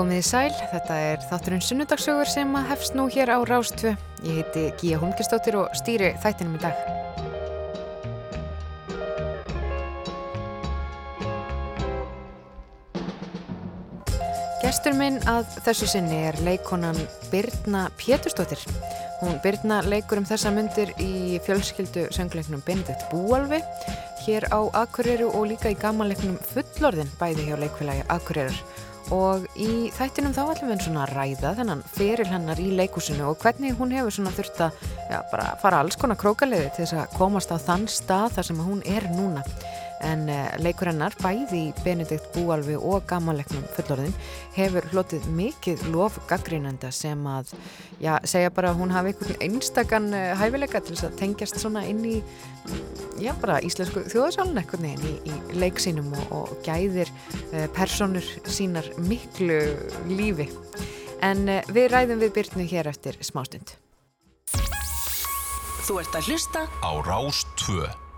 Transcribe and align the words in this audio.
Komið 0.00 0.16
í 0.16 0.24
sæl, 0.24 0.52
þetta 0.70 0.94
er 0.96 1.24
þátturinn 1.28 1.60
Sunnudagsögur 1.60 2.28
sem 2.32 2.54
hefst 2.70 2.94
nú 2.96 3.04
hér 3.12 3.34
á 3.36 3.38
Rástfu. 3.44 3.90
Ég 4.24 4.38
heiti 4.38 4.62
Gíja 4.80 4.96
Holmgistóttir 5.02 5.58
og 5.60 5.74
stýri 5.76 6.14
þættinum 6.22 6.54
í 6.56 6.60
dag. 6.62 6.78
Gestur 14.62 14.96
minn 14.96 15.20
að 15.28 15.52
þessu 15.66 15.90
sinni 15.92 16.22
er 16.30 16.40
leikonan 16.48 16.96
Birna 17.28 17.90
Péturstóttir. 18.00 18.64
Hún 19.20 19.36
Birna 19.44 19.82
leikur 19.84 20.24
um 20.24 20.24
þessa 20.24 20.48
myndir 20.48 20.96
í 20.96 21.36
fjölskyldu 21.44 22.08
söngleiknum 22.16 22.64
Benedikt 22.64 23.04
Búalvi 23.12 23.60
hér 24.24 24.48
á 24.48 24.64
Akureyru 24.80 25.28
og 25.28 25.50
líka 25.52 25.68
í 25.68 25.76
gamanleiknum 25.76 26.40
Fullorðin 26.54 27.12
bæði 27.20 27.50
hjá 27.50 27.60
leikfélagi 27.60 28.08
Akureyrar 28.08 28.69
og 29.14 29.46
í 29.58 29.90
þættinum 29.96 30.34
þá 30.36 30.42
ætlum 30.44 30.70
við 30.70 30.84
svona 30.84 31.04
að 31.06 31.14
ræða 31.18 31.52
þennan 31.58 31.82
feril 31.96 32.28
hennar 32.30 32.62
í 32.62 32.68
leikúsinu 32.78 33.26
og 33.30 33.40
hvernig 33.42 33.74
hún 33.78 33.94
hefur 33.94 34.14
svona 34.14 34.34
þurft 34.36 34.62
að 34.66 34.84
bara 35.32 35.48
fara 35.62 35.82
alls 35.82 35.98
konar 35.98 36.18
krókaliði 36.20 36.70
til 36.76 36.84
þess 36.84 36.98
að 37.00 37.16
komast 37.18 37.50
á 37.50 37.58
þann 37.58 37.88
stað 37.90 38.36
þar 38.36 38.50
sem 38.50 38.62
hún 38.62 38.84
er 38.86 39.08
núna 39.14 39.42
en 40.06 40.26
uh, 40.30 40.48
leikur 40.62 40.90
hennar 40.90 41.14
bæði 41.20 41.60
í 41.68 41.72
Benedikt 41.84 42.30
Búalvi 42.34 42.76
og 42.76 43.04
gamanleiknum 43.10 43.66
fullorðin 43.76 44.14
hefur 44.56 44.86
hlotið 44.92 45.26
mikið 45.36 45.84
lof 45.92 46.18
gaggrínenda 46.30 46.90
sem 46.94 47.20
að 47.28 47.52
já, 48.02 48.16
segja 48.28 48.52
bara 48.54 48.72
að 48.72 48.80
hún 48.80 48.94
hafi 48.94 49.12
einhvern 49.12 49.44
einstakann 49.46 50.08
uh, 50.16 50.32
hæfileika 50.40 50.82
til 50.84 50.96
þess 50.96 51.08
að 51.10 51.18
tengjast 51.20 51.60
svona 51.60 51.84
inn 51.88 52.02
í 52.06 52.16
já, 53.20 53.34
bara 53.40 53.60
íslensku 53.66 54.06
þjóðasálun 54.08 54.60
eitthvað 54.62 54.86
neginn 54.86 55.08
í, 55.12 55.14
í 55.30 55.60
leiksínum 55.60 56.12
og, 56.16 56.34
og 56.40 56.56
gæðir 56.66 57.12
uh, 57.12 57.66
personur 57.76 58.26
sínar 58.48 58.88
miklu 59.04 59.62
lífi. 60.10 60.50
En 61.20 61.44
við 61.68 61.90
ræðum 61.92 62.22
við 62.22 62.36
byrnu 62.38 62.64
hér 62.70 62.88
eftir 62.88 63.18
smástund. 63.20 63.74
Þú 65.84 65.98
ert 66.00 66.14
að 66.16 66.30
hlusta 66.30 66.64
á 66.80 66.90
Rás 67.04 67.44
2 67.66 68.09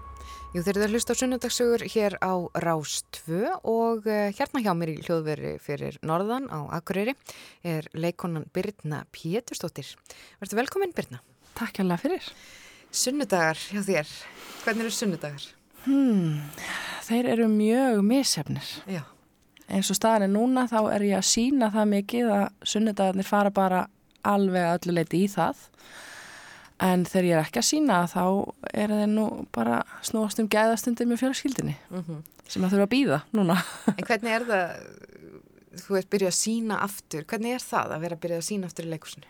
Jú, 0.53 0.61
þeir 0.61 0.77
eru 0.77 0.85
að 0.85 0.91
hlusta 0.93 1.15
á 1.17 1.21
sunnundagsögur 1.21 1.83
hér 1.89 2.15
á 2.21 2.37
Rás 2.61 2.99
2 3.25 3.55
og 3.65 4.05
uh, 4.05 4.27
hérna 4.37 4.61
hjá 4.61 4.75
mér 4.77 4.91
í 4.93 4.97
hljóðveri 5.01 5.53
fyrir 5.65 5.97
Norðan 6.05 6.51
á 6.53 6.69
Akureyri 6.77 7.15
er 7.65 7.89
leikonan 7.97 8.45
Birna 8.53 8.99
Péturstóttir. 9.17 9.95
Verður 10.43 10.61
velkominn 10.61 10.93
Birna. 10.93 11.23
Takk 11.57 11.81
alveg 11.81 12.03
fyrir. 12.05 12.29
Sunnudagar 12.93 13.57
hjá 13.57 13.81
þér. 13.87 14.13
Hvernig 14.67 14.85
eru 14.85 14.95
sunnudagar? 14.99 15.49
Hmm, 15.87 16.45
þeir 17.09 17.33
eru 17.33 17.49
mjög 17.49 18.05
missefnir. 18.13 18.77
Já. 18.93 19.07
Eins 19.73 19.89
og 19.89 19.97
staðan 19.97 20.29
er 20.29 20.35
núna 20.35 20.69
þá 20.69 20.79
er 20.99 21.09
ég 21.15 21.23
að 21.23 21.31
sína 21.33 21.73
það 21.73 21.93
mikið 21.97 22.37
að 22.37 22.47
sunnudagarnir 22.75 23.33
fara 23.33 23.57
bara 23.57 23.87
alveg 24.21 24.69
ölluleiti 24.77 25.25
í 25.25 25.33
það. 25.33 25.65
En 26.83 27.05
þegar 27.07 27.29
ég 27.29 27.37
er 27.37 27.47
ekki 27.47 27.61
að 27.63 27.69
sína 27.69 28.01
þá 28.11 28.23
er 28.73 28.93
það 28.93 29.05
nú 29.13 29.27
bara 29.55 29.83
snúast 30.03 30.41
um 30.43 30.51
gæðastundir 30.51 31.07
með 31.07 31.23
fjölskyldinni 31.23 31.77
mm 31.91 32.01
-hmm. 32.03 32.23
sem 32.49 32.65
að 32.65 32.75
þurfa 32.75 32.87
að 32.89 32.95
býða 32.95 33.19
núna. 33.33 33.59
En 33.93 34.07
hvernig 34.09 34.33
er 34.33 34.47
það, 34.49 34.73
þú 35.85 35.99
ert 35.99 36.11
byrjuð 36.11 36.33
að 36.33 36.41
sína 36.41 36.81
aftur, 36.83 37.25
hvernig 37.25 37.55
er 37.55 37.63
það 37.63 37.95
að 37.95 38.03
vera 38.07 38.21
byrjuð 38.25 38.43
að 38.43 38.49
sína 38.49 38.67
aftur 38.67 38.89
í 38.89 38.93
leikursinu? 38.95 39.27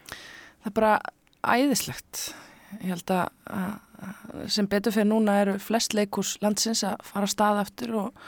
Það 0.63 0.71
er 0.71 0.79
bara 0.81 0.95
æðislegt. 1.43 2.35
Ég 2.81 2.89
held 2.89 3.11
að, 3.11 3.29
að 3.47 4.49
sem 4.51 4.69
betur 4.71 4.95
fyrir 4.95 5.11
núna 5.11 5.41
eru 5.43 5.59
flest 5.63 5.95
leikurs 5.95 6.37
landsins 6.43 6.83
að 6.87 6.97
fara 7.07 7.29
að 7.29 7.35
staða 7.35 7.65
aftur 7.67 7.95
og, 7.95 8.23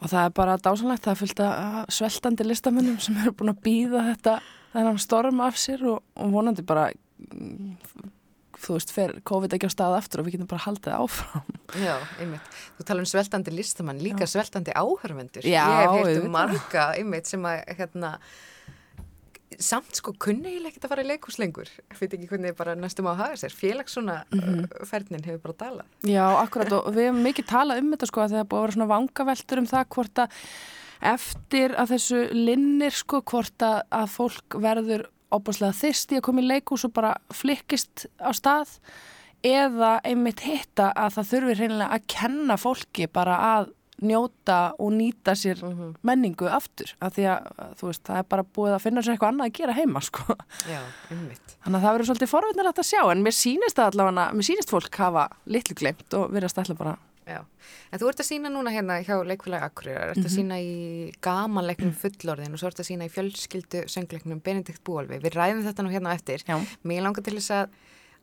og 0.00 0.10
það 0.12 0.24
er 0.24 0.34
bara 0.36 0.58
dásanlegt. 0.58 1.04
Það 1.04 1.14
er 1.14 1.20
fylgt 1.22 1.40
að 1.40 1.80
sveltandi 1.98 2.46
listamönnum 2.46 3.00
sem 3.02 3.18
eru 3.22 3.34
búin 3.36 3.52
að 3.52 3.62
býða 3.66 4.04
þetta 4.12 4.38
þennan 4.72 5.02
storm 5.02 5.40
af 5.44 5.58
sér 5.60 5.84
og, 5.88 6.02
og 6.14 6.32
vonandi 6.32 6.64
bara 6.66 6.90
þú 8.66 8.74
veist, 8.76 8.90
fer 8.94 9.14
COVID 9.30 9.54
ekki 9.56 9.68
á 9.70 9.76
stað 9.76 9.94
aftur 10.00 10.20
og 10.22 10.26
við 10.28 10.36
getum 10.36 10.50
bara 10.50 10.64
haldið 10.66 10.96
áfram. 10.98 11.54
Já, 11.86 11.94
einmitt. 12.20 12.50
Þú 12.78 12.86
tala 12.90 13.04
um 13.04 13.08
sveltandi 13.10 13.54
listamann, 13.54 14.02
líka 14.02 14.26
Já. 14.26 14.32
sveltandi 14.34 14.74
áhörvendur. 14.74 15.46
Já, 15.46 15.64
Ég 15.66 15.94
hef 15.94 16.06
heyrt 16.10 16.24
um 16.26 16.34
marga, 16.36 16.84
einmitt, 16.98 17.26
sem 17.30 17.42
að, 17.46 17.62
hérna, 17.78 18.12
samt 19.62 19.94
sko 19.96 20.12
kunni 20.20 20.56
ég 20.56 20.66
ekkert 20.68 20.84
að 20.88 20.92
fara 20.92 21.04
í 21.04 21.08
leikús 21.08 21.38
lengur. 21.40 21.68
Ég 21.88 22.00
veit 22.00 22.14
ekki 22.18 22.26
hvernig 22.28 22.56
bara 22.58 22.74
næstum 22.76 23.06
á 23.08 23.14
að 23.14 23.20
hafa 23.22 23.36
sér. 23.40 23.54
Félags 23.56 23.94
svona 23.96 24.16
Mhm. 24.34 24.64
uh, 24.66 24.84
fernin 24.84 25.22
hefur 25.24 25.38
bara 25.46 25.54
dalað. 25.62 25.86
Já, 26.02 26.26
akkurat 26.42 26.72
og 26.72 26.92
við 26.92 27.06
hefum 27.08 27.22
mikið 27.24 27.46
talað 27.46 27.78
um 27.80 27.92
þetta 27.94 28.06
sko 28.10 28.20
að 28.20 28.30
það 28.34 28.40
er 28.42 28.48
búið 28.50 28.58
að 28.58 28.66
vera 28.66 28.76
svona 28.76 28.92
vangaveltur 28.94 29.58
um 29.62 29.66
það 29.70 29.84
hvort 29.94 30.14
að 30.24 30.30
eftir 31.14 31.74
að 31.76 31.90
þessu 31.94 32.20
linnir 32.32 32.90
sko 32.96 33.20
hvort 33.22 33.58
að, 33.62 33.82
að 33.92 34.06
fólk 34.16 34.56
verður 34.60 35.06
óbúslega 35.34 35.76
þyrsti 35.76 36.18
að 36.18 36.26
koma 36.28 36.42
í 36.44 36.50
leikús 36.50 36.86
og 36.86 36.94
bara 36.96 37.14
flikkist 37.34 38.06
á 38.22 38.30
stað 38.36 38.76
eða 39.46 39.96
einmitt 40.06 40.42
hitta 40.46 40.92
að 40.96 41.18
það 41.18 41.32
þurfi 41.32 41.56
reynilega 41.60 41.96
að 41.96 42.06
kenna 42.10 42.56
fólki 42.60 43.08
bara 43.12 43.38
að 43.56 43.72
njóta 44.04 44.74
og 44.82 44.92
nýta 44.92 45.32
sér 45.38 45.62
menningu 46.04 46.48
aftur 46.52 46.90
af 47.00 47.14
því 47.16 47.26
að 47.32 47.46
þú 47.80 47.88
veist 47.88 48.02
það 48.04 48.18
er 48.20 48.26
bara 48.34 48.44
búið 48.58 48.74
að 48.76 48.82
finna 48.84 49.04
sér 49.04 49.14
eitthvað 49.14 49.32
annað 49.32 49.48
að 49.48 49.54
gera 49.56 49.76
heima 49.76 50.02
sko 50.04 50.36
Já, 50.68 50.80
einmitt. 51.10 51.56
Þannig 51.64 51.78
að 51.78 51.86
það 51.86 51.96
verður 51.96 52.10
svolítið 52.10 52.32
forvitnilegt 52.32 52.82
að 52.82 52.88
sjá 52.90 53.00
en 53.08 53.24
mér 53.24 53.36
sýnist 53.36 53.80
allavega, 53.80 54.26
mér 54.36 54.48
sýnist 54.50 54.72
fólk 54.72 55.00
hafa 55.00 55.28
litlu 55.48 55.78
glemt 55.80 56.18
og 56.18 56.28
verið 56.34 56.50
að 56.50 56.54
stælla 56.56 56.78
bara 56.82 56.96
Já, 57.26 57.40
en 57.90 57.98
þú 57.98 58.08
ert 58.12 58.20
að 58.22 58.28
sína 58.28 58.50
núna 58.54 58.70
hérna 58.70 59.00
hjá 59.02 59.16
leikfélagi 59.26 59.66
Akureyrar, 59.66 60.12
ert 60.12 60.20
að 60.22 60.28
Mhm. 60.28 60.36
sína 60.36 60.58
í 60.62 61.12
gamanleiknum 61.20 61.92
fullorðin 61.98 62.52
og 62.54 62.58
svo 62.62 62.68
ert 62.70 62.78
að 62.78 62.86
sína 62.92 63.08
í 63.08 63.10
fjölskyldu 63.10 63.82
söngleiknum 63.90 64.40
Benedikt 64.42 64.84
Búalvi. 64.84 65.18
Við 65.18 65.34
ræðum 65.34 65.64
þetta 65.66 65.82
nú 65.82 65.90
hérna 65.90 66.14
eftir. 66.14 66.44
Já. 66.46 66.56
Mér 66.84 67.02
langar 67.02 67.24
til 67.24 67.34
þess 67.34 67.50
að 67.50 67.68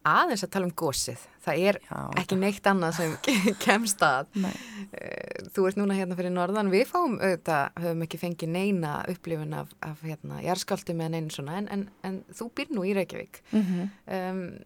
aðeins 0.05 0.43
að 0.43 0.49
tala 0.51 0.65
um 0.65 0.71
gósið. 0.71 1.17
Það 1.45 1.59
er 1.67 1.77
Já, 1.83 1.99
ekki 2.21 2.35
neitt 2.39 2.63
annað 2.63 2.93
sem 2.95 3.17
kemst 3.65 3.99
að. 3.99 4.25
Nei. 4.35 4.51
Eh, 4.93 5.43
Þú 5.53 5.67
ert 5.67 5.75
núna 5.77 5.93
hérna 5.99 6.15
fyrir 6.15 6.31
norðan. 6.31 6.71
Við 6.71 6.87
fáum 6.87 7.19
auðvitað, 7.19 7.73
höfum 7.83 8.03
ekki 8.07 8.19
fengið 8.19 8.49
neina 8.55 9.05
upplifun 9.11 9.53
af, 9.53 9.67
af 9.83 9.99
hérna, 10.01 10.39
jarðskálti 10.43 10.95
með 10.95 11.11
neina 11.11 11.29
svona, 11.29 11.57
en, 11.59 11.67
en, 11.75 11.83
en 12.03 12.23
þú 12.31 12.47
býr 12.55 12.71
nú 12.71 12.87
í 12.87 12.95
Reykjavík. 12.95 13.41
mm 13.51 13.89
Um, 14.07 14.59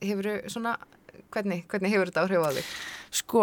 hefur 0.00 0.28
svona, 0.48 0.76
hvernig, 1.32 1.64
hvernig 1.68 1.90
hefur 1.90 2.06
þetta 2.12 2.22
áhrif 2.28 2.44
á 2.44 2.50
þig? 2.54 2.64
Sko, 3.10 3.42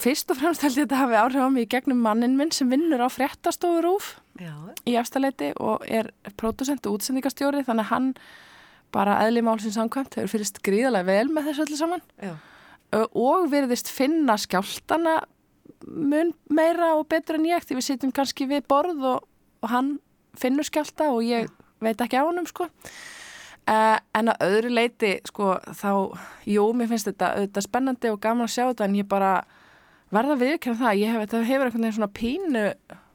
fyrst 0.00 0.30
og 0.32 0.40
fremst 0.40 0.64
held 0.64 0.78
ég 0.78 0.84
að 0.84 0.88
þetta 0.88 1.00
hafi 1.02 1.18
áhrif 1.20 1.44
á 1.44 1.48
mig 1.52 1.66
í 1.66 1.72
gegnum 1.74 2.00
mannin 2.04 2.36
minn 2.38 2.52
sem 2.54 2.70
vinnur 2.70 3.04
á 3.04 3.08
fréttastofu 3.12 3.82
Rúf 3.84 4.14
Já, 4.40 4.54
í 4.88 4.96
efstaleiti 4.98 5.52
og 5.62 5.84
er 5.86 6.10
pródusent 6.40 6.86
og 6.88 6.98
útsendingastjóri 6.98 7.62
þannig 7.66 7.86
að 7.86 7.92
hann 7.92 8.08
bara 8.94 9.20
eðli 9.24 9.42
málsins 9.46 9.76
samkvæmt 9.78 10.18
hefur 10.18 10.36
fyrst 10.36 10.60
gríðarlega 10.66 11.06
vel 11.08 11.30
með 11.34 11.50
þessu 11.50 11.66
öllu 11.66 11.78
saman. 11.78 12.04
Já, 12.22 12.34
og 12.94 13.48
virðist 13.52 13.90
finna 13.90 14.36
skjáltana 14.38 15.20
mun 15.84 16.32
meira 16.54 16.94
og 16.98 17.08
betur 17.10 17.38
en 17.38 17.48
ég 17.48 17.64
því 17.64 17.78
við 17.78 17.88
sitjum 17.88 18.14
kannski 18.14 18.46
við 18.50 18.64
borð 18.70 19.02
og, 19.14 19.26
og 19.62 19.72
hann 19.72 19.96
finnur 20.38 20.66
skjálta 20.66 21.10
og 21.12 21.24
ég 21.26 21.50
veit 21.84 22.00
ekki 22.00 22.18
á 22.18 22.26
honum 22.26 22.46
sko. 22.48 22.68
Uh, 23.64 23.96
en 24.12 24.28
að 24.28 24.42
öðru 24.44 24.70
leiti 24.76 25.10
sko 25.24 25.54
þá, 25.72 25.90
jú, 26.44 26.66
mér 26.76 26.90
finnst 26.90 27.08
þetta, 27.08 27.30
þetta 27.46 27.62
spennandi 27.64 28.10
og 28.12 28.18
gaman 28.20 28.44
að 28.44 28.56
sjá 28.56 28.64
þetta 28.66 28.88
en 28.88 28.96
ég 28.98 29.08
bara 29.08 29.30
verða 30.14 30.38
viðkjörn 30.40 30.80
það, 30.80 31.00
ég 31.00 31.12
hef, 31.12 31.24
þetta 31.24 31.42
hefur 31.48 31.68
einhvern 31.68 31.86
veginn 31.86 31.98
svona 31.98 32.14
pínu 32.18 32.64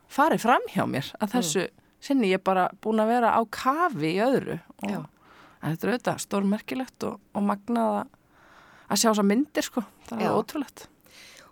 farið 0.09 0.43
fram 0.43 0.67
hjá 0.73 0.83
mér 0.89 1.11
að 1.19 1.35
þessu 1.37 1.65
sinni 2.03 2.31
ég 2.31 2.39
er 2.39 2.45
bara 2.45 2.69
búin 2.83 3.01
að 3.03 3.11
vera 3.13 3.33
á 3.35 3.41
kafi 3.51 4.13
í 4.15 4.21
öðru 4.23 4.59
og 4.87 5.09
þetta 5.63 5.87
er 5.87 5.91
auðvitað 5.93 6.23
stórmerkilegt 6.23 7.05
og, 7.09 7.19
og 7.35 7.45
magnað 7.45 7.99
að, 7.99 8.95
sjá 8.95 9.09
þessa 9.09 9.27
myndir 9.27 9.67
sko, 9.67 9.83
það 10.07 10.23
er 10.23 10.37
ótrúlegt. 10.37 10.87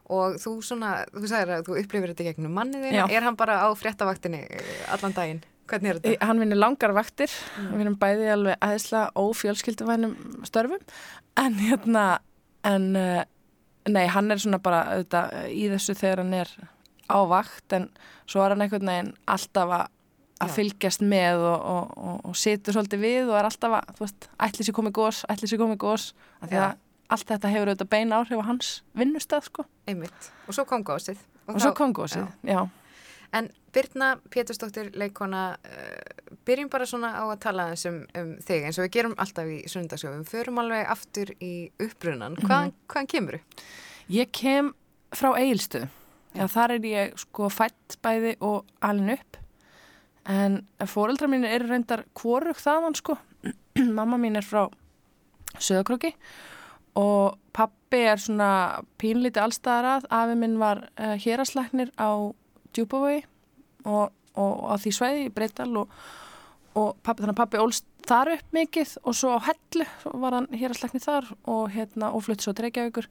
Og 0.08 0.38
þú 0.40 0.54
svona, 0.64 0.92
þú 1.12 1.28
sagðir 1.28 1.54
að 1.58 1.66
þú 1.68 1.78
upplifir 1.82 2.14
þetta 2.14 2.28
gegnum 2.30 2.56
mannið 2.56 2.86
þinn, 2.88 2.96
Já. 2.96 3.06
er 3.12 3.26
hann 3.28 3.38
bara 3.40 3.60
á 3.60 3.68
fréttavaktinni 3.76 4.46
eh, 4.46 4.70
allan 4.96 5.16
daginn? 5.18 5.42
Hvernig 5.68 5.92
er 5.92 6.00
þetta? 6.00 6.30
Hann 6.30 6.40
vinnir 6.40 6.60
langar 6.62 6.94
vaktir, 6.96 7.34
við 7.74 7.84
erum 7.84 7.98
bæði 8.00 8.30
alveg 8.32 8.62
aðeinsla 8.64 9.02
ófjölskylduvænum 9.20 10.14
störfum, 10.48 10.86
en 11.44 11.58
hérna, 11.60 12.06
en 12.72 12.88
uh, 12.96 13.26
nei, 13.92 14.06
hann 14.12 14.32
er 14.32 14.42
svona 14.42 14.60
bara 14.64 14.84
auðvitað 14.96 15.38
í 15.54 15.68
þessu 15.74 15.96
þegar 15.98 16.24
hann 16.24 16.34
er 16.42 16.52
á 17.08 17.20
vakt, 17.30 17.68
en 17.78 17.88
svo 18.28 18.44
er 18.44 18.56
hann 18.56 18.66
einhvern 18.66 18.92
veginn 18.92 19.14
alltaf 19.26 19.72
að 19.82 19.86
að 20.38 20.52
Já. 20.52 20.54
fylgjast 20.54 21.02
með 21.02 21.44
og, 21.50 21.62
og, 21.66 21.94
og, 21.98 22.18
og 22.30 22.36
situr 22.38 22.76
svolítið 22.76 23.00
við 23.02 23.32
og 23.32 23.40
er 23.40 23.48
alltaf 23.50 23.78
að, 23.80 23.94
þú 23.98 24.04
veist, 24.04 24.28
ætli 24.46 24.66
sér 24.68 24.76
komið 24.78 24.94
gós, 24.98 25.22
ætli 25.34 25.50
sér 25.50 25.62
komið 25.64 25.80
gós, 25.82 26.12
af 26.42 26.52
því 26.52 26.60
Já. 26.60 26.66
að 26.68 27.16
allt 27.16 27.32
þetta 27.32 27.52
hefur 27.54 27.72
auðvitað 27.72 27.90
beina 27.94 28.20
áhrif 28.20 28.44
á 28.44 28.50
hans 28.50 28.72
vinnustað, 28.98 29.48
sko. 29.48 29.66
Einmitt. 29.90 30.30
Og 30.46 30.58
svo 30.58 30.68
kom 30.70 30.84
gósið. 30.86 31.24
Og, 31.48 31.58
svo 31.64 31.72
kom 31.78 31.96
gósið, 31.96 32.28
já. 32.46 32.60
En 33.36 33.50
Birna 33.76 34.14
Pétursdóttir 34.34 34.94
leikona, 34.98 35.58
uh, 35.68 36.36
byrjum 36.48 36.70
bara 36.72 36.88
svona 36.90 37.12
á 37.20 37.24
að 37.28 37.40
tala 37.44 37.68
um, 37.90 38.00
um 38.18 38.34
þig 38.44 38.70
eins 38.70 38.80
og 38.80 38.88
við 38.88 38.94
gerum 38.98 39.18
alltaf 39.20 39.52
í 39.52 39.60
sundagsjófum. 39.70 40.24
Förum 40.30 40.62
alveg 40.64 40.88
aftur 40.94 41.34
í 41.44 41.54
uppbrunan. 41.84 42.38
Hvaðan, 42.42 42.74
hvaðan 42.88 43.12
kemur 43.14 43.40
þú? 43.40 43.66
Ég 44.18 44.32
kem 44.32 44.72
frá 45.16 45.34
Egilstöð. 45.36 45.90
Já, 46.38 46.46
þar 46.52 46.78
er 46.78 46.88
ég 46.88 47.20
sko 47.20 47.50
fætt 47.52 47.98
bæði 48.04 48.38
og 48.46 48.66
alin 48.86 49.16
upp. 49.18 49.44
en 50.28 50.66
fóreldra 50.84 51.28
mín 51.32 51.46
eru 51.48 51.70
reyndar 51.70 52.04
kvorug 52.18 52.60
þaðan 52.60 52.98
sko 53.00 53.16
mamma 53.98 54.20
mín 54.20 54.36
er 54.36 54.46
frá 54.46 54.66
Söðakröki 55.58 56.12
og 57.00 57.38
pappi 57.56 58.02
er 58.12 58.20
svona 58.20 58.84
pínlíti 59.00 59.40
allstæðar 59.42 59.88
að 59.94 60.10
afi 60.20 60.36
minn 60.42 60.58
var 60.60 60.84
uh, 61.00 61.16
héraslæknir 61.16 61.94
á 61.96 62.34
Djúbavögi 62.76 63.24
og, 63.88 64.14
og, 64.36 64.54
á 64.72 64.76
því 64.82 64.94
sveiði 64.98 65.26
í 65.28 65.34
Breital 65.34 65.72
og, 65.82 65.98
og 66.78 66.96
pappi, 67.04 67.24
þannig 67.24 67.36
að 67.36 67.42
pappi 67.42 67.62
ólst 67.64 67.88
þar 68.08 68.34
upp 68.38 68.56
mikið 68.56 68.94
og 69.04 69.18
svo 69.18 69.36
á 69.36 69.40
Hellu 69.50 69.88
var 70.24 70.38
hann 70.38 70.48
héraslæknir 70.56 71.04
þar 71.04 71.28
og, 71.44 71.68
hérna, 71.74 72.14
og 72.14 72.24
flutti 72.28 72.48
svo 72.48 72.56
til 72.56 72.68
Reykjavíkur. 72.68 73.10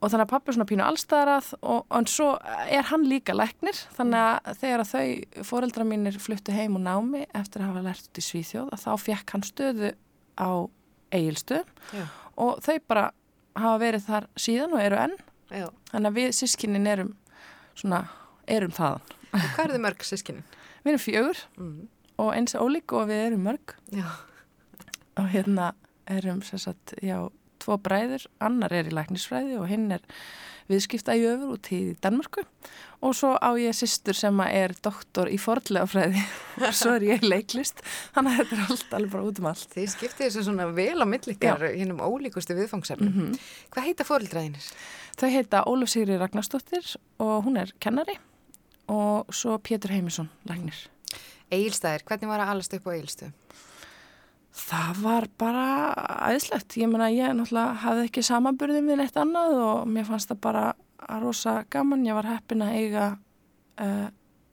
Og 0.00 0.08
þannig 0.08 0.24
að 0.24 0.30
pappi 0.32 0.48
er 0.48 0.56
svona 0.56 0.68
pínu 0.70 0.84
allstæðarað 0.86 1.48
og, 1.60 1.82
og 1.92 2.08
svo 2.08 2.30
er 2.72 2.86
hann 2.88 3.04
líka 3.04 3.36
læknir 3.36 3.76
þannig 3.98 4.22
að 4.48 4.60
þegar 4.62 4.84
að 4.84 4.92
þau 4.94 5.44
foreldra 5.50 5.86
mínir 5.86 6.16
fluttu 6.22 6.54
heim 6.56 6.78
og 6.78 6.86
námi 6.86 7.26
eftir 7.36 7.60
að 7.60 7.74
hafa 7.74 7.84
lært 7.84 8.08
út 8.08 8.22
í 8.22 8.24
Svíþjóð 8.24 8.70
að 8.72 8.84
þá 8.86 8.92
fekk 9.04 9.34
hann 9.36 9.44
stöðu 9.44 9.92
á 10.40 10.50
eigilstöðum 11.12 12.08
og 12.40 12.62
þau 12.64 12.78
bara 12.88 13.10
hafa 13.58 13.80
verið 13.82 14.06
þar 14.06 14.30
síðan 14.40 14.78
og 14.78 14.84
eru 14.86 15.02
enn. 15.04 15.18
Já. 15.50 15.66
þannig 15.90 16.10
að 16.10 16.18
við 16.20 16.28
sískinin 16.38 16.86
erum 16.86 17.08
svona, 17.74 18.04
erum 18.50 18.74
þaðan 18.76 19.16
og 19.30 19.48
Hvað 19.54 19.64
er 19.64 19.72
þið 19.74 19.84
mörg 19.86 20.06
sískinin? 20.06 20.46
Við 20.82 20.92
erum 20.92 21.04
fjögur 21.04 21.42
mm. 21.56 21.74
og 22.24 22.32
eins 22.34 22.56
ólík 22.58 22.96
og 22.98 23.10
við 23.10 23.24
erum 23.28 23.46
mörg 23.46 23.76
Já. 23.94 24.06
og 25.20 25.30
hérna 25.34 25.72
erum 26.10 26.42
sérsagt, 26.42 26.96
já 27.04 27.28
tvo 27.60 27.76
bræður, 27.82 28.24
annar 28.42 28.72
er 28.72 28.88
í 28.88 28.94
læknisfræði 28.94 29.58
og 29.60 29.68
hinn 29.70 29.90
er 29.94 30.04
viðskipta 30.70 31.16
í 31.18 31.24
öfur 31.26 31.56
út 31.56 31.68
í 31.74 31.80
Danmarku 32.02 32.44
og 33.04 33.14
svo 33.16 33.32
á 33.36 33.50
ég 33.58 33.74
sýstur 33.76 34.16
sem 34.16 34.40
er 34.46 34.74
doktor 34.84 35.30
í 35.30 35.38
forðlegafræði 35.40 36.22
og 36.60 36.76
svo 36.80 36.94
er 36.98 37.06
ég 37.08 37.26
leiklist 37.26 37.82
þannig 38.14 38.32
að 38.32 38.40
þetta 38.40 38.56
er 38.56 38.72
allt 38.74 38.96
alveg 38.98 39.14
bara 39.16 39.28
út 39.30 39.42
um 39.42 39.50
allt 39.50 39.76
Þið 39.76 39.92
skiptið 39.96 40.26
þessu 40.26 40.46
svona 40.46 40.68
vel 40.76 40.96
á 41.02 41.06
millikar 41.10 41.66
hinnum 41.68 42.02
ólíkustu 42.04 42.56
viðfangsefnum 42.58 43.12
mm 43.12 43.20
-hmm. 43.20 43.52
Hvað 43.74 43.88
heita 43.88 44.08
forðlegræðinir? 44.08 44.72
Þau 45.20 45.28
heita 45.28 45.64
Ólaf 45.66 45.90
Sigri 45.92 46.18
Ragnarstóttir 46.18 46.96
og 47.18 47.44
hún 47.44 47.60
er 47.60 47.74
kennari 47.80 48.16
og 48.90 49.30
svo 49.34 49.58
Pétur 49.62 49.94
Heimisson 49.94 50.30
læknir 50.48 50.88
Eilstæðir, 51.50 52.04
hvernig 52.06 52.30
var 52.30 52.44
að 52.44 52.52
allast 52.52 52.74
upp 52.76 52.86
á 52.86 52.94
Eilstöðum? 52.94 53.34
Það 54.60 55.00
var 55.02 55.26
bara 55.38 55.64
aðeinslegt. 56.26 56.76
Ég 56.78 56.90
menna 56.90 57.08
ég 57.10 57.32
náttúrulega 57.34 57.80
hafði 57.84 58.04
ekki 58.08 58.22
samanburðið 58.26 58.86
við 58.90 59.00
neitt 59.00 59.18
annað 59.18 59.56
og 59.62 59.88
mér 59.90 60.06
fannst 60.06 60.30
það 60.30 60.40
bara 60.46 60.64
að 61.06 61.24
rosa 61.24 61.54
gaman. 61.70 62.06
Ég 62.06 62.18
var 62.18 62.28
heppin 62.28 62.62
að 62.66 62.76
eiga 62.78 63.06
uh, 63.82 64.06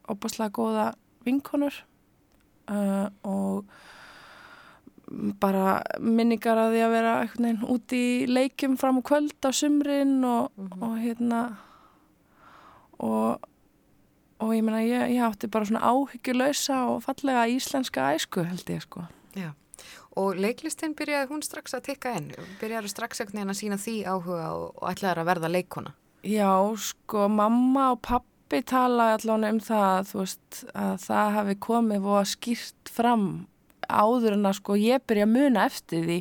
opaslega 0.10 0.54
góða 0.58 0.88
vinkonur 1.28 1.78
uh, 2.72 3.10
og 3.28 3.68
bara 5.42 5.82
minningar 6.04 6.60
að 6.60 6.74
því 6.76 6.82
að 6.84 6.96
vera 6.98 7.14
veginn, 7.22 7.62
út 7.64 7.94
í 7.96 8.06
leikum 8.30 8.76
fram 8.80 9.00
á 9.00 9.08
kvöld 9.08 9.38
á 9.48 9.52
sumrin 9.56 10.18
og, 10.26 10.52
mm 10.56 10.68
-hmm. 10.68 10.84
og 10.84 10.98
hérna 11.00 11.42
og, 13.00 13.40
og 14.44 14.54
ég 14.54 14.66
menna 14.66 14.82
ég, 14.86 15.16
ég 15.16 15.24
átti 15.26 15.50
bara 15.52 15.68
svona 15.68 15.86
áhyggjulösa 15.88 16.82
og 16.92 17.02
fallega 17.06 17.48
íslenska 17.52 18.12
æsku 18.16 18.46
held 18.46 18.70
ég 18.74 18.84
sko. 18.86 19.08
Já. 19.38 19.52
Og 20.18 20.38
leiklistin 20.38 20.96
byrjaði 20.98 21.30
hún 21.30 21.44
strax 21.46 21.76
að 21.78 21.92
tikka 21.92 22.16
enn, 22.18 22.32
byrjaði 22.62 22.92
strax 22.92 23.22
ekkert 23.22 23.38
neina 23.38 23.54
að 23.54 23.60
sína 23.60 23.78
því 23.82 23.98
áhuga 24.10 24.48
og, 24.58 24.70
og 24.82 24.88
ætlaði 24.92 25.24
að 25.24 25.30
verða 25.30 25.52
leikona. 25.54 25.94
Já, 26.26 26.54
sko, 26.82 27.28
mamma 27.30 27.92
og 27.94 28.02
pappi 28.06 28.64
talaði 28.66 29.20
allavega 29.20 29.54
um 29.54 29.60
það 29.64 30.14
veist, 30.18 30.64
að 30.74 30.96
það 31.06 31.36
hafi 31.38 31.58
komið 31.68 32.10
og 32.16 32.32
skýrt 32.32 32.94
fram 32.94 33.28
áður 33.88 34.36
en 34.36 34.50
að 34.50 34.58
sko 34.58 34.78
ég 34.80 35.06
byrja 35.08 35.28
að 35.28 35.36
muna 35.36 35.68
eftir 35.70 36.08
því, 36.08 36.18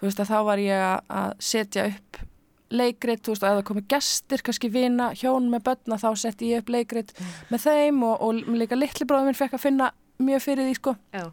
þú 0.00 0.08
veist 0.08 0.22
að 0.24 0.32
þá 0.32 0.38
var 0.48 0.62
ég 0.64 1.12
að 1.20 1.36
setja 1.52 1.86
upp 1.92 2.24
leikrit, 2.70 3.22
þú 3.22 3.34
veist 3.34 3.46
að 3.46 3.58
það 3.60 3.66
komið 3.70 3.88
gestir, 3.94 4.42
kannski 4.46 4.70
vina, 4.74 5.12
hjón 5.14 5.50
með 5.52 5.66
börna, 5.70 5.98
þá 6.02 6.08
setti 6.18 6.52
ég 6.52 6.64
upp 6.64 6.72
leikrit 6.74 7.12
mm. 7.14 7.34
með 7.54 7.66
þeim 7.68 8.04
og, 8.08 8.14
og 8.26 8.54
líka 8.58 8.78
litli 8.78 9.06
bróðum 9.06 9.30
minn 9.30 9.38
fekk 9.38 9.58
að 9.58 9.66
finna 9.68 9.90
mjög 10.18 10.46
fyrir 10.48 10.66
því 10.66 10.78
sko. 10.80 10.96
Já 11.14 11.26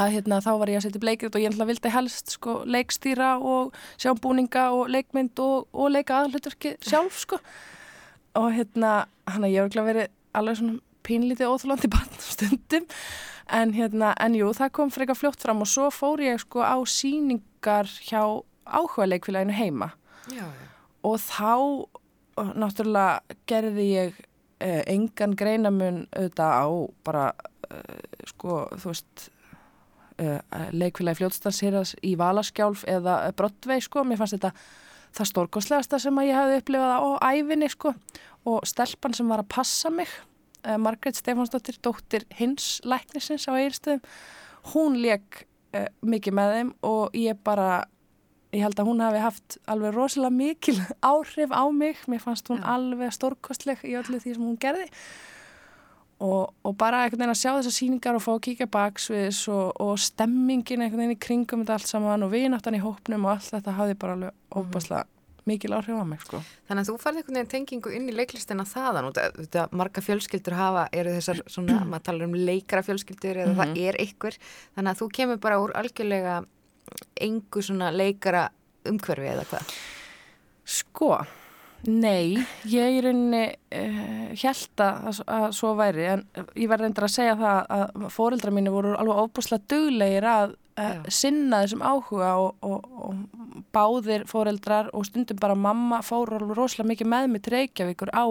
að 0.00 0.16
hérna, 0.16 0.40
þá 0.42 0.50
var 0.60 0.70
ég 0.72 0.80
að 0.80 0.86
setja 0.88 1.02
bleikrit 1.02 1.36
og 1.36 1.42
ég 1.42 1.52
ætla 1.52 1.66
að 1.66 1.70
vildi 1.72 1.92
helst 1.94 2.34
sko, 2.34 2.56
leikstýra 2.66 3.28
og 3.38 3.76
sjá 4.00 4.14
búninga 4.18 4.66
og 4.74 4.90
leikmynd 4.92 5.38
og, 5.42 5.68
og 5.70 5.92
leika 5.94 6.18
aðluturki 6.22 6.74
sjálf 6.84 7.20
sko. 7.22 7.38
og 8.34 8.50
hérna 8.56 9.04
hann 9.30 9.46
að 9.46 9.54
ég 9.54 9.76
var 9.76 9.86
verið 9.86 10.10
alveg 10.34 10.58
svona 10.58 10.80
pínlítið 11.06 11.52
óþúlandi 11.52 11.90
bann 11.92 12.18
stundum 12.32 12.88
en 13.52 13.74
hérna, 13.76 14.14
en 14.18 14.34
jú, 14.34 14.50
það 14.56 14.72
kom 14.78 14.90
frekar 14.90 15.18
fljótt 15.18 15.42
fram 15.44 15.62
og 15.62 15.70
svo 15.70 15.90
fór 15.94 16.22
ég 16.24 16.40
sko 16.42 16.64
á 16.64 16.76
síningar 16.88 17.90
hjá 18.08 18.42
áhuga 18.64 19.06
leikfélaginu 19.06 19.54
heima 19.54 19.92
já, 20.32 20.46
já. 20.46 20.68
og 21.04 21.20
þá 21.20 21.52
náttúrulega 22.54 23.36
gerði 23.46 23.88
ég 23.90 24.16
eh, 24.64 24.82
engan 24.90 25.36
greinamun 25.38 26.04
auðvitað 26.14 26.54
á 26.58 26.66
bara 27.06 27.26
eh, 27.70 28.26
sko, 28.30 28.64
þú 28.74 28.90
veist 28.90 29.28
uh, 30.22 30.38
leikfélagi 30.74 31.20
fljótstansýras 31.20 31.94
í 32.06 32.14
Valaskjálf 32.18 32.84
eða 32.90 33.16
Brottvei 33.36 33.80
sko, 33.84 34.04
mér 34.06 34.20
fannst 34.20 34.36
þetta 34.36 34.52
það 35.14 35.30
stórkostlegasta 35.30 36.00
sem 36.02 36.18
að 36.18 36.28
ég 36.28 36.38
hefði 36.38 36.60
upplifað 36.60 36.94
á 36.94 37.02
ævinni 37.30 37.70
sko 37.70 37.94
og 38.50 38.68
stelpan 38.68 39.14
sem 39.16 39.30
var 39.30 39.44
að 39.44 39.52
passa 39.54 39.90
mig 39.94 40.10
uh, 40.66 40.76
Margret 40.80 41.18
Stefansdóttir, 41.18 41.78
dóttir 41.82 42.26
hins 42.38 42.80
læknisins 42.86 43.46
á 43.46 43.54
eigirstöðum 43.54 44.02
hún 44.74 44.98
leik 45.02 45.44
uh, 45.76 45.88
mikið 46.02 46.38
með 46.38 46.54
þeim 46.56 46.72
og 46.90 47.18
ég 47.18 47.38
bara 47.46 47.84
ég 48.54 48.64
held 48.64 48.80
að 48.80 48.88
hún 48.90 49.04
hafi 49.04 49.22
haft 49.22 49.58
alveg 49.70 49.94
rosalega 49.94 50.38
mikil 50.38 50.76
áhrif 51.12 51.54
á 51.54 51.64
mig, 51.74 52.00
mér 52.06 52.22
fannst 52.22 52.50
hún 52.52 52.62
ja. 52.62 52.74
alveg 52.76 53.14
stórkostleg 53.14 53.84
í 53.84 53.96
öllu 54.00 54.20
því 54.22 54.36
sem 54.36 54.44
hún 54.44 54.60
gerði 54.60 54.88
Og, 56.22 56.52
og 56.62 56.76
bara 56.78 57.02
einhvern 57.02 57.24
veginn 57.24 57.32
að 57.32 57.40
sjá 57.40 57.50
þessar 57.56 57.74
síningar 57.74 58.16
og 58.16 58.22
fá 58.22 58.30
að 58.36 58.44
kíka 58.46 58.68
baksviðs 58.70 59.40
og, 59.50 59.72
og 59.82 59.96
stemmingin 59.98 60.84
einhvern 60.84 61.02
veginn 61.02 61.16
í 61.16 61.20
kringum 61.20 61.64
þetta 61.64 61.74
allt 61.74 61.90
saman 61.90 62.22
og 62.24 62.30
vináttan 62.32 62.76
í 62.78 62.80
hópnum 62.84 63.26
og 63.26 63.34
allt 63.34 63.50
þetta 63.50 63.74
hafði 63.80 63.96
bara 63.98 64.14
alveg 64.14 64.30
mhm. 64.30 64.62
óbáslega 64.62 65.02
mikil 65.44 65.74
áhrif 65.76 65.98
á 66.00 66.06
mig 66.08 66.22
sko. 66.24 66.40
Þannig 66.68 66.84
að 66.84 66.88
þú 66.88 66.94
farði 67.02 67.20
einhvern 67.20 67.38
veginn 67.40 67.50
tengingu 67.52 67.92
inn 67.98 68.08
í 68.08 68.14
leiklistina 68.16 68.64
þaðan 68.68 69.10
og 69.10 69.18
þetta 69.18 69.66
marga 69.76 70.04
fjölskyldur 70.06 70.56
hafa 70.56 70.86
eru 70.96 71.12
þessar 71.18 71.42
svona, 71.50 71.82
maður 71.90 72.06
talar 72.08 72.28
um 72.30 72.38
leikara 72.38 72.84
fjölskyldur 72.86 73.42
eða 73.42 73.50
mm 73.50 73.58
-hmm. 73.58 73.74
það 73.74 73.88
er 73.88 74.00
ykkur 74.06 74.38
þannig 74.78 74.90
að 74.94 75.00
þú 75.02 75.10
kemur 75.18 75.42
bara 75.42 75.60
úr 75.60 75.74
algjörlega 75.82 76.38
engu 77.20 77.62
svona 77.62 77.92
leikara 77.94 78.48
umhverfi 78.88 79.32
eða 79.32 79.48
hvað? 79.48 79.72
Sko 80.64 81.14
Nei, 81.84 82.38
ég 82.72 82.94
í 82.96 83.00
rauninni 83.04 83.42
uh, 83.76 84.30
held 84.40 84.80
að, 84.80 85.18
að 85.28 85.46
svo 85.52 85.74
væri 85.76 86.06
en 86.14 86.22
ég 86.56 86.70
verði 86.70 86.88
endur 86.88 87.04
að 87.04 87.12
segja 87.12 87.34
það 87.36 87.58
að 87.76 88.06
fóreldra 88.14 88.52
mínu 88.56 88.72
voru 88.72 88.94
alveg 88.96 89.20
óbúslega 89.20 89.68
duglegir 89.68 90.26
að 90.30 90.54
uh, 90.80 91.06
sinna 91.12 91.62
þessum 91.64 91.84
áhuga 91.84 92.32
og, 92.40 92.66
og, 92.66 92.84
og 93.06 93.64
báðir 93.74 94.26
fóreldrar 94.30 94.90
og 94.94 95.06
stundum 95.08 95.40
bara 95.40 95.56
mamma 95.58 96.02
alveg 96.04 96.44
rosalega 96.56 96.90
mikið 96.92 97.10
með 97.12 97.30
mig 97.32 97.44
til 97.44 97.56
Reykjavíkur 97.56 98.12
á 98.14 98.26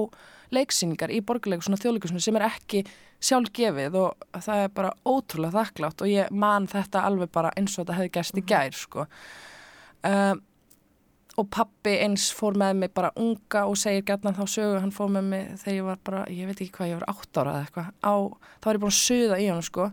leiksýningar 0.53 1.13
í 1.13 1.23
borgulegu 1.25 1.65
svona 1.65 1.81
þjóðleikusinu 1.81 2.21
sem 2.23 2.37
er 2.39 2.47
ekki 2.49 2.83
sjálfgefið 3.23 3.99
og 4.01 4.39
það 4.43 4.65
er 4.65 4.73
bara 4.75 4.95
ótrúlega 5.07 5.61
þakklátt 5.61 6.03
og 6.03 6.11
ég 6.11 6.31
man 6.31 6.67
þetta 6.69 7.05
alveg 7.07 7.31
bara 7.33 7.53
eins 7.57 7.77
og 7.77 7.85
þetta 7.85 7.99
hefði 7.99 8.15
gæst 8.17 8.37
í 8.37 8.41
mhm. 8.41 8.49
gær 8.51 8.77
sko. 8.77 9.07
Um, 10.03 10.41
og 11.39 11.47
pappi 11.49 11.95
eins 12.03 12.27
fór 12.35 12.53
með 12.59 12.75
mig 12.83 12.91
bara 12.93 13.09
unga 13.17 13.63
og 13.65 13.77
segir 13.79 14.03
gætna 14.05 14.35
þá 14.37 14.43
sögu 14.53 14.81
hann 14.83 14.93
fór 14.93 15.09
með 15.15 15.29
mig 15.31 15.47
þegar 15.63 15.77
ég 15.77 15.87
var 15.87 16.01
bara, 16.05 16.21
ég 16.29 16.49
veit 16.49 16.59
ekki 16.61 16.75
hvað 16.75 16.91
ég 16.91 16.99
var 16.99 17.09
átt 17.09 17.39
ára 17.39 17.55
eða 17.55 17.63
eitthvað, 17.63 17.87
á, 18.05 18.13
þá 18.61 18.67
var 18.67 18.77
ég 18.77 18.83
búin 18.83 18.93
að 18.93 18.99
söða 18.99 19.39
í 19.41 19.47
hann 19.49 19.65
sko, 19.65 19.87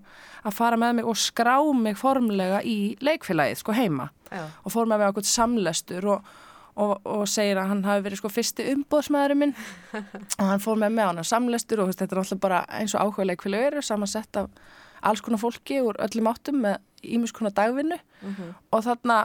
að 0.45 0.59
fara 0.59 0.81
með 0.81 0.93
mig 0.99 1.09
og 1.09 1.21
skrá 1.21 1.55
mig 1.81 1.97
formlega 2.01 2.61
í 2.61 2.77
leikfélagið 3.01 3.63
sko 3.63 3.77
heima 3.79 4.11
Já. 4.29 4.45
og 4.45 4.75
fór 4.75 4.91
með 4.91 5.01
mig 5.01 5.09
á 5.09 5.09
eitthvað 5.09 5.31
samlestur 5.31 6.11
og, 6.13 6.29
og, 6.77 6.95
og 7.09 7.25
segir 7.33 7.63
að 7.63 7.73
hann 7.73 7.83
hafi 7.89 8.07
verið 8.11 8.21
sko 8.21 8.33
fyrsti 8.37 8.69
umbóðsmaðurinn 8.75 9.43
minn 9.47 9.57
og 9.97 10.45
hann 10.45 10.61
fór 10.61 10.77
með 10.85 10.95
mig 10.99 11.09
á 11.09 11.11
hann 11.15 11.33
samlestur 11.33 11.87
og 11.87 11.95
þetta 11.95 12.11
er 12.11 12.25
alltaf 12.27 12.45
bara 12.45 12.63
eins 12.69 12.93
og 12.93 13.09
áhuga 13.09 13.31
leikfélag 13.33 13.71
eru, 13.71 13.87
samansett 13.87 14.45
af 14.45 14.53
alls 15.01 15.25
konar 15.25 15.41
fólki 15.41 15.81
úr 15.81 15.97
öllum 16.05 16.29
áttum 16.29 16.61
með 16.67 16.83
ímiðskonar 17.01 17.57
dagvinnu 17.57 17.97
mm 17.97 18.35
-hmm. 18.35 18.57
og 18.77 18.85
þarna 18.85 19.21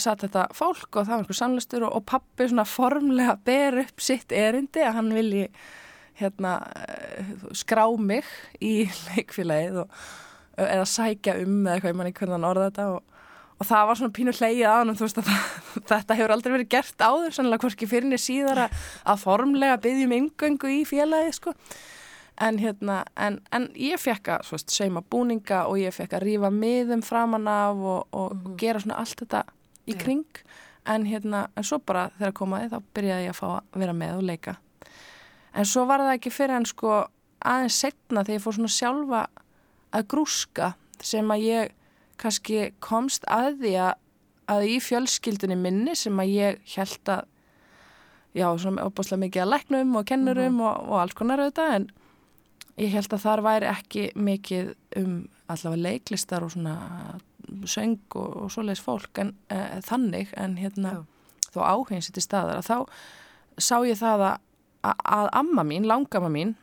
satt 0.00 0.22
þetta 0.24 0.46
fólk 0.56 0.96
og 0.96 1.04
það 1.04 1.12
var 1.12 1.22
einhver 1.22 1.36
sannlustur 1.38 1.84
og, 1.86 1.94
og 1.98 2.04
pappi 2.08 2.48
svona 2.48 2.64
formlega 2.68 3.36
ber 3.44 3.80
upp 3.84 4.00
sitt 4.00 4.32
erindi 4.32 4.80
að 4.86 4.96
hann 4.98 5.12
vilji 5.16 5.46
hérna 6.20 6.58
eh, 6.88 7.32
skrá 7.56 7.84
mig 8.00 8.24
í 8.60 8.88
leikfélagið 9.10 9.82
og, 9.84 10.02
eða 10.56 10.84
sækja 10.88 11.38
um 11.42 11.62
eða 11.66 11.74
eitthvað, 11.76 11.92
ég 11.92 11.98
man 12.00 12.10
ekki 12.10 12.22
hvernig 12.24 12.38
hann 12.38 12.48
orða 12.50 12.66
þetta 12.70 12.88
og, 12.96 13.22
og 13.62 13.68
það 13.68 13.86
var 13.88 14.00
svona 14.00 14.16
pínu 14.18 14.34
hleyið 14.36 14.66
að 14.68 14.76
hann 14.80 14.96
þú 14.98 15.06
veist 15.06 15.22
að 15.22 15.30
það, 15.30 15.46
þetta 15.92 16.18
hefur 16.20 16.34
aldrei 16.36 16.52
verið 16.56 16.72
gert 16.76 17.06
áður 17.08 17.36
sannlega 17.38 17.64
hvorki 17.66 17.88
fyrir 17.90 18.08
niður 18.10 18.24
síðara 18.26 18.68
að 19.08 19.24
formlega 19.24 19.80
byggjum 19.84 20.14
yngöngu 20.18 20.72
í 20.76 20.84
félagið 20.88 21.34
sko 21.40 21.54
en 22.42 22.56
hérna, 22.58 23.02
en, 23.20 23.40
en 23.52 23.66
ég 23.78 24.00
fekk 24.00 24.30
að 24.38 24.54
sauma 24.72 25.02
búninga 25.04 25.66
og 25.68 25.76
ég 25.78 25.92
fekk 25.94 26.16
að 26.16 26.24
rífa 26.26 26.48
miðum 26.50 27.02
framan 27.04 27.44
af 27.48 27.76
og, 27.76 28.06
og 28.16 28.32
Mhm. 28.38 28.56
gera 28.58 28.80
svona 28.80 28.96
allt 29.02 29.20
þetta 29.20 29.42
í 29.86 29.96
kring. 29.98 30.26
En 30.88 31.06
hérna, 31.06 31.46
en 31.56 31.66
svo 31.66 31.78
bara 31.78 32.08
þegar 32.18 32.36
komaði 32.38 32.70
þá 32.72 32.78
byrjaði 32.96 33.26
ég 33.28 33.34
að 33.34 33.38
fá 33.38 33.48
að 33.52 33.80
vera 33.84 33.96
með 33.96 34.16
og 34.18 34.24
leika. 34.30 34.56
En 35.52 35.68
svo 35.68 35.84
var 35.86 36.02
það 36.02 36.16
ekki 36.16 36.32
fyrir 36.32 36.56
en 36.56 36.66
sko 36.66 36.94
aðeins 37.42 37.78
setna 37.82 38.24
þegar 38.24 38.38
ég 38.38 38.44
fór 38.44 38.56
svona 38.56 38.72
sjálfa 38.72 39.22
að 39.92 40.08
grúska 40.14 40.72
sem 41.02 41.30
að 41.34 41.46
ég 41.46 41.74
kannski 42.22 42.70
komst 42.82 43.26
að 43.30 43.58
því 43.62 43.74
að, 43.86 43.92
að 44.54 44.68
í 44.70 44.76
fjölskyldunni 44.82 45.58
minni 45.58 45.96
sem 45.98 46.22
að 46.22 46.34
ég 46.34 46.74
held 46.76 47.12
að 47.12 47.26
já, 48.32 48.46
svona 48.58 48.86
opaslega 48.88 49.24
mikið 49.26 49.44
að 49.44 49.52
læknum 49.52 49.98
og 49.98 50.06
kennurum 50.08 50.62
og, 50.64 50.86
og 50.88 51.02
alls 51.02 51.16
konar 51.18 51.42
auðvitað 51.42 51.74
en 51.76 51.88
ég 52.80 52.94
held 52.94 53.12
að 53.12 53.24
þar 53.26 53.44
væri 53.44 53.70
ekki 53.72 54.06
mikið 54.16 54.72
um 55.02 55.16
allavega 55.52 55.82
leiklistar 55.88 56.46
og 56.46 56.54
svona 56.54 56.76
söng 57.68 57.98
og, 58.14 58.36
og 58.44 58.52
svoleiðis 58.54 58.84
fólk 58.84 59.20
en 59.22 59.34
uh, 59.52 59.78
þannig 59.86 60.32
en 60.40 60.56
hérna 60.60 60.96
Já. 60.96 61.02
þó 61.54 61.60
áhengin 61.66 62.04
sitt 62.04 62.20
í 62.20 62.24
staðar 62.24 62.60
að 62.60 62.68
þá 62.70 62.78
sá 63.60 63.76
ég 63.86 63.98
það 64.00 64.26
að, 64.28 64.36
að, 64.90 65.02
að 65.18 65.30
amma 65.42 65.64
mín, 65.68 65.88
langamma 65.88 66.32
mín 66.32 66.54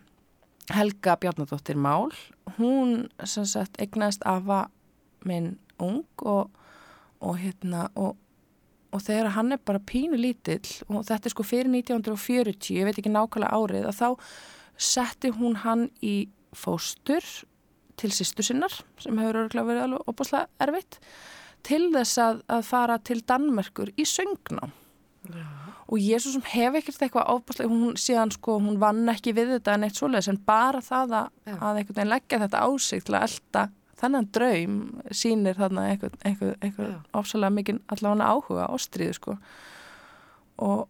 Helga 0.69 1.15
Bjarnadóttir 1.17 1.77
Mál 1.77 2.12
hún 2.60 3.10
sem 3.25 3.46
sagt 3.50 3.79
eignast 3.81 4.25
afa 4.29 4.67
minn 5.25 5.58
ung 5.81 6.05
og, 6.22 6.50
og 7.24 7.39
hérna 7.41 7.88
og, 7.98 8.17
og 8.93 9.03
þegar 9.05 9.34
hann 9.38 9.53
er 9.55 9.62
bara 9.65 9.81
pínu 9.81 10.19
lítill 10.19 10.65
og 10.89 11.05
þetta 11.08 11.29
er 11.29 11.36
sko 11.36 11.46
fyrir 11.48 11.72
1940 11.72 12.75
ég 12.77 12.88
veit 12.88 13.00
ekki 13.00 13.13
nákvæmlega 13.13 13.55
árið 13.55 13.89
að 13.89 14.00
þá 14.01 14.10
setti 14.79 15.34
hún 15.36 15.60
hann 15.65 15.88
í 16.05 16.29
fóstur 16.55 17.25
til 18.00 18.12
sýstu 18.15 18.46
sinnar 18.46 18.74
sem 19.01 19.18
hefur 19.20 19.44
örgulega 19.44 19.68
verið 19.68 19.86
alveg 19.88 20.12
opaslega 20.12 20.65
erfitt 20.65 21.00
til 21.68 21.89
þess 21.94 22.20
að, 22.24 22.44
að 22.48 22.68
fara 22.70 23.00
til 23.03 23.20
Danmerkur 23.27 23.91
í 24.00 24.06
söngnám 24.08 24.72
og 25.89 25.98
ég 25.98 26.22
svo 26.22 26.36
sem 26.36 26.46
hef 26.51 26.77
ekkert 26.79 27.01
eitthvað 27.01 27.32
ábúrslega, 27.34 27.72
hún 27.72 27.98
síðan 28.00 28.32
sko, 28.34 28.60
hún 28.62 28.77
vann 28.82 29.10
ekki 29.10 29.34
við 29.38 29.56
þetta 29.56 29.75
en 29.75 29.88
eitt 29.88 29.98
svoleiðis 29.98 30.29
en 30.32 30.39
bara 30.46 30.82
það 30.86 31.15
að, 31.20 31.32
Já. 31.50 31.56
að 31.56 31.79
einhvern 31.82 31.98
veginn 31.98 32.13
leggja 32.13 32.41
þetta 32.44 32.62
á 32.62 32.70
sig 32.86 33.06
til 33.06 33.18
að 33.18 33.25
elda 33.27 33.63
þennan 34.00 34.29
draum 34.36 34.77
sýnir 35.12 35.58
þarna 35.58 35.88
einhvern, 35.89 36.20
einhvern 36.24 36.94
Já. 36.94 37.00
ofsalega 37.20 37.56
mikinn 37.58 37.82
allavega 37.91 38.29
áhuga 38.29 38.70
ástriðu 38.70 39.18
sko 39.18 39.36
og, 40.62 40.86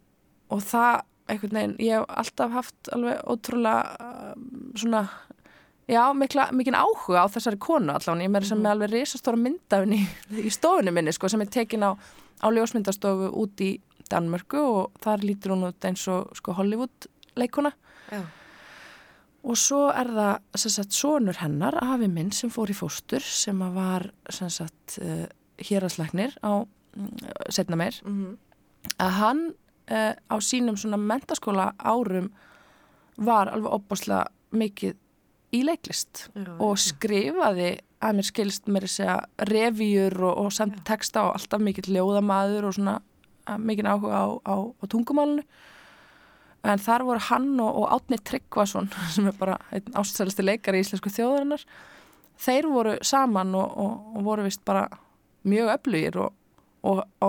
og 0.52 0.66
það 0.68 1.02
einhvern 1.30 1.60
veginn, 1.60 1.78
ég 1.86 1.98
hef 1.98 2.20
alltaf 2.22 2.54
haft 2.58 2.92
alveg 2.96 3.24
ótrúlega 3.30 4.36
svona 4.78 5.08
Já, 5.90 6.04
mikla, 6.14 6.50
mikinn 6.54 6.78
áhuga 6.78 7.24
á 7.26 7.28
þessari 7.34 7.58
konu 7.58 7.94
allan, 7.96 8.20
ég 8.22 8.30
meira 8.30 8.46
sem 8.46 8.60
með 8.62 8.76
alveg 8.76 8.92
risastóra 8.94 9.40
myndafin 9.42 9.96
í, 9.98 10.02
stofunni 10.54 10.92
minni 10.94 11.14
sko, 11.16 11.30
sem 11.32 11.42
er 11.42 11.50
tekin 11.50 11.82
á, 11.82 11.98
á 11.98 12.48
ljósmyndastofu 12.54 13.32
út 13.42 13.64
í 13.66 13.72
Danmörku 14.10 14.60
og 14.62 15.00
þar 15.04 15.24
lítur 15.26 15.56
hún 15.56 15.68
út 15.70 15.86
eins 15.90 16.04
og 16.14 16.30
sko, 16.38 16.54
Hollywood 16.58 17.08
leikuna 17.38 17.72
Já. 18.12 18.22
og 19.46 19.58
svo 19.58 19.88
er 19.94 20.10
það 20.14 20.62
sem 20.62 20.74
sagt 20.78 20.94
sonur 20.98 21.42
hennar, 21.42 21.78
afi 21.82 22.08
minn 22.10 22.30
sem 22.34 22.54
fór 22.54 22.70
í 22.70 22.78
fóstur 22.78 23.26
sem 23.26 23.60
var 23.74 24.10
sem 24.30 24.50
sagt 24.54 25.00
uh, 25.02 25.26
héraðsleiknir 25.58 26.38
á 26.46 26.62
mm, 26.62 27.18
setna 27.50 27.78
meir 27.82 27.98
Mhm. 28.06 28.38
að 29.02 29.14
hann 29.20 29.44
uh, 29.90 30.14
á 30.14 30.36
sínum 30.38 30.78
svona 30.78 30.98
mentaskóla 31.02 31.72
árum 31.82 32.30
var 33.18 33.50
alveg 33.50 33.74
opbáslega 33.74 34.28
mikið 34.54 34.96
í 35.56 35.64
leiklist 35.66 36.28
Já, 36.34 36.52
og 36.62 36.78
skrifaði 36.82 37.72
að 38.00 38.20
mér 38.20 38.28
skilst 38.30 38.70
mér 38.72 38.86
að 38.88 38.94
segja 38.96 39.16
revíur 39.50 40.16
og, 40.22 40.46
og 40.46 40.54
samt 40.56 40.80
texta 40.88 41.28
og 41.28 41.40
alltaf 41.40 41.64
mikill 41.64 41.90
ljóðamaður 41.92 42.70
og 42.70 42.78
svona 42.78 43.00
mikinn 43.58 43.90
áhuga 43.90 44.14
á, 44.14 44.28
á, 44.46 44.56
á 44.70 44.84
tungumálunu 44.88 45.44
en 46.64 46.82
þar 46.84 47.06
voru 47.08 47.24
hann 47.30 47.54
og, 47.64 47.70
og 47.82 47.94
Átni 47.96 48.20
Tryggvason 48.20 48.90
sem 49.16 49.30
er 49.30 49.38
bara 49.40 49.60
einn 49.74 49.96
ástsælasti 49.98 50.46
leikari 50.46 50.82
í 50.82 50.86
íslensku 50.86 51.12
þjóðarinnar 51.14 51.64
þeir 52.40 52.70
voru 52.72 52.98
saman 53.06 53.56
og, 53.58 53.72
og, 53.80 54.20
voru 54.28 54.46
vist 54.48 54.64
bara 54.68 54.88
mjög 55.48 55.74
öflugir 55.78 56.20
og, 56.20 56.34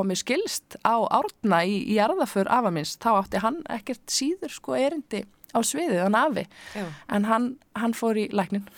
mér 0.06 0.18
skilst 0.18 0.76
á 0.86 0.98
árna 1.10 1.62
í, 1.66 1.80
í 1.90 1.98
jarðaför 1.98 2.50
afa 2.50 2.70
minns, 2.74 2.96
þá 3.00 3.10
átti 3.16 3.42
hann 3.42 3.62
ekkert 3.70 4.04
síður 4.10 4.54
sko 4.54 4.76
erindi 4.78 5.24
á 5.54 5.58
sviðið, 5.64 6.02
hann 6.04 6.18
afi 6.18 6.46
Já. 6.74 6.86
en 7.16 7.26
hann, 7.30 7.50
hann 7.78 7.96
fór 7.96 8.20
í 8.20 8.28
læknin 8.34 8.66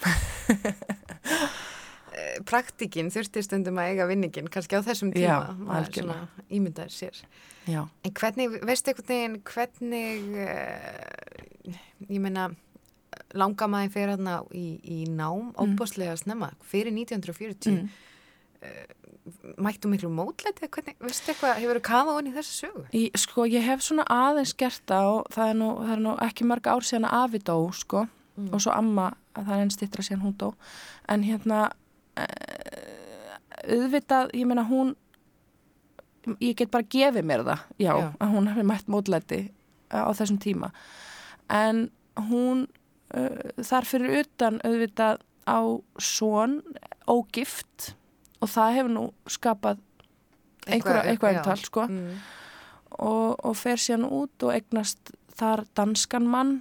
Eh, 2.13 2.41
Praktikinn 2.45 3.09
þurfti 3.13 3.43
stundum 3.45 3.79
að 3.81 3.93
eiga 3.93 4.07
vinningin, 4.11 4.49
kannski 4.53 4.77
á 4.77 4.85
þessum 4.85 5.13
tíma, 5.15 5.47
Já, 5.49 5.55
maður 5.65 6.11
ímyndaður 6.53 6.93
sér. 6.93 7.21
Já, 7.65 7.87
En 8.05 8.15
hvernig, 8.19 8.59
veistu 8.67 8.93
einhvern 8.93 9.09
veginn, 9.09 9.37
hvernig, 9.49 10.27
uh, 10.43 11.79
ég 12.11 12.21
meina, 12.21 12.49
langamæðin 13.39 13.95
fyrir 13.95 14.13
hérna 14.17 14.37
í, 14.53 14.67
í 14.83 14.99
nám, 15.09 15.53
óbúslega 15.57 16.17
snemma, 16.21 16.51
fyrir 16.69 16.93
1940, 16.93 17.79
mm. 17.79 17.89
Mættu 19.63 19.89
miklu 19.89 20.09
mótlæti, 20.11 20.67
hvernig, 20.67 20.97
veistu 21.01 21.31
eitthvað, 21.33 21.61
hefur 21.63 21.79
þú 21.79 21.83
kafað 21.87 22.17
honni 22.19 22.33
í 22.33 22.37
þessu 22.39 22.55
sögu? 22.63 22.83
Í, 22.91 23.03
sko 23.23 23.45
ég 23.47 23.63
hef 23.69 23.85
svona 23.87 24.07
aðeins 24.11 24.55
gert 24.59 24.91
og 24.97 25.29
það 25.35 25.53
er 25.53 25.59
nú, 25.61 25.69
það 25.85 25.93
er 25.95 26.03
nú 26.09 26.17
ekki 26.27 26.49
mörg 26.51 26.67
ár 26.73 26.83
síðan 26.89 27.07
að 27.11 27.21
afi 27.23 27.43
dó 27.47 27.57
sko 27.73 28.09
Mm. 28.33 28.47
og 28.57 28.63
svo 28.65 28.73
amma, 28.73 29.11
að 29.37 29.45
það 29.45 29.55
er 29.59 29.63
enn 29.63 29.71
stittra 29.75 30.03
síðan 30.07 30.23
hún 30.25 30.37
dó 30.41 30.47
en 31.13 31.21
hérna 31.29 31.59
uh, 32.17 33.35
auðvitað, 33.69 34.31
ég 34.41 34.47
meina 34.49 34.65
hún 34.65 34.95
ég 36.41 36.55
get 36.57 36.71
bara 36.73 36.87
gefið 36.89 37.27
mér 37.29 37.43
það 37.45 37.65
já, 37.77 37.91
Já. 37.93 38.07
að 38.25 38.33
hún 38.33 38.49
hefði 38.49 38.65
mætt 38.71 38.89
mótlæti 38.89 39.41
uh, 39.93 40.07
á 40.09 40.11
þessum 40.17 40.39
tíma 40.41 40.71
en 41.53 41.91
hún 42.31 42.65
uh, 43.13 43.53
þar 43.61 43.89
fyrir 43.91 44.23
utan 44.23 44.61
auðvitað 44.65 45.21
á 45.45 45.61
svon 46.01 46.63
ógift 47.11 47.93
og 48.43 48.51
það 48.51 48.75
hefur 48.77 48.93
nú 48.97 49.05
skapað 49.31 49.81
einhverja, 50.67 51.03
eitthvað 51.13 51.39
umtal 51.41 51.59
sko. 51.63 51.87
Mm. 51.89 52.17
og, 52.99 53.37
og 53.49 53.57
fer 53.57 53.81
síðan 53.81 54.05
út 54.11 54.45
og 54.47 54.53
eignast 54.55 55.13
þar 55.39 55.65
danskan 55.79 56.27
mann. 56.29 56.57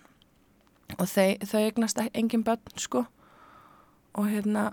Og 1.00 1.08
þau, 1.08 1.30
þau 1.48 1.60
eignast 1.66 2.00
ek- 2.04 2.14
engin 2.18 2.44
börn 2.48 2.78
sko. 2.80 3.06
Og 4.20 4.28
hérna 4.32 4.72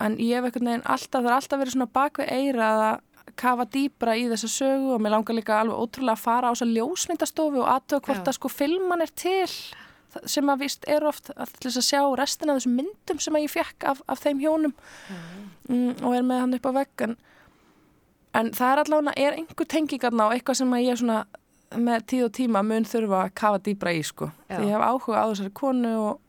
en 0.00 0.16
ég 0.16 0.36
hef 0.38 0.46
einhvern 0.48 0.68
veginn 0.70 0.86
alltaf, 0.88 1.20
það 1.22 1.30
er 1.30 1.36
alltaf 1.38 1.60
verið 1.60 1.74
svona 1.76 1.90
bakvið 1.92 2.30
eira 2.32 2.68
að 2.72 3.00
kafa 3.40 3.64
dýbra 3.70 4.14
í 4.18 4.24
þessa 4.30 4.48
sögu 4.50 4.94
og 4.94 5.00
mér 5.04 5.12
langar 5.14 5.36
líka 5.36 5.58
alveg 5.60 5.76
ótrúlega 5.76 6.16
að 6.16 6.22
fara 6.24 6.48
á 6.50 6.52
þessa 6.54 6.68
ljósmyndastofu 6.74 7.60
og 7.62 7.68
aðtöða 7.74 8.04
hvort 8.08 8.30
að 8.30 8.36
sko 8.38 8.48
filman 8.52 9.04
er 9.04 9.12
til 9.14 9.46
sem 10.28 10.52
að 10.52 10.62
vist 10.64 10.86
er 10.90 11.04
oft 11.06 11.30
að, 11.36 11.52
til 11.58 11.70
þess 11.70 11.80
að 11.80 11.88
sjá 11.88 12.00
restina 12.18 12.54
af 12.54 12.60
þessum 12.60 12.78
myndum 12.78 13.20
sem 13.22 13.36
að 13.36 13.44
ég 13.44 13.52
fekk 13.52 13.86
af, 13.92 14.00
af 14.10 14.22
þeim 14.22 14.40
hjónum. 14.42 14.74
Mm, 15.68 15.92
og 16.00 16.16
er 16.16 16.24
með 16.26 16.42
hann 16.44 16.56
upp 16.58 16.70
á 16.70 16.72
vegg 16.80 17.04
en, 17.06 17.16
það 18.54 18.72
er 18.72 18.82
allavega 18.84 19.14
er 19.18 19.38
einhver 19.38 19.68
tengingarna 19.70 20.28
og 20.28 20.34
eitthvað 20.34 20.60
sem 20.62 20.74
að 20.74 20.86
ég 20.86 21.00
svona 21.00 21.20
með 21.78 22.06
tíð 22.10 22.26
og 22.26 22.32
tíma 22.34 22.62
mun 22.66 22.86
þurfa 22.88 23.24
að 23.24 23.34
kafa 23.38 23.62
dýbra 23.66 23.94
í 23.94 24.02
sko. 24.06 24.30
Því 24.50 24.66
ég 24.66 24.74
hef 24.74 24.86
áhuga 24.86 25.22
á 25.22 25.26
þessari 25.30 25.52
konu 25.54 25.92
og, 26.02 26.22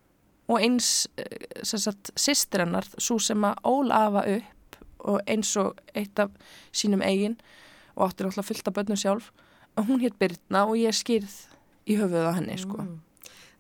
og 0.52 0.62
eins 0.62 0.90
eh, 1.18 1.48
sýstir 1.66 2.66
hennar 2.66 2.86
svo 2.98 3.18
sem 3.22 3.48
að 3.48 3.64
ólafa 3.66 4.26
upp 4.36 4.78
og 5.10 5.22
eins 5.26 5.56
og 5.58 5.80
eitt 5.98 6.20
af 6.22 6.34
sínum 6.70 7.02
eigin 7.02 7.40
og 7.96 8.10
áttir 8.10 8.30
alltaf 8.30 8.52
fullt 8.52 8.70
af 8.70 8.76
börnum 8.78 9.00
sjálf 9.00 9.32
og 9.78 9.88
hún 9.88 10.02
hétt 10.04 10.20
Birna 10.20 10.66
og 10.68 10.78
ég 10.78 10.94
skýrð 10.96 11.34
í 11.90 11.98
höfuð 11.98 12.28
á 12.28 12.38
henni 12.38 12.58
sko. 12.60 12.84
Mm. 12.84 13.00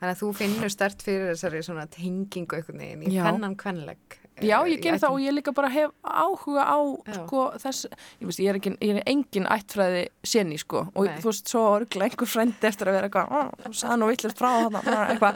Þannig 0.01 0.15
að 0.15 0.21
þú 0.23 0.27
finnur 0.33 0.71
stert 0.73 1.03
fyrir 1.05 1.27
þessari 1.29 1.59
svona 1.61 1.83
tengingu 1.93 2.55
einhvern 2.57 2.79
veginn 2.81 3.03
í 3.05 3.11
Já. 3.13 3.21
þennan 3.27 3.53
kvenleg. 3.55 4.15
Já, 4.41 4.55
ég 4.65 4.79
ger 4.81 4.95
það 4.97 5.11
og 5.13 5.19
ég 5.21 5.35
líka 5.35 5.51
bara 5.53 5.69
hef 5.69 5.91
áhuga 6.01 6.63
á 6.65 6.79
sko 7.13 7.41
þess, 7.61 7.85
ég 8.17 8.25
veist, 8.25 8.39
ég 8.41 8.49
er, 8.49 8.57
ekki, 8.57 8.71
ég 8.81 8.97
er 8.97 9.03
engin 9.11 9.45
ættfræði 9.45 10.07
séni 10.25 10.57
sko 10.57 10.87
og 10.95 11.05
Nei. 11.05 11.19
þú 11.21 11.27
veist, 11.29 11.51
svo 11.51 11.61
örgla 11.75 12.07
einhver 12.07 12.25
frendi 12.31 12.65
eftir 12.71 12.89
að 12.89 12.97
vera 12.97 13.09
eitthvað, 13.11 13.29
"Ó, 13.29 13.41
þú 13.67 13.73
sagði 13.77 13.99
nú 14.01 14.07
villist 14.09 14.39
frá 14.41 14.49
þarna, 14.65 14.95
eitthvað, 15.11 15.35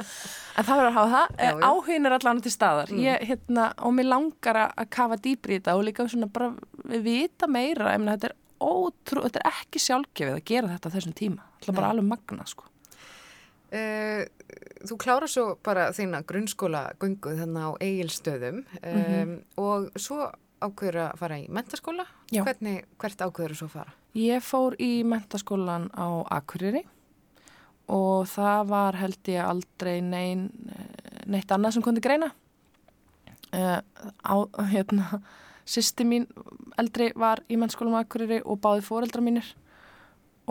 en 0.57 0.65
það 0.65 0.79
verður 0.79 0.89
að 0.89 0.97
hafa 0.97 1.11
það, 1.13 1.37
Já, 1.37 1.51
já. 1.51 1.61
áhugin 1.69 2.05
er 2.09 2.11
allan 2.17 2.41
til 2.41 2.51
staðar, 2.51 2.89
Mm. 2.89 3.03
ég, 3.05 3.21
hérna, 3.29 3.73
og 3.77 3.93
mér 3.93 4.09
langar 4.09 4.55
að- 4.73 4.89
kafa 4.89 5.15
dýbri 5.21 5.53
í 5.53 5.59
þetta 5.61 5.75
og 5.77 5.85
líka 5.85 6.09
svona 6.09 6.31
bara 6.33 6.55
vita 6.85 7.45
meira, 7.47 7.93
ég 7.93 7.99
meina, 7.99 8.17
þetta 8.17 8.31
er 8.31 8.35
ótrú, 8.59 9.21
þetta 9.21 9.41
er 9.45 9.51
ekki 9.51 9.77
sjálfgefið 9.77 10.33
að 10.39 10.45
gera 10.45 10.67
þetta 10.69 10.89
á 10.89 10.93
þessum 10.97 11.13
tíma, 11.13 11.41
þetta 11.61 11.69
er 11.69 11.73
bara 11.75 11.91
alveg 11.93 12.07
magna 12.07 12.43
sko. 12.47 12.63
Uh, 13.75 14.23
þú 14.87 14.95
klára 15.01 15.27
svo 15.27 15.57
bara 15.65 15.89
þína 15.91 16.21
grunnskóla 16.29 16.83
gungu 17.01 17.33
þannig 17.35 17.65
á 17.65 17.71
eigilstöðum 17.83 18.59
um, 18.61 18.99
Mhm. 19.01 19.31
og 19.59 19.87
svo 19.99 20.29
ákveður 20.63 20.99
að 21.09 21.17
fara 21.19 21.39
í 21.41 21.47
mentaskóla. 21.51 22.05
Hvernig, 22.31 22.85
hvert 23.01 23.19
ákveður 23.25 23.51
þú 23.51 23.57
svo 23.59 23.67
að 23.67 23.73
fara? 23.75 23.93
Ég 24.15 24.45
fór 24.45 24.75
í 24.79 24.91
mentaskólan 25.03 25.89
á 25.91 26.07
Akureyri 26.37 26.85
og 27.91 28.25
það 28.31 28.61
var 28.71 28.95
held 29.01 29.23
ég 29.29 29.43
aldrei 29.45 29.99
nein 30.01 30.47
neitt 31.27 31.51
annað 31.51 31.73
sem 31.75 31.83
kondi 31.85 32.01
greina 32.01 32.31
uh, 33.53 33.81
á, 34.25 34.35
hérna 34.71 35.19
sýsti 35.65 36.05
mín 36.07 36.25
eldri 36.77 37.11
var 37.17 37.41
í 37.49 37.57
mennskólum 37.57 37.97
Akureyri 37.99 38.39
og 38.45 38.59
báði 38.63 38.85
fóreldra 38.87 39.21
mínir 39.25 39.51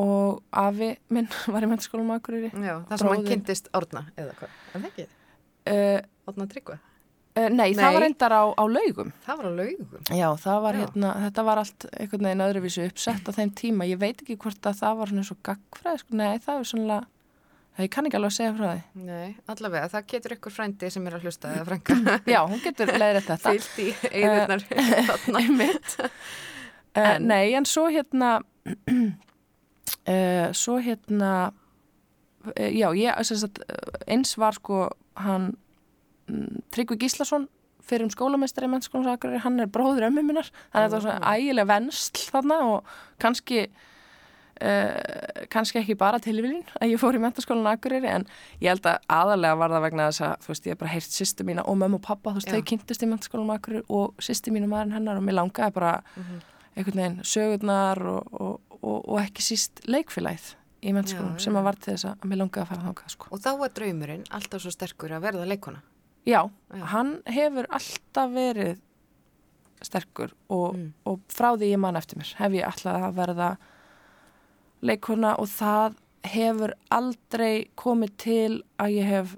og 0.01 0.41
afi 0.51 0.91
minn 1.15 1.29
var 1.55 1.63
í 1.67 1.69
mennskólum 1.71 2.11
Já, 2.15 2.75
það 2.89 2.99
sem 2.99 3.13
hann 3.13 3.29
kynntist 3.29 3.71
Árna 3.77 4.07
eða 4.17 4.35
hvað, 4.41 4.59
er 4.75 4.81
það 4.83 4.91
ekki? 4.91 5.07
uh, 5.71 6.01
Árna 6.33 6.47
Tryggva? 6.51 6.77
uh, 7.35 7.49
nei, 7.51 7.71
Nei. 7.71 7.79
það 7.79 7.95
var 7.99 8.07
endar 8.09 8.35
á, 8.35 8.43
á 8.55 8.65
laugum 8.71 9.13
Það 9.27 9.41
var 9.41 9.47
á 9.47 9.53
laugum. 9.61 10.05
Já, 10.11 10.29
það 10.45 10.61
var 10.67 10.75
Já. 10.79 10.83
hérna, 10.85 11.15
þetta 11.25 11.45
var 11.49 11.63
allt 11.63 11.87
einhvern 11.99 12.29
veginn 12.29 12.45
öðruvísu 12.49 12.85
uppsett 12.91 13.27
á 13.27 13.33
þeim 13.39 13.51
tíma. 13.59 13.89
Ég 13.91 13.99
veit 14.03 14.23
ekki 14.23 14.37
hvort 14.39 14.69
að 14.71 14.79
það 14.83 15.01
var 15.01 15.11
svona 15.13 15.25
eins 15.25 15.33
og 15.35 15.41
gagfræði, 15.49 16.03
sko, 16.05 16.17
nei, 16.21 16.39
það 16.45 16.61
er 16.63 16.69
svona, 16.71 16.99
ég 17.83 17.91
kann 17.91 18.07
ekki 18.07 18.19
alveg 18.21 18.31
að 18.31 18.37
segja 18.39 18.55
frá 18.55 18.69
því. 18.71 19.05
Nei, 19.09 19.35
allavega, 19.51 19.91
það 19.97 20.07
getur 20.15 20.37
ykkur 20.37 20.55
frændi 20.55 20.91
sem 20.95 21.07
er 21.11 21.17
að 21.19 21.27
hlusta 21.27 21.53
eða 21.57 21.67
frænka 21.73 21.99
Já, 22.35 22.41
hún 22.47 22.63
getur 22.63 22.93
leiðrætt 22.95 23.31
þetta. 23.33 23.55
fyllt 23.55 23.77
í. 23.83 23.89
Einmitt. 25.43 25.97
Uh, 25.99 27.03
En- 27.17 27.25
nei, 27.27 27.49
en 27.59 27.67
svo 27.67 27.89
hérna, 27.91 28.37
uh, 30.09 30.53
svo 30.57 30.79
hérna, 30.83 31.53
uh, 32.47 32.71
já, 32.71 32.89
ég, 32.99 33.25
sem 33.25 33.41
sagt, 33.45 33.63
eins 34.07 34.37
var 34.41 34.57
sko 34.59 34.89
hann 35.21 35.55
mm, 36.29 36.63
Tryggvi 36.75 36.99
Gíslason 37.05 37.49
fyrir 37.85 38.07
um 38.07 38.11
skólameistari 38.13 38.67
Akureyri, 38.67 39.43
hann 39.45 39.61
er 39.61 39.67
bróður 39.69 40.09
ömmu 40.09 40.23
minnar, 40.25 40.49
þannig 40.73 40.75
að 40.75 40.85
þetta 40.85 40.95
var 40.97 41.03
svona 41.05 41.35
ægilega 41.37 41.73
vennsl 41.75 42.31
þarna 42.31 42.61
og 42.71 42.95
kannski 43.21 43.67
Uh, 44.63 45.43
kannski 45.51 45.81
ekki 45.81 45.97
bara 45.99 46.21
tilvílin 46.23 46.61
að 46.79 46.93
ég 46.93 47.01
fór 47.03 47.17
í 47.19 47.19
mentaskólan 47.19 47.67
Akureyri 47.73 48.07
en 48.07 48.23
ég 48.63 48.69
held 48.71 48.85
að 48.87 49.01
aðalega 49.11 49.57
var 49.59 49.73
það 49.75 49.83
vegna 49.83 50.05
þess 50.07 50.23
að 50.23 50.35
þú 50.45 50.51
veist, 50.53 50.69
ég 50.69 50.71
hef 50.77 50.79
bara 50.85 50.93
heyrt 50.93 51.17
sýstu 51.17 51.47
mína 51.49 51.65
og 51.67 51.79
mömmu 51.81 51.99
og 51.99 52.05
pappa 52.07 52.31
þú 52.31 52.39
veist, 52.39 52.53
þau 52.55 52.69
kynntist 52.71 53.03
í 53.03 53.09
mentaskólan 53.11 53.51
Akureyri 53.51 53.83
og 53.99 54.23
sýstu 54.23 54.55
mínu 54.55 54.69
maðurinn 54.71 54.95
hennar 54.95 55.19
og 55.19 55.27
mér 55.27 55.37
langaði 55.41 55.75
bara 55.75 55.91
Mhm. 56.15 56.39
einhvern 56.77 57.01
veginn 57.03 57.19
sögurnar 57.33 58.03
og, 58.13 58.31
og, 58.41 58.74
og, 58.85 59.01
og 59.09 59.19
ekki 59.23 59.43
síst 59.47 59.81
leikfélagið 59.89 60.51
í 60.85 60.93
mentaskólan 60.93 61.39
Já, 61.39 61.45
sem 61.47 61.57
að 61.57 61.65
var 61.65 61.79
til 61.81 61.95
þess 61.95 62.09
að 62.11 62.25
mér 62.29 62.41
langaði 62.43 62.63
að 62.67 62.71
fara 62.73 62.85
þangað 62.89 63.13
sko. 63.15 63.29
Og 63.33 63.41
þá 63.41 63.51
var 63.63 63.73
draumurinn 63.79 64.25
alltaf 64.37 64.61
svo 64.65 64.73
sterkur 64.75 65.15
að 65.17 65.23
verða 65.25 65.47
leikona. 65.49 65.81
Já, 66.29 66.41
Já. 66.73 66.83
hann 66.93 67.15
hefur 67.29 67.67
alltaf 67.73 68.31
verið 68.35 68.79
sterkur 69.85 70.31
og, 70.49 70.75
Mm. 70.77 70.93
og 71.07 71.21
frá 71.29 71.51
því 71.57 71.73
ég 71.75 71.79
man 71.81 71.97
eftir 71.97 72.17
mér 72.21 72.35
hef 72.39 72.53
ég 72.53 72.65
alltaf 72.69 73.03
að 73.09 73.15
verða 73.19 73.49
leikona 74.85 75.35
og 75.41 75.49
það 75.53 75.97
hefur 76.35 76.73
aldrei 76.91 77.67
komið 77.77 78.15
til 78.21 78.63
að 78.81 78.95
ég 78.99 79.09
hef 79.11 79.35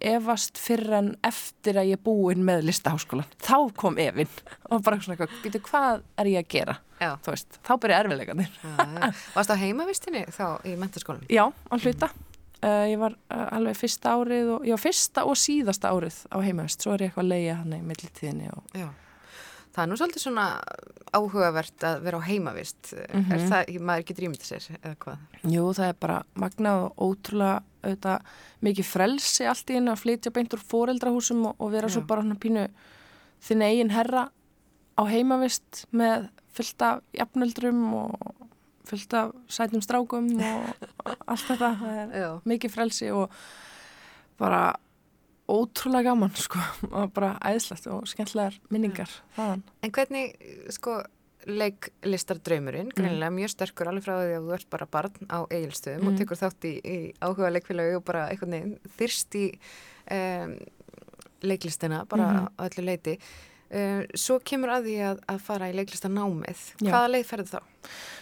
efast 0.00 0.58
fyrir 0.60 0.92
en 0.98 1.12
eftir 1.24 1.78
að 1.80 1.92
ég 1.94 2.02
búin 2.04 2.44
með 2.46 2.66
listaháskólan. 2.68 3.28
Þá 3.42 3.56
kom 3.78 3.96
efinn 4.02 4.30
og 4.70 4.84
bara 4.84 4.98
svona 5.00 5.16
eitthvað, 5.16 5.38
býtu 5.44 5.62
hvað 5.68 6.04
er 6.20 6.30
ég 6.32 6.44
að 6.44 6.52
gera? 6.52 6.76
Veist, 7.26 7.58
þá 7.64 7.72
byrja 7.82 7.98
já. 8.62 9.10
Varst 9.34 9.52
á 9.52 9.56
heimavistinni 9.60 10.24
þá 10.32 10.46
í 10.64 10.76
mentaskólanum? 10.80 11.28
Já, 11.32 11.44
á 11.48 11.74
hluta. 11.76 12.10
Uh, 12.64 12.86
ég 12.88 12.96
var 12.98 13.12
uh, 13.12 13.48
alveg 13.52 13.76
fyrsta 13.76 14.14
árið 14.16 14.54
og, 14.54 14.62
já, 14.64 14.74
fyrsta 14.80 15.26
og 15.28 15.36
síðasta 15.36 15.90
árið 15.92 16.22
á 16.32 16.40
heimavist, 16.40 16.80
svo 16.82 16.94
er 16.94 17.04
ég 17.04 17.10
eitthvað 17.12 17.26
að 17.26 17.34
leia 17.34 17.58
hann 17.60 17.74
í 17.76 17.82
millitíðinni 17.84 18.48
og 18.48 18.72
Já. 18.72 18.88
Það 19.76 19.82
er 19.84 19.88
nú 19.90 19.96
svolítið 20.00 20.22
svona 20.24 20.44
áhugavert 21.16 21.84
að 21.84 21.98
vera 22.06 22.16
á 22.16 22.24
heimavist. 22.24 22.94
Mhm. 23.12 23.32
Er 23.36 23.42
það, 23.50 23.72
maður 23.84 24.04
ekki 24.04 24.14
drýmið 24.16 24.46
sér 24.46 24.68
eða 24.80 24.96
hvað? 25.04 25.18
Jú, 25.52 25.64
það 25.76 25.90
er 25.90 25.98
bara 26.00 26.16
magnað 26.34 26.84
og 26.86 27.02
ótrúlega 27.04 27.58
auðvitað, 27.84 28.30
mikið 28.64 28.88
frelsi 28.88 29.46
allt 29.46 29.70
í 29.70 29.76
einu 29.76 29.92
að 29.92 30.00
flytja 30.00 30.32
beint 30.32 30.56
úr 30.56 30.64
foreldrahúsum 30.72 31.44
og, 31.50 31.60
og 31.60 31.70
vera 31.76 31.90
svo 31.92 32.00
Já. 32.02 32.06
bara 32.06 32.24
hann 32.24 32.40
pínu 32.40 32.64
þinn 33.46 33.62
eigin 33.62 33.92
herra 33.92 34.24
á 34.96 35.02
heimavist 35.04 35.84
með 35.92 36.30
fullt 36.56 36.82
af 36.82 37.04
jafnöldrum 37.12 37.84
og 38.00 38.48
fullt 38.88 39.12
af 39.14 39.34
sætum 39.52 39.84
strákum 39.84 40.32
og 40.40 40.88
allt 41.30 41.46
þetta. 41.52 41.70
Það 41.84 42.00
er 42.00 42.16
Já. 42.24 42.30
mikið 42.48 42.74
frelsi 42.78 43.12
og 43.12 43.28
bara 44.40 44.72
ótrúlega 45.48 46.10
gaman 46.10 46.32
sko 46.34 46.58
og 46.96 47.12
bara 47.14 47.36
æðislegt 47.44 47.86
og 47.92 48.06
skemmtlegar 48.10 48.56
minningar 48.70 49.10
þaðan. 49.36 49.62
En 49.82 49.92
hvernig, 49.94 50.32
sko, 50.74 50.96
leiklistar 51.46 52.40
draumurinn, 52.42 52.88
greinilega 52.96 53.30
mjög 53.30 53.52
sterkur 53.54 53.86
alveg 53.92 54.02
frá 54.08 54.16
því 54.18 54.32
að 54.34 54.46
þú 54.48 54.54
ert 54.56 54.70
bara 54.72 54.86
barn 54.90 55.28
á 55.30 55.38
eigilstöðum 55.46 56.06
og 56.08 56.12
Mm. 56.12 56.18
tekur 56.18 56.40
þátt 56.40 56.64
í, 56.66 56.72
í 56.82 56.96
áhuga 57.22 57.52
leikfélagi 57.54 57.96
og 58.00 58.04
bara 58.04 58.24
einhvern 58.32 58.50
veginn 58.56 58.78
þyrst 58.98 59.36
í 59.38 59.44
um, 60.10 60.56
leiklistina, 61.42 62.04
bara 62.08 62.26
Mhm. 62.32 62.48
á 62.58 62.64
öllu 62.66 62.84
leiti. 62.84 63.18
Uh, 63.70 64.02
svo 64.14 64.38
kemur 64.40 64.70
að 64.70 64.84
því 64.86 64.96
að, 65.02 65.20
að 65.28 65.40
fara 65.40 65.68
í 65.70 65.74
leiklistanámið. 65.74 66.60
Já. 66.82 66.90
Hvaða 66.90 67.10
leið 67.10 67.26
ferði 67.26 67.48
þá? 67.50 67.62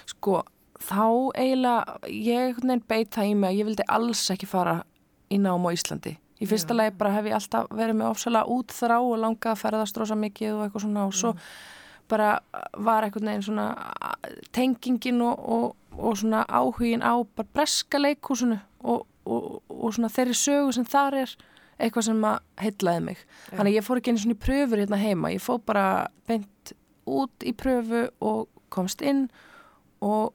Sko, 0.06 0.42
þá 0.80 1.32
eiginlega, 1.37 1.98
ég 2.08 2.87
beit 2.88 3.10
það 3.10 3.28
í 3.30 3.34
mig 3.37 3.50
að 3.50 3.58
ég 3.58 3.64
vildi 3.68 3.84
alls 3.88 4.30
ekki 4.30 4.46
fara 4.48 4.82
í 5.30 5.38
nám 5.40 5.64
á 5.64 5.70
Íslandi. 5.72 6.16
Í 6.44 6.50
fyrsta 6.50 6.76
lagi 6.76 6.92
bara 6.98 7.14
hef 7.14 7.30
ég 7.30 7.38
alltaf 7.38 7.70
verið 7.72 7.98
með 8.00 8.11
ofsalega 8.11 8.52
útþrá 8.54 8.98
og 9.00 9.16
langa 9.22 9.54
að 9.54 9.62
ferðast 9.62 10.00
rosa 10.00 10.18
mikið 10.18 10.52
og 10.52 10.66
eitthvað 10.66 10.85
svona 10.87 11.07
og 11.09 11.16
svo 11.16 11.33
bara 12.09 12.28
var 12.76 13.07
einhvern 13.07 13.30
veginn 13.30 13.46
svona 13.46 13.66
tengingin 14.52 15.22
og, 15.24 15.40
og, 15.40 15.66
og 15.96 16.18
svona 16.20 16.44
áhugin 16.48 17.04
á 17.04 17.16
bara 17.24 17.48
breska 17.57 18.00
leikhúsinu 18.00 18.59
og, 18.85 19.07
og, 19.24 19.62
og 19.68 19.94
svona 19.96 20.12
þeirri 20.12 20.37
sögu 20.37 20.74
sem 20.76 20.85
þar 20.88 21.20
er 21.22 21.37
eitthvað 21.80 22.09
sem 22.09 22.26
að 22.28 22.37
heitlaði 22.61 23.04
mig. 23.09 23.22
Já. 23.24 23.57
Þannig 23.57 23.70
að 23.70 23.78
ég 23.78 23.87
fór 23.87 24.00
ekki 24.00 24.12
einu 24.12 24.22
svona 24.22 24.37
í 24.37 24.42
pröfur 24.44 24.83
hérna 24.83 25.00
heima, 25.00 25.33
ég 25.35 25.42
fór 25.42 25.62
bara 25.66 25.87
beint 26.28 26.74
út 27.11 27.46
í 27.46 27.54
pröfu 27.57 28.04
og 28.24 28.46
komst 28.74 29.02
inn 29.04 29.26
og, 30.04 30.35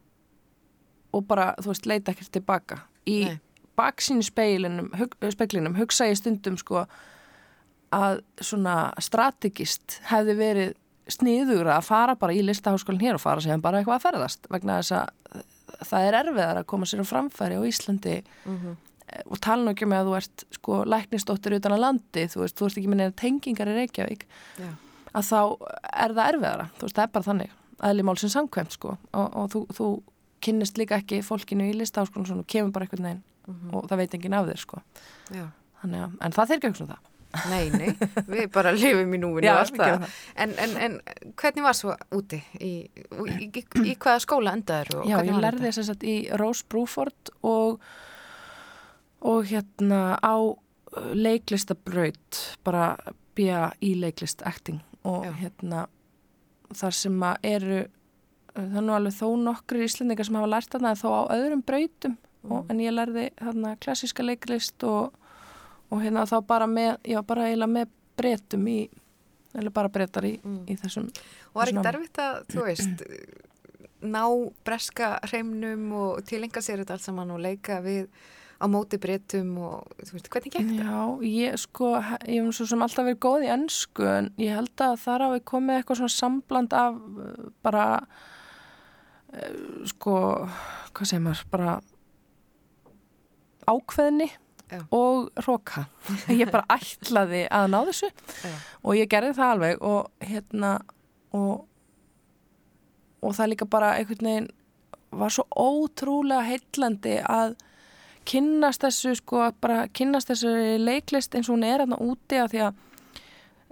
og 1.14 1.28
bara, 1.30 1.54
þú 1.62 1.72
veist, 1.72 1.88
leita 1.90 2.14
ekkert 2.14 2.34
tilbaka. 2.40 2.82
Í 3.10 3.22
Nei. 3.28 3.38
Baksínu 3.80 4.26
speklinum 4.26 5.80
hugsa 5.80 6.10
ég 6.10 6.20
stundum 6.20 6.60
sko 6.60 6.86
að 7.96 8.20
svona 8.46 8.92
strategist 9.02 9.98
hefði 10.12 10.36
verið 10.38 10.76
sniður 11.10 11.72
að 11.74 11.88
fara 11.88 12.14
bara 12.20 12.36
í 12.38 12.44
listaháskólinn 12.46 13.02
hér 13.02 13.18
og 13.18 13.24
fara 13.24 13.42
sem 13.42 13.62
bara 13.64 13.80
eitthvað 13.80 13.98
að 13.98 14.06
ferðast 14.06 14.52
vegna 14.54 14.78
þess 14.78 14.98
að 15.00 15.88
það 15.90 16.06
er 16.06 16.18
erfiðar 16.20 16.60
að 16.60 16.70
koma 16.70 16.90
sér 16.90 17.02
á 17.02 17.12
framfæri 17.12 17.58
á 17.58 17.64
Íslandi 17.66 18.20
Mm 18.46 18.78
og 19.30 19.40
tala 19.42 19.64
nú 19.64 19.74
ekki 19.74 19.88
með 19.90 20.04
að 20.04 20.10
þú 20.10 20.16
ert 20.20 20.44
sko 20.56 20.80
læknistóttir 20.90 21.56
utan 21.58 21.76
að 21.76 21.84
landi, 21.86 22.26
þú 22.32 22.44
veist, 22.44 22.58
þú 22.58 22.68
ert 22.68 22.80
ekki 22.82 22.92
með 22.92 23.02
neina 23.02 23.16
tengingar 23.18 23.72
í 23.72 23.76
Reykjavík 23.78 24.26
Já. 24.60 24.70
að 25.14 25.30
þá 25.30 25.40
er 26.06 26.16
það 26.18 26.32
erfiðara, 26.34 26.68
þú 26.76 26.86
veist, 26.86 26.98
það 26.98 27.06
er 27.06 27.14
bara 27.16 27.28
þannig 27.30 27.56
aðli 27.90 28.06
málsins 28.06 28.36
samkvæmt 28.36 28.76
sko 28.76 28.96
og, 28.96 29.28
og 29.28 29.52
þú, 29.54 29.64
þú 29.78 29.90
kynnist 30.46 30.80
líka 30.80 31.00
ekki 31.00 31.22
fólkinu 31.26 31.70
í 31.70 31.78
listaháskólinn 31.80 32.44
og 32.44 32.50
kemur 32.50 32.74
bara 32.76 32.88
einhvern 32.88 33.24
veginn 33.50 33.70
Mhm. 33.70 33.76
og 33.76 33.88
það 33.90 33.98
veit 34.04 34.14
enginn 34.20 34.34
af 34.40 34.48
þér 34.50 34.62
sko. 34.66 34.82
Þannig 35.80 36.02
að, 36.04 36.18
en 36.22 36.32
það 36.36 36.48
þeir 36.52 36.60
ekki 36.60 36.70
um 36.84 36.88
það 36.90 37.06
Nei, 37.46 37.70
nei, 37.70 37.90
við 38.26 38.48
bara 38.52 38.72
lifum 38.82 39.12
í 39.14 39.18
núinu 39.22 39.44
Já, 39.46 39.60
það. 39.70 40.06
En, 40.36 40.54
en, 40.58 40.72
en 40.82 40.96
hvernig 41.38 41.62
var 41.62 41.76
svo 41.78 41.94
úti? 42.18 42.40
Í, 42.58 42.72
í, 42.90 43.50
í, 43.54 43.62
í 43.86 43.94
hvaða 44.02 44.24
skóla 44.24 44.56
endaður? 44.58 45.04
Já, 45.06 45.20
ég 45.28 45.38
lærði 45.38 45.70
þess 45.70 45.92
að 45.94 46.06
í 46.10 46.16
Rose 46.42 46.66
Bruford 46.74 47.30
og, 47.46 47.78
og 49.22 49.46
hérna 49.46 50.18
á 50.26 50.34
uh, 50.42 51.14
leiklistabraut 51.14 52.40
bara 52.66 52.96
bíja 53.38 53.70
í 53.86 53.94
leiklist 54.02 54.42
acting 54.50 54.82
og 55.06 55.28
Já. 55.30 55.34
hérna 55.44 55.86
þar 56.76 56.98
sem 56.98 57.22
að 57.30 57.46
eru 57.54 57.80
uh, 57.86 58.66
það 58.74 58.82
nú 58.90 58.96
alveg 58.98 59.16
þó 59.22 59.28
nokkri 59.46 59.86
íslendingar 59.86 60.26
sem 60.28 60.36
hafa 60.42 60.50
lært 60.56 60.74
þarna 60.74 60.96
þó 60.98 61.08
á 61.14 61.22
öðrum 61.38 61.62
brautum 61.62 62.18
og, 62.48 62.70
en 62.72 62.80
ég 62.80 62.94
lærði 62.96 63.28
þarna 63.40 63.76
klassíska 63.84 64.24
leiklist 64.24 64.84
og, 64.88 65.12
og 65.92 66.02
hérna 66.04 66.24
þá 66.30 66.38
bara 66.48 66.68
með, 66.70 66.96
já 67.04 67.20
bara 67.26 67.50
eiginlega 67.50 67.74
með 67.76 67.94
breytum 68.20 68.66
í, 68.72 68.80
eða 69.58 69.72
bara 69.74 69.90
breytar 69.92 70.28
í, 70.30 70.36
Mm. 70.44 70.64
í 70.70 70.76
þessum 70.80 71.08
Og 71.10 71.56
var 71.62 71.72
ekkert 71.72 71.92
erfitt 71.94 72.20
að, 72.24 72.42
þú 72.54 72.66
veist, 72.68 73.06
ná 74.00 74.24
breska 74.64 75.08
hreimnum 75.28 75.88
og 76.00 76.20
tilenga 76.30 76.62
sér 76.64 76.84
þetta 76.84 76.96
allt 76.96 77.04
saman 77.08 77.32
og 77.36 77.42
leika 77.44 77.82
við 77.84 78.06
á 78.60 78.68
móti 78.68 79.00
breytum 79.00 79.54
og, 79.64 79.88
þú 80.04 80.16
veist, 80.18 80.30
hvernig 80.32 80.54
gekk 80.54 80.72
það? 80.72 80.84
Já, 80.84 81.28
ég 81.32 81.60
sko, 81.60 81.90
ég 82.28 82.44
hef 82.44 82.56
svo 82.58 82.66
sem 82.68 82.82
alltaf 82.84 83.08
verið 83.08 83.20
góð 83.24 83.46
í 83.48 83.52
ennsku 83.56 84.08
en 84.08 84.32
ég 84.40 84.56
held 84.56 84.84
að 84.84 84.98
þar 85.04 85.26
hafi 85.28 85.44
komið 85.52 85.78
eitthvað 85.80 86.00
svona 86.02 86.16
sambland 86.16 86.76
af 86.76 86.98
uh, 87.00 87.46
bara 87.64 87.86
uh, 89.34 89.86
sko, 89.90 90.16
hvað 90.94 91.12
segir 91.12 91.24
maður, 91.26 91.46
bara 91.54 91.78
ákveðni 93.70 94.30
Já. 94.70 94.84
og 94.94 95.30
róka. 95.46 95.88
Ég 96.42 96.52
bara 96.52 96.68
ætlaði 96.76 97.46
að 97.48 97.72
ná 97.74 97.80
þessu 97.90 98.12
Já. 98.12 98.54
og 98.84 99.00
ég 99.00 99.10
gerði 99.10 99.34
það 99.38 99.54
alveg 99.56 99.84
og 99.90 100.30
hérna 100.30 100.74
og, 101.34 101.66
og 103.22 103.36
það 103.38 103.52
líka 103.54 103.70
bara 103.70 103.96
einhvern 103.98 104.30
veginn 104.30 104.52
var 105.10 105.34
svo 105.34 105.48
ótrúlega 105.58 106.46
heillandi 106.46 107.16
að 107.26 107.56
kynnast 108.30 108.84
þessu 108.84 109.16
sko, 109.18 109.48
bara 109.62 109.88
kynnast 109.96 110.30
þessu 110.30 110.54
leiklist 110.82 111.34
eins 111.34 111.50
og 111.50 111.58
hún 111.58 111.66
er 111.66 111.84
aðna 111.84 111.98
úti 112.04 112.38
að 112.38 112.54
því 112.54 112.62
að 112.68 112.84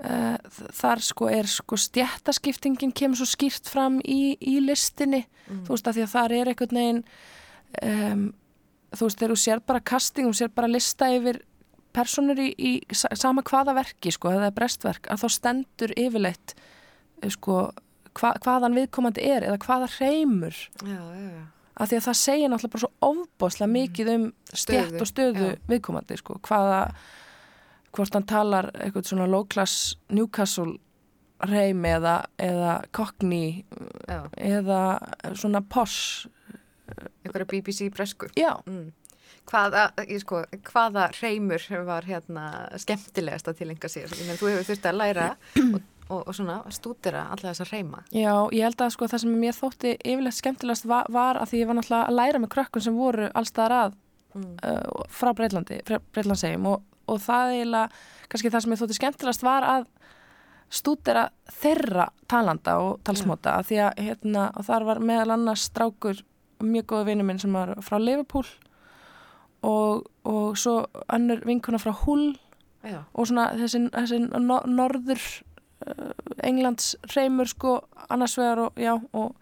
uh, 0.02 0.58
þar 0.80 1.04
sko 1.06 1.30
er 1.32 1.50
sko 1.52 1.80
stjættaskiptingin 1.82 2.96
kemur 2.96 3.22
svo 3.22 3.30
skýrt 3.30 3.70
fram 3.70 4.00
í, 4.02 4.34
í 4.42 4.58
listinni 4.66 5.24
mm. 5.26 5.64
þú 5.68 5.76
veist 5.76 5.92
að 5.92 6.00
því 6.00 6.06
að 6.08 6.14
þar 6.16 6.38
er 6.40 6.52
einhvern 6.54 6.82
veginn 6.82 7.04
um, 7.84 8.28
þú 9.00 9.10
veist 9.10 9.22
þegar 9.22 9.34
þú 9.34 9.40
sér 9.44 9.64
bara 9.72 9.84
casting, 9.92 10.30
þú 10.30 10.40
sér 10.40 10.54
bara 10.56 10.72
lista 10.72 11.10
yfir 11.14 11.42
personur 11.98 12.40
í, 12.42 12.52
í 12.58 12.72
sama 12.94 13.44
hvaða 13.48 13.76
verki 13.78 14.14
sko, 14.14 14.32
eða 14.36 14.54
brestverk, 14.56 15.10
að 15.12 15.24
þá 15.24 15.28
stendur 15.34 15.94
yfirleitt 15.98 16.56
eh, 17.22 17.30
sko 17.34 17.68
hva, 18.18 18.34
hvaðan 18.44 18.78
viðkomandi 18.78 19.24
er 19.26 19.46
eða 19.48 19.62
hvaða 19.66 19.92
reymur 19.98 20.58
af 21.78 21.90
því 21.90 22.00
að 22.00 22.08
það 22.08 22.20
segja 22.22 22.50
náttúrulega 22.50 22.74
bara 22.74 22.84
svo 22.84 23.12
ofbáslega 23.12 23.74
mikið 23.74 24.12
um 24.16 24.28
stjætt 24.54 24.98
og 25.02 25.10
stöðu 25.10 25.52
já. 25.54 25.60
viðkomandi 25.70 26.20
sko, 26.20 26.40
hvaða 26.48 26.82
hvort 27.98 28.18
hann 28.18 28.28
talar 28.30 28.70
eitthvað 28.76 29.10
svona 29.12 29.30
low 29.30 29.46
class 29.50 29.96
Newcastle 30.14 30.78
reym 31.46 31.86
eða, 31.86 32.20
eða 32.42 32.80
Cockney 32.98 33.64
já. 34.10 34.26
eða 34.38 34.82
svona 35.38 35.62
posh 35.62 36.28
einhverja 37.26 37.50
BBC 37.52 37.90
bresku. 37.94 38.30
Já, 38.38 38.54
mm. 38.66 38.88
hvaða, 39.50 39.90
ég 40.08 40.24
sko, 40.24 40.42
hvaða 40.72 41.10
reymur 41.20 41.68
var 41.88 42.08
hérna 42.08 42.48
skemmtilegast 42.80 43.52
að 43.52 43.62
tilenga 43.62 43.92
sér 43.92 44.12
menn 44.26 44.40
þú 44.40 44.52
hefur 44.54 44.68
þurft 44.72 44.90
að 44.90 45.00
læra 45.02 45.30
og, 45.62 45.80
og, 46.10 46.20
og 46.22 46.34
svona 46.36 46.58
stúdira 46.74 47.28
alla 47.36 47.54
þessa 47.54 47.70
reyma 47.72 48.04
já, 48.12 48.34
ég 48.56 48.68
held 48.68 48.84
að 48.84 48.94
sko 48.96 49.10
það 49.12 49.24
sem 49.24 49.40
mér 49.44 49.58
þótti 49.58 49.96
yfirlegt 49.98 50.40
skemmtilegast 50.40 50.90
var, 50.90 51.10
var 51.14 51.42
að 51.42 51.52
því 51.52 51.64
ég 51.64 51.72
var 51.72 51.80
náttúrulega 51.80 52.12
að 52.12 52.20
læra 52.22 52.44
með 52.44 52.54
krökkun 52.56 52.88
sem 52.88 53.00
voru 53.00 53.32
allstaðar 53.34 53.78
að 53.82 53.98
mm. 54.38 54.54
uh, 54.62 55.04
frá 55.20 55.34
Breitlandi, 55.38 55.82
Breitlandsegjum 55.88 56.72
og, 56.72 56.88
og 57.08 57.22
það 57.24 57.58
eiginlega, 57.58 58.02
kannski 58.32 58.54
það 58.54 58.66
sem 58.66 58.76
ég 58.76 58.82
þótti 58.84 59.00
skemmtilegast 59.02 59.48
var 59.48 59.68
að 59.68 59.88
stúdera 60.68 61.30
þeirra 61.62 62.10
talanda 62.28 62.78
og 62.84 62.98
talsmóta 63.08 63.56
því 63.64 63.78
að 63.86 64.02
hérna, 64.04 64.50
þar 64.68 64.88
var 64.90 65.00
meðal 65.00 65.38
annars 65.38 65.68
strákur 65.70 66.20
mjög 66.64 66.88
góða 66.92 67.10
vinnu 67.12 67.26
minn 67.28 67.40
sem 67.42 67.54
var 67.54 67.76
frá 67.86 67.98
Liverpool 68.02 68.48
og, 69.66 70.08
og 70.28 70.58
svo 70.60 70.80
annur 71.12 71.42
vinkuna 71.46 71.80
frá 71.82 71.94
Hull 72.04 72.36
já, 72.86 73.02
og 73.14 73.30
svona 73.30 73.50
þessi, 73.58 73.88
þessi 73.94 74.22
no, 74.28 74.60
norður 74.66 75.22
uh, 75.88 76.14
Englands 76.46 76.96
reymur 77.16 77.50
sko 77.50 77.80
annars 78.10 78.38
vegar 78.40 78.68
og 78.68 78.80
já 78.82 78.94
og 78.96 79.36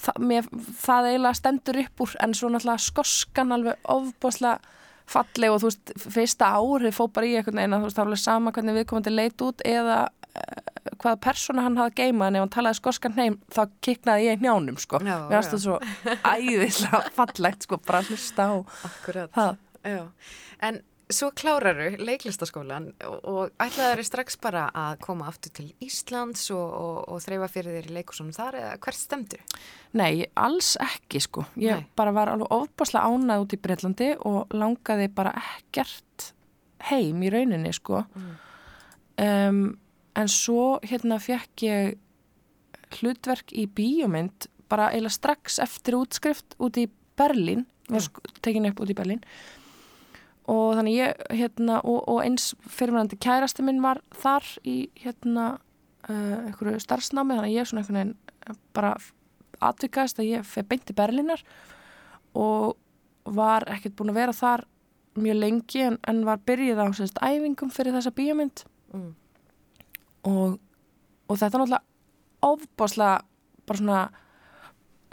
það, 0.00 0.22
mér, 0.30 0.48
það 0.80 1.10
eiginlega 1.10 1.40
stendur 1.40 1.82
upp 1.82 2.06
úr 2.06 2.16
en 2.24 2.34
svo 2.36 2.50
náttúrulega 2.52 2.86
skoskan 2.86 3.54
alveg 3.56 3.92
ofboslega 3.96 4.74
falleg 5.06 5.52
og 5.54 5.60
þú 5.62 5.68
veist 5.70 5.92
fyrsta 6.02 6.48
árið 6.58 6.94
fó 6.96 7.04
bara 7.06 7.28
í 7.28 7.36
einhvern 7.38 7.60
veginn 7.60 7.76
að 7.76 7.84
þú 7.84 7.88
veist 7.88 7.98
það 7.98 8.02
var 8.02 8.10
alveg 8.10 8.22
sama 8.24 8.52
hvernig 8.54 8.78
viðkomandi 8.80 9.12
leit 9.14 9.44
út 9.46 9.62
eða 9.66 9.98
hvaða 10.96 11.20
persóna 11.28 11.66
hann 11.66 11.78
hafði 11.80 12.02
geimað 12.02 12.28
en 12.28 12.38
ef 12.38 12.44
hann 12.46 12.54
talaði 12.56 12.80
skoskan 12.80 13.16
heim 13.18 13.38
þá 13.52 13.62
kiknaði 13.84 14.28
ég 14.30 14.42
njánum 14.44 14.80
sko 14.80 15.00
Já, 15.02 15.16
mér 15.28 15.38
finnst 15.38 15.54
það 15.54 15.64
svo 15.66 15.78
æðislega 16.32 17.00
fallegt 17.20 17.68
sko 17.68 17.80
bara 17.86 18.02
hlusta 18.06 18.50
á 18.50 18.54
akkurat 18.88 19.40
já. 19.84 19.98
en 20.66 20.82
svo 21.12 21.30
kláraru 21.38 21.92
leiklistaskólan 22.02 22.88
og, 23.06 23.18
og 23.30 23.62
ætlaður 23.62 24.02
strax 24.06 24.38
bara 24.42 24.66
að 24.74 24.98
koma 25.04 25.28
aftur 25.30 25.52
til 25.54 25.66
Íslands 25.84 26.48
og, 26.54 26.66
og, 26.66 26.98
og 27.12 27.22
þreyfa 27.22 27.48
fyrir 27.52 27.78
þér 27.78 27.90
í 27.90 27.96
leikusunum 27.98 28.34
þar 28.34 28.58
eða 28.58 28.72
hvert 28.82 28.98
stemdu? 28.98 29.38
Nei, 29.96 30.26
alls 30.34 30.74
ekki 30.82 31.22
sko. 31.22 31.46
Ég 31.62 31.78
Nei. 31.78 31.86
bara 31.98 32.14
var 32.16 32.32
alveg 32.32 32.50
ofbáslega 32.50 33.06
ánað 33.06 33.46
út 33.46 33.54
í 33.54 33.60
Breitlandi 33.62 34.10
og 34.26 34.56
langaði 34.58 35.08
bara 35.14 35.34
ekkert 35.54 36.32
heim 36.90 37.22
í 37.22 37.30
rauninni 37.32 37.72
sko. 37.76 38.02
Um, 39.16 39.62
en 40.16 40.30
svo 40.32 40.78
hérna 40.86 41.18
fekk 41.22 41.66
ég 41.66 41.96
hlutverk 43.00 43.52
í 43.52 43.66
bíómynd 43.66 44.48
bara 44.70 44.90
eiginlega 44.92 45.14
strax 45.14 45.60
eftir 45.62 45.98
útskrift 45.98 46.56
út 46.62 46.78
í 46.80 46.88
Berlín, 47.16 47.64
sko, 48.02 48.22
tekin 48.44 48.68
upp 48.68 48.82
út 48.82 48.90
í 48.92 48.96
Berlín. 48.96 49.22
Og 50.50 50.76
þannig 50.78 50.98
ég 51.00 51.22
hérna 51.34 51.80
og, 51.82 52.04
og 52.06 52.20
eins 52.22 52.52
fyrirmennandi 52.70 53.18
kærasti 53.22 53.64
minn 53.66 53.82
var 53.82 54.02
þar 54.14 54.46
í 54.66 54.76
hérna 55.02 55.46
uh, 56.06 56.36
einhverju 56.46 56.82
starfsnámi. 56.82 57.38
Þannig 57.38 57.56
ég 57.56 57.68
svona 57.68 57.82
einhvern 57.82 57.98
veginn 57.98 58.58
bara 58.76 58.94
atvikaðist 59.66 60.20
að 60.22 60.30
ég 60.36 60.46
fyrir 60.46 60.68
beint 60.70 60.92
í 60.92 60.96
Berlínar 60.96 61.42
og 62.36 62.76
var 63.26 63.66
ekkert 63.72 63.96
búin 63.98 64.12
að 64.12 64.20
vera 64.20 64.36
þar 64.36 64.66
mjög 65.16 65.38
lengi 65.40 65.82
en, 65.82 65.96
en 66.06 66.24
var 66.28 66.42
byrjuð 66.46 66.82
á 66.82 66.86
sérst 66.94 67.22
æfingum 67.24 67.72
fyrir 67.74 67.96
þessa 67.96 68.12
bíómynd. 68.14 68.66
Mm. 68.94 69.14
Og, 70.26 70.58
og 71.28 71.38
þetta 71.40 71.56
er 71.56 71.62
náttúrulega 71.62 71.82
ofbáslega 72.46 73.16
bara 73.66 73.78
svona 73.80 74.00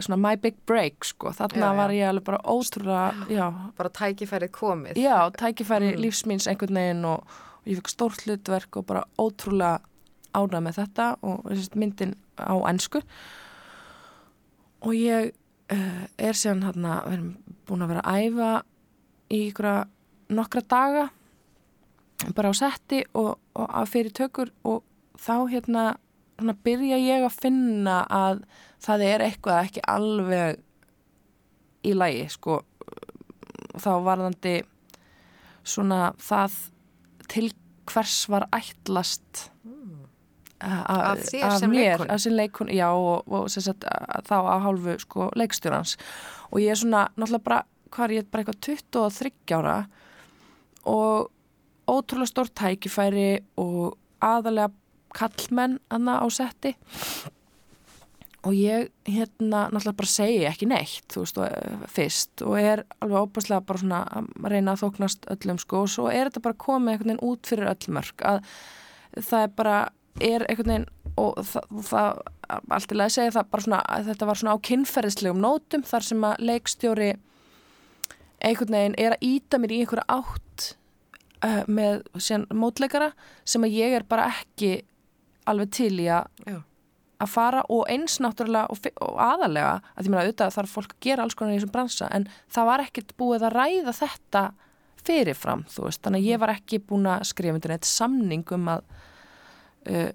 svona 0.03 0.17
my 0.19 0.35
big 0.41 0.55
break 0.67 1.05
sko 1.05 1.31
þarna 1.37 1.59
Já, 1.61 1.69
já. 1.71 1.77
var 1.77 1.91
ég 1.93 2.07
alveg 2.09 2.25
bara 2.27 2.39
ótrúlega 2.49 3.27
já, 3.29 3.45
bara 3.77 3.89
tækifærið 3.93 4.51
komið 4.57 4.97
já 4.99 5.17
tækifæri 5.37 5.91
Mm. 5.93 6.01
lífsmýns 6.01 6.47
einhvern 6.49 6.75
veginn 6.81 7.05
og, 7.05 7.23
og 7.61 7.67
ég 7.69 7.77
fikk 7.79 7.91
stórt 7.93 8.25
hlutverk 8.25 8.77
og 8.81 8.85
bara 8.89 9.03
ótrúlega 9.21 9.79
ánað 10.33 10.63
með 10.65 10.79
þetta 10.81 11.07
og 11.21 11.45
myndin 11.77 12.15
á 12.41 12.53
ennsku 12.69 13.01
og 14.83 14.93
ég 14.97 15.31
uh, 15.71 16.03
er 16.17 16.33
síðan 16.37 16.63
hérna, 16.67 16.97
við 17.05 17.13
erum 17.17 17.29
búin 17.69 17.85
að 17.85 17.93
vera 17.93 18.03
að 18.09 18.25
æfa 18.27 18.49
í 19.33 19.41
ykkur 19.51 19.69
nokkra 20.33 20.63
daga 20.73 21.05
bara 22.35 22.49
á 22.49 22.53
setti 22.55 23.03
og, 23.13 23.37
og 23.55 23.69
að 23.69 23.91
fyrir 23.93 24.15
tökur 24.15 24.51
og 24.63 24.81
þá 25.19 25.35
hérna 25.51 25.85
byrja 26.65 26.97
ég 26.99 27.23
að 27.27 27.37
finna 27.43 27.97
að 28.09 28.43
það 28.83 29.03
er 29.07 29.23
eitthvað 29.27 29.59
ekki 29.67 29.83
alveg 29.87 30.61
í 31.87 31.93
lagi 31.95 32.25
sko. 32.31 32.61
Þá 33.79 33.91
varðandi 34.05 34.55
svona 35.63 36.13
það 36.19 36.57
til 37.31 37.49
hvers 37.91 38.17
var 38.31 38.47
ætlast 38.55 39.49
a- 40.63 41.13
Af 41.43 41.59
mér, 41.71 41.97
að 42.13 42.19
sem 42.23 42.33
leikun, 42.37 42.69
já 42.71 42.87
og, 42.95 43.23
og 43.27 43.49
sem 43.51 43.63
sagt, 43.65 43.83
að, 43.83 44.23
þá 44.29 44.35
að 44.39 44.61
hálfu 44.63 44.93
sko 45.03 45.29
leikstjórans. 45.35 45.97
Og 46.51 46.59
ég 46.63 46.71
er 46.71 46.79
svona 46.79 47.07
náttúrulega 47.17 47.43
bara, 47.43 47.63
hvað 47.91 48.05
er 48.05 48.15
ég, 48.21 48.29
bara 48.31 48.43
eitthvað 48.43 48.61
23 48.63 49.57
ára 49.57 49.77
og 50.85 51.31
ótrúlega 51.87 52.31
stór 52.31 52.49
tækifæri 52.55 53.27
og 53.59 53.97
aðalega 54.23 54.71
kallmenn 55.15 55.79
anna 55.93 56.19
á 56.21 56.27
setti. 56.33 56.75
Og 58.43 58.51
ég 58.57 58.89
hérna 59.07 59.69
náttúrulega 59.71 59.99
bara 60.01 60.11
segi 60.11 60.41
ekki 60.49 60.67
neitt 60.67 61.07
þú 61.13 61.23
veist, 61.23 61.37
og, 61.39 61.45
eh, 61.47 61.85
fyrst. 61.87 62.41
Og 62.43 62.57
er 62.59 62.83
alveg 62.99 63.27
óbærslega 63.27 63.65
bara 63.65 63.79
svona 63.79 64.01
að 64.11 64.49
reyna 64.51 64.73
að 64.73 64.83
þóknast 64.83 65.29
öllum 65.31 65.59
sko. 65.59 65.83
Og 65.83 65.89
svo 65.89 66.09
er 66.11 66.29
þetta 66.29 66.41
bara 66.41 66.63
komið 66.65 66.91
einhvern 66.91 67.11
veginn 67.13 67.29
út 67.29 67.47
fyrir 67.47 67.71
öll 67.71 67.93
mörg 67.93 68.17
að 68.19 68.43
það 69.21 69.43
er 69.43 69.47
bara, 69.47 69.89
er 70.19 70.45
einhvern 70.49 70.73
veginn 70.73 70.89
og 71.17 71.35
það, 71.45 71.65
það 71.89 72.21
allt 72.73 72.93
í 72.93 72.97
lagi 72.97 73.15
segja 73.17 73.35
það 73.37 73.49
bara 73.53 73.65
svona 73.65 73.81
þetta 74.07 74.29
var 74.29 74.39
svona 74.39 74.55
á 74.57 74.65
kynferðislegum 74.67 75.43
nótum 75.43 75.83
þar 75.87 76.07
sem 76.07 76.25
að 76.27 76.45
leikstjóri 76.49 77.09
einhvern 78.43 78.77
veginn 78.77 78.97
er 78.99 79.15
að 79.15 79.27
íta 79.29 79.59
mér 79.61 79.75
í 79.75 79.81
einhverja 79.83 80.17
átt 80.17 80.67
uh, 81.45 81.61
með 81.67 82.01
síðan 82.17 82.47
mótleikara 82.57 83.11
sem 83.45 83.65
að 83.65 83.77
ég 83.77 83.97
er 83.99 84.07
bara 84.09 84.29
ekki 84.31 84.81
alveg 85.49 85.73
til 85.75 85.93
í 85.99 86.07
að 86.11 86.61
að 87.23 87.31
fara 87.31 87.63
og 87.71 87.87
eins 87.91 88.17
náttúrulega 88.23 88.67
og, 88.73 88.89
og 89.05 89.19
aðalega 89.21 89.73
að 89.93 90.05
því 90.05 90.11
meina 90.11 90.23
auðvitað 90.25 90.55
þarf 90.57 90.75
fólk 90.77 90.95
að 90.95 91.05
gera 91.07 91.25
alls 91.25 91.37
konar 91.39 91.53
í 91.53 91.59
þessum 91.59 91.73
bransa 91.73 92.09
en 92.15 92.27
það 92.51 92.69
var 92.69 92.83
ekkert 92.83 93.15
búið 93.19 93.47
að 93.47 93.55
ræða 93.57 93.95
þetta 93.99 94.43
fyrirfram 95.03 95.65
þú 95.71 95.87
veist. 95.87 96.01
Þannig 96.03 96.23
að 96.23 96.29
ég 96.31 96.41
var 96.43 96.53
ekki 96.53 96.81
búin 96.87 97.09
að 97.11 97.25
skrifa 97.29 97.57
undir 97.57 97.73
neitt 97.73 97.87
samning 97.87 98.55
um 98.55 98.71
að 98.73 98.83
uh, 99.91 100.09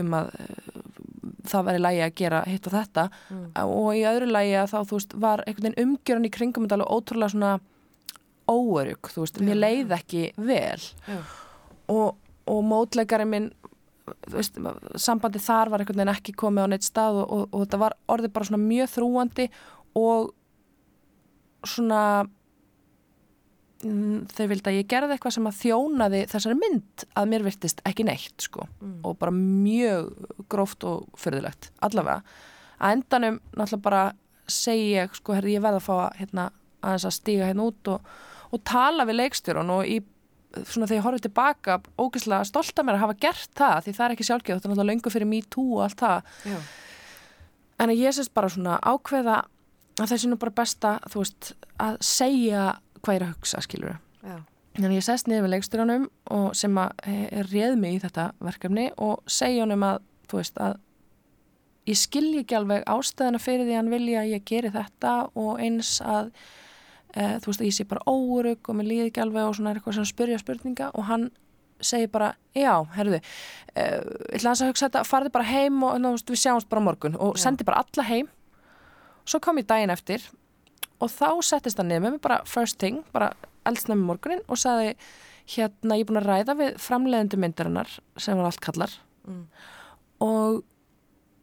um 0.00 0.18
að 0.18 0.34
uh, 0.40 0.82
það 1.46 1.70
væri 1.70 1.82
lægi 1.84 2.04
að 2.06 2.18
gera 2.20 2.42
hitt 2.48 2.68
og 2.68 2.76
þetta. 2.76 3.08
Mm. 3.30 3.46
og 3.62 3.88
í 3.94 4.04
öðru 4.08 4.30
lægi 4.30 4.54
að 4.60 4.70
þá 4.72 4.78
þú 4.80 4.98
veist 4.98 5.16
var 5.26 5.44
einhvern 5.46 5.68
veginn 5.68 5.82
umgjörun 5.86 6.28
í 6.28 6.34
kringum 6.36 6.66
þetta 6.66 6.78
alveg 6.80 6.94
ótrúlega 6.96 7.34
svona 7.34 7.52
óörug 8.46 9.10
þú 9.10 9.24
veist, 9.24 9.40
mér 9.42 9.60
leið 9.60 9.94
ekki 9.96 10.24
vel. 10.38 10.82
Já. 11.06 11.20
og, 11.92 12.16
og 12.50 12.60
mótleikari 12.66 13.26
minn 13.28 13.50
veist, 14.32 14.58
sambandi 15.02 15.40
þar 15.42 15.70
var 15.72 15.82
einhvern 15.82 16.00
veginn 16.02 16.14
ekki 16.14 16.34
komið 16.38 16.66
á 16.66 16.68
neitt 16.72 16.86
stað 16.86 17.20
og, 17.22 17.30
og, 17.32 17.44
og 17.52 17.64
þetta 17.64 17.80
var 17.82 17.96
orðið 18.14 18.34
bara 18.36 18.48
svona 18.50 18.62
mjög 18.66 18.90
þrúandi 18.94 19.46
og 19.96 20.32
svona 21.66 22.00
mm, 23.84 24.26
þeir 24.34 24.50
vildi 24.52 24.70
að 24.72 24.78
ég 24.80 24.90
gerði 24.90 25.16
eitthvað 25.16 25.36
sem 25.36 25.48
að 25.50 25.58
þjónaði 25.62 26.20
þessari 26.32 26.58
mynd 26.60 27.06
að 27.18 27.30
mér 27.32 27.46
virtist 27.46 27.82
ekki 27.88 28.06
neitt 28.06 28.46
sko 28.48 28.68
Mm. 28.76 29.00
og 29.08 29.16
bara 29.18 29.32
mjög 29.32 30.10
gróft 30.52 30.84
og 30.84 31.06
fyrðilegt 31.18 31.70
allavega 31.80 32.22
að 32.78 32.92
endanum 32.98 33.38
náttúrulega 33.56 33.82
bara 33.86 34.02
segi 34.46 34.92
ég 34.94 35.14
sko 35.16 35.34
herri 35.34 35.56
ég 35.56 35.64
verð 35.64 35.80
að 35.80 35.86
fá 35.88 35.94
að 35.96 36.18
hérna, 36.20 36.44
aðeins 36.84 37.06
að 37.08 37.14
stíga 37.16 37.48
hérna 37.48 37.66
út 37.70 37.88
og 37.96 38.10
og 38.54 38.60
tala 38.62 39.02
við 39.08 39.16
leikstjórun 39.18 39.72
og 39.74 39.88
í 39.90 39.96
svona 40.64 40.88
þegar 40.88 40.98
ég 40.98 41.06
horfið 41.06 41.26
tilbaka 41.26 41.76
ógeðslega 42.00 42.48
stolt 42.48 42.78
af 42.78 42.86
mér 42.86 42.98
að 42.98 43.04
hafa 43.04 43.18
gert 43.26 43.52
það 43.58 43.76
því 43.84 43.94
það 43.98 44.06
er 44.06 44.16
ekki 44.16 44.26
sjálfgeð, 44.30 44.56
þetta 44.56 44.68
er 44.68 44.72
náttúrulega 44.72 44.90
löngu 44.92 45.12
fyrir 45.14 45.30
me 45.30 45.42
too 45.52 45.68
og 45.76 45.84
allt 45.86 46.02
það 46.02 46.32
Já. 46.46 46.56
en 47.84 47.92
að 47.92 48.02
ég 48.02 48.16
sést 48.16 48.34
bara 48.36 48.52
svona 48.52 48.80
ákveða 48.82 49.38
að 49.96 50.10
þessi 50.12 50.30
nú 50.30 50.40
bara 50.40 50.56
besta 50.60 50.96
veist, 51.14 51.54
að 51.80 52.00
segja 52.04 52.66
hvað 53.02 53.16
ég 53.16 53.20
er 53.20 53.26
að 53.28 53.34
hugsa, 53.34 53.62
skilur 53.64 53.96
Já. 54.26 54.36
Þannig 54.76 54.90
að 54.90 54.98
ég 54.98 55.04
sest 55.06 55.28
niður 55.30 55.46
með 55.46 55.52
leikstjóranum 55.54 56.02
sem 56.52 56.74
að 56.76 57.06
er 57.08 57.46
réð 57.48 57.78
mig 57.80 57.94
í 57.96 58.00
þetta 58.02 58.26
verkefni 58.44 58.90
og 59.00 59.22
segja 59.24 59.62
honum 59.64 59.86
að, 59.88 60.02
veist, 60.34 60.58
að 60.60 60.74
ég 61.88 61.96
skilji 61.96 62.42
ekki 62.42 62.58
alveg 62.58 62.84
ástæðana 62.90 63.40
fyrir 63.40 63.64
því 63.64 63.72
að 63.72 63.80
hann 63.80 63.92
vilja 63.94 64.20
að 64.20 64.32
ég 64.34 64.44
geri 64.50 64.72
þetta 64.74 65.14
og 65.38 65.62
eins 65.62 65.94
að, 66.04 66.28
e, 67.16 67.26
þú 67.42 67.50
veist, 67.50 67.62
að 67.64 67.68
ég 67.70 67.76
sé 67.76 67.86
bara 67.88 68.04
órug 68.06 68.70
og 68.70 68.78
mér 68.78 68.88
líði 68.90 69.08
ekki 69.10 69.24
alveg 69.24 69.48
og 69.48 69.58
svona 69.58 69.72
er 69.72 69.80
eitthvað 69.80 69.98
sem 69.98 70.08
spyrja 70.12 70.40
spurninga 70.42 70.90
og 70.94 71.08
hann 71.10 71.28
segir 71.80 72.08
bara, 72.12 72.30
já, 72.56 72.72
herruðu, 72.96 73.20
e, 73.74 73.82
ég 73.82 74.38
ætla 74.38 74.54
að 74.54 74.70
hugsa 74.70 74.86
þetta, 74.86 75.04
farði 75.04 75.32
bara 75.34 75.48
heim 75.50 75.82
og 75.84 75.98
ná, 76.00 76.10
við 76.16 76.40
sjáumst 76.40 76.70
bara 76.72 76.84
morgun 76.84 77.18
og 77.20 77.36
sendi 77.40 77.66
bara 77.68 77.82
alla 77.84 78.06
heim. 78.08 78.30
Svo 79.26 79.40
kom 79.42 79.58
ég 79.60 79.68
daginn 79.68 79.92
eftir 79.92 80.24
og 81.00 81.10
þá 81.12 81.42
settist 81.44 81.80
hann 81.82 81.92
mig 82.00 82.20
bara 82.24 82.40
first 82.48 82.78
thing, 82.80 83.02
bara 83.12 83.32
eldsnæmi 83.68 84.06
morgunin 84.06 84.44
og 84.48 84.60
sagði 84.60 84.94
hérna 85.56 85.98
ég 85.98 86.06
er 86.06 86.08
búin 86.08 86.20
að 86.22 86.30
ræða 86.30 86.56
við 86.58 86.78
framleiðendu 86.82 87.38
myndarinnar 87.40 87.98
sem 88.18 88.38
var 88.38 88.50
allt 88.50 88.64
kallar 88.64 89.00
Mm. 89.26 89.46
og 90.22 90.62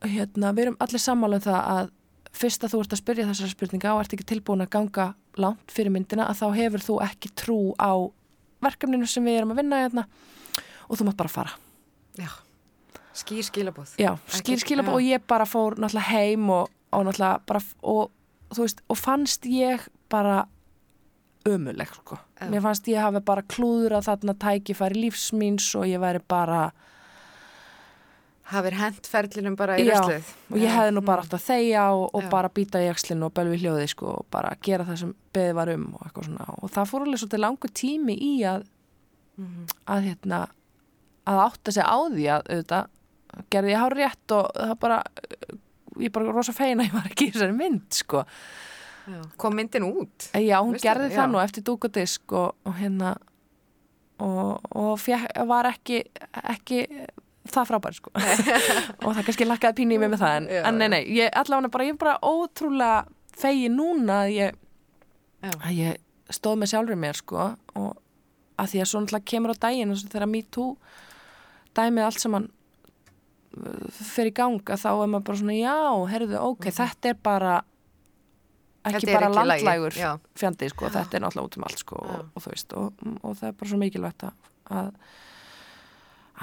hérna 0.07 0.53
við 0.55 0.61
erum 0.67 0.77
allir 0.79 1.01
sammála 1.03 1.35
um 1.35 1.43
það 1.43 1.65
að 1.73 1.89
fyrst 2.33 2.65
að 2.65 2.73
þú 2.73 2.81
ert 2.83 2.95
að 2.95 3.01
spyrja 3.01 3.27
þessar 3.29 3.51
spurninga 3.53 3.93
og 3.93 4.03
ert 4.03 4.15
ekki 4.15 4.27
tilbúin 4.33 4.65
að 4.65 4.71
ganga 4.73 5.07
langt 5.39 5.73
fyrir 5.73 5.93
myndina 5.93 6.27
að 6.29 6.41
þá 6.41 6.47
hefur 6.57 6.85
þú 6.87 6.95
ekki 7.05 7.31
trú 7.37 7.59
á 7.77 7.91
verkefninu 8.63 9.07
sem 9.09 9.25
við 9.25 9.41
erum 9.41 9.53
að 9.53 9.61
vinna 9.61 9.83
hérna 9.83 10.07
og 10.87 10.97
þú 10.97 11.07
mátt 11.07 11.19
bara 11.19 11.31
fara. 11.31 11.53
Já. 12.19 12.29
Skýr 13.13 13.45
skilabóð. 13.45 13.93
Já, 14.01 14.15
skýr 14.33 14.61
skilab 14.61 14.89
já. 14.89 14.93
og 14.95 15.05
ég 15.05 15.25
bara 15.29 15.45
fór 15.45 15.77
náttúrulega 15.77 16.09
heim 16.09 16.49
og, 16.49 16.71
og 16.93 17.05
náttúrulega 17.07 17.43
bara 17.45 17.61
og, 17.81 18.11
veist, 18.57 18.81
og 18.89 18.97
fannst 18.97 19.45
ég 19.49 19.85
bara 20.09 20.47
ömuleg 21.45 21.93
sko. 21.93 22.17
Já. 22.39 22.49
Mér 22.49 22.65
fannst 22.65 22.89
ég 22.89 23.01
hafi 23.03 23.21
bara 23.25 23.45
klúður 23.45 23.99
að 23.99 24.09
þarna 24.09 24.37
tækifæri 24.41 25.05
lífsmýns 25.05 25.69
og 25.77 25.85
ég 25.89 26.01
væri 26.01 26.23
bara 26.27 26.71
Hafir 28.51 28.75
hent 28.75 29.07
ferlinum 29.07 29.55
bara 29.55 29.77
í 29.79 29.85
Já, 29.87 29.95
rösluð. 30.01 30.31
og 30.51 30.57
ég 30.59 30.73
hefði 30.75 30.91
nú 30.97 31.01
bara 31.07 31.23
átt 31.23 31.33
að 31.37 31.45
þegja 31.45 31.83
og, 31.95 32.09
og 32.13 32.23
Já. 32.25 32.29
bara 32.33 32.49
býta 32.51 32.81
í 32.83 32.89
axlinu 32.91 33.29
og 33.29 33.33
bölvi 33.37 33.59
hljóði 33.61 33.85
sko 33.87 34.09
og 34.19 34.25
bara 34.35 34.51
gera 34.61 34.83
það 34.83 34.97
sem 34.99 35.13
beðið 35.33 35.53
var 35.55 35.71
um 35.77 35.85
og 35.95 36.17
og 36.63 36.69
það 36.75 36.89
fór 36.91 37.05
alveg 37.05 37.21
svolítið 37.23 37.43
langur 37.45 37.71
tími 37.71 38.17
í 38.19 38.33
að 38.43 38.65
Mhm. 39.33 39.63
að 39.89 40.01
hérna 40.05 40.39
að 41.25 41.39
átta 41.47 41.71
sig 41.73 41.81
á 41.83 41.97
því 42.13 42.25
að 42.29 42.43
auðvitað 42.53 42.87
gerði 43.49 43.71
ég 43.71 43.79
hár 43.81 43.95
rétt 43.97 44.31
og 44.35 44.51
það 44.53 44.79
bara 44.79 45.03
ég 45.97 46.05
er 46.05 46.09
bara 46.11 46.31
rosa 46.35 46.53
fein 46.53 46.77
að 46.79 46.85
ég 46.85 46.93
var 46.93 47.07
ekki 47.09 47.27
í 47.27 47.31
þessari 47.33 47.55
mynd 47.57 47.87
sko. 47.89 48.25
Kom 49.37 49.55
myndin 49.55 49.83
út? 49.83 50.29
Já, 50.37 50.59
hún 50.61 50.75
Veistu 50.75 50.87
gerði 50.87 51.09
það? 51.09 51.17
það 51.17 51.31
nú 51.31 51.41
eftir 51.41 51.63
dúk 51.63 51.85
og 51.85 51.97
og, 52.31 52.55
og 52.65 52.73
hérna 52.77 53.15
og, 54.19 54.59
og 54.75 54.99
fjek, 55.01 55.25
var 55.47 55.65
ekki 55.65 56.03
ekki 56.43 56.79
það 57.51 57.67
frábæri 57.71 57.97
sko 57.99 58.13
og 59.03 59.09
það 59.09 59.23
kannski 59.27 59.47
lakkaði 59.47 59.79
pínu 59.81 59.97
í 59.97 59.99
mig 60.01 60.13
með 60.13 60.23
það 60.23 60.37
en, 60.37 60.47
Já, 60.53 60.61
en 60.69 60.79
nei, 60.79 60.85
já. 60.85 60.93
nei, 60.93 61.01
ég 61.17 61.37
allavega 61.41 61.73
bara, 61.73 61.87
ég 61.89 61.95
er 61.95 62.01
bara 62.03 62.15
ótrúlega 62.23 62.93
fegi 63.39 63.69
núna 63.73 64.21
að 64.23 64.35
ég, 64.37 64.57
Já. 65.43 65.51
að 65.57 65.73
ég 65.79 66.33
stóð 66.33 66.59
með 66.61 66.71
sjálfur 66.73 66.99
mér 67.03 67.19
sko 67.19 67.49
og 67.79 67.91
að 68.61 68.69
því 68.71 68.83
að 68.83 68.89
svo 68.91 69.01
náttúrulega 69.03 69.29
kemur 69.33 69.53
á 69.53 69.63
daginn 69.65 69.91
og 69.93 70.03
þegar 70.05 70.29
me 70.29 70.43
too 70.53 70.77
dæmið 71.77 72.07
allt 72.07 72.21
saman 72.21 72.47
uh, 73.57 73.85
fer 74.13 74.29
í 74.29 74.33
ganga 74.37 74.77
þá 74.79 74.89
er 74.93 75.09
maður 75.09 75.27
bara 75.29 75.41
svona 75.41 75.57
já, 75.57 75.77
herruðu, 76.13 76.39
ok, 76.51 76.69
þetta 76.79 77.11
er 77.11 77.19
bara 77.25 77.55
ekki 78.83 79.07
er 79.09 79.17
bara 79.17 79.29
ekki 79.31 79.47
landlægur 79.49 79.97
já. 79.97 80.09
fjandi, 80.37 80.69
sko, 80.73 80.89
þetta 80.93 81.17
er 81.17 81.23
náttúrulega 81.25 81.49
út 81.49 81.57
um 81.59 81.67
allt 81.67 81.83
sko, 81.83 81.99
Já. 82.03 82.15
og, 82.17 82.31
og 82.35 82.45
þú 82.45 82.53
veist, 82.53 82.73
og, 82.79 83.05
og 83.23 83.37
það 83.39 83.49
er 83.49 83.57
bara 83.59 83.71
svo 83.71 83.79
mikilvægt 83.81 84.25
að, 84.27 84.97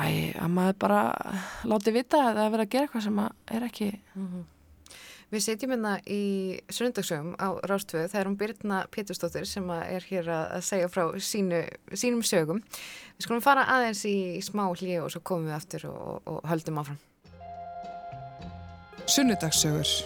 æ, 0.01 0.33
að 0.41 0.55
maður 0.57 0.79
bara 0.87 1.03
láti 1.69 1.93
vita 1.95 2.25
að 2.25 2.33
það 2.39 2.47
er 2.47 2.55
verið 2.55 2.67
að 2.67 2.73
gera 2.75 2.89
eitthvað 2.89 3.07
sem 3.07 3.21
að 3.25 3.55
er 3.57 3.69
ekki 3.69 3.91
Við 5.31 5.45
sitjum 5.45 5.71
hérna 5.77 5.93
í 6.11 6.23
sunnundagsögum 6.75 7.37
á 7.39 7.55
Rástvöðu. 7.71 8.09
Það 8.11 8.21
er 8.21 8.27
hún 8.27 8.39
Birna 8.41 8.81
Pétursdóttir 8.91 9.47
sem 9.47 9.69
að 9.71 9.83
er 9.95 10.07
hér 10.09 10.31
að 10.35 10.65
segja 10.67 10.89
frá 10.91 11.05
sínu, 11.23 11.61
sínum 11.95 12.25
sögum. 12.27 12.65
Við 13.15 13.29
skulum 13.29 13.45
fara 13.45 13.69
aðeins 13.77 14.03
í 14.11 14.43
smá 14.43 14.65
hlið 14.73 15.05
og 15.05 15.15
svo 15.15 15.23
komum 15.23 15.47
við 15.53 15.59
aftur 15.61 15.87
og, 15.93 16.27
og 16.27 16.43
höldum 16.51 16.83
áfram. 16.83 16.99
Sunnudagssögur. 19.07 19.99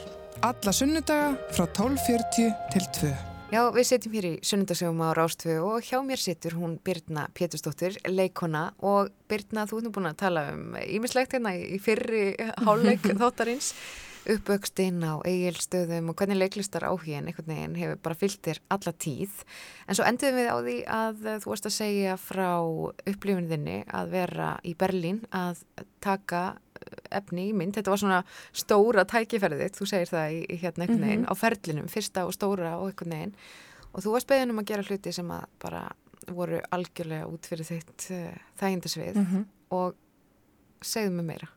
Alla 0.44 0.76
sunnudaga 0.76 1.38
frá 1.56 1.64
12.40 1.72 2.52
til 2.74 2.90
2. 3.00 3.33
Já, 3.54 3.68
við 3.70 3.84
sitjum 3.86 4.14
hér 4.16 4.26
í 4.26 4.30
sunnundagsögum 4.42 5.02
á 5.06 5.14
Rástvöðu 5.14 5.66
og 5.76 5.84
hjá 5.86 6.00
mér 6.02 6.18
situr 6.18 6.56
hún 6.58 6.72
Birna 6.82 7.28
Pétursdóttir, 7.38 8.00
leikona 8.10 8.64
og 8.82 9.12
Birna, 9.30 9.62
þú 9.70 9.78
ert 9.78 9.86
nú 9.86 9.92
búin 9.94 10.08
að 10.10 10.16
tala 10.24 10.42
um 10.56 10.72
ímislegt 10.82 11.36
hérna 11.36 11.52
í 11.54 11.78
fyrri 11.78 12.24
hálfleik 12.66 13.06
þáttarins, 13.20 13.68
uppvöxtinn 14.30 15.02
á 15.04 15.20
eigilstöðum 15.26 16.10
og 16.10 16.18
hvernig 16.18 16.38
leiklistar 16.38 16.86
áhugin 16.88 17.28
einhvern 17.28 17.50
veginn 17.50 17.76
hefur 17.78 18.00
bara 18.04 18.18
fyllt 18.18 18.40
þér 18.44 18.60
alla 18.74 18.92
tíð. 19.04 19.40
En 19.88 19.98
svo 19.98 20.06
enduðum 20.08 20.38
við 20.40 20.48
á 20.48 20.56
því 20.58 20.76
að 20.96 21.24
þú 21.44 21.52
varst 21.52 21.68
að 21.68 21.76
segja 21.76 22.14
frá 22.20 22.50
upplifuninni 23.12 23.78
að 23.88 24.14
vera 24.14 24.50
í 24.64 24.74
Berlín 24.80 25.20
að 25.34 25.60
taka 26.04 26.44
eh, 26.54 27.18
efni 27.20 27.50
í 27.50 27.56
mynd. 27.56 27.76
Þetta 27.76 27.92
var 27.92 28.02
svona 28.04 28.22
stóra 28.52 29.04
tækifærið 29.10 29.66
þú 29.76 29.90
segir 29.90 30.12
það 30.12 30.38
í, 30.38 30.40
hérna 30.62 30.86
einhvern 30.86 31.06
veginn 31.08 31.28
á 31.28 31.34
ferlinum, 31.36 31.90
fyrsta 31.92 32.24
og 32.28 32.36
stóra 32.36 32.78
og 32.78 32.92
einhvern 32.92 33.18
veginn. 33.18 33.36
Og 33.92 34.02
þú 34.02 34.16
varst 34.16 34.30
beðin 34.30 34.54
um 34.54 34.62
að 34.64 34.70
gera 34.72 34.86
hluti 34.88 35.12
sem 35.14 35.28
að 35.30 35.44
bara 35.62 35.84
voru 36.32 36.62
algjörlega 36.72 37.28
út 37.28 37.46
fyrir 37.48 37.68
þitt 37.68 38.08
uh, 38.14 38.32
þægindasvið 38.60 39.20
-hmm. 39.20 39.44
og 39.76 39.94
segðu 40.84 41.10
mig 41.18 41.26
meira. 41.26 41.48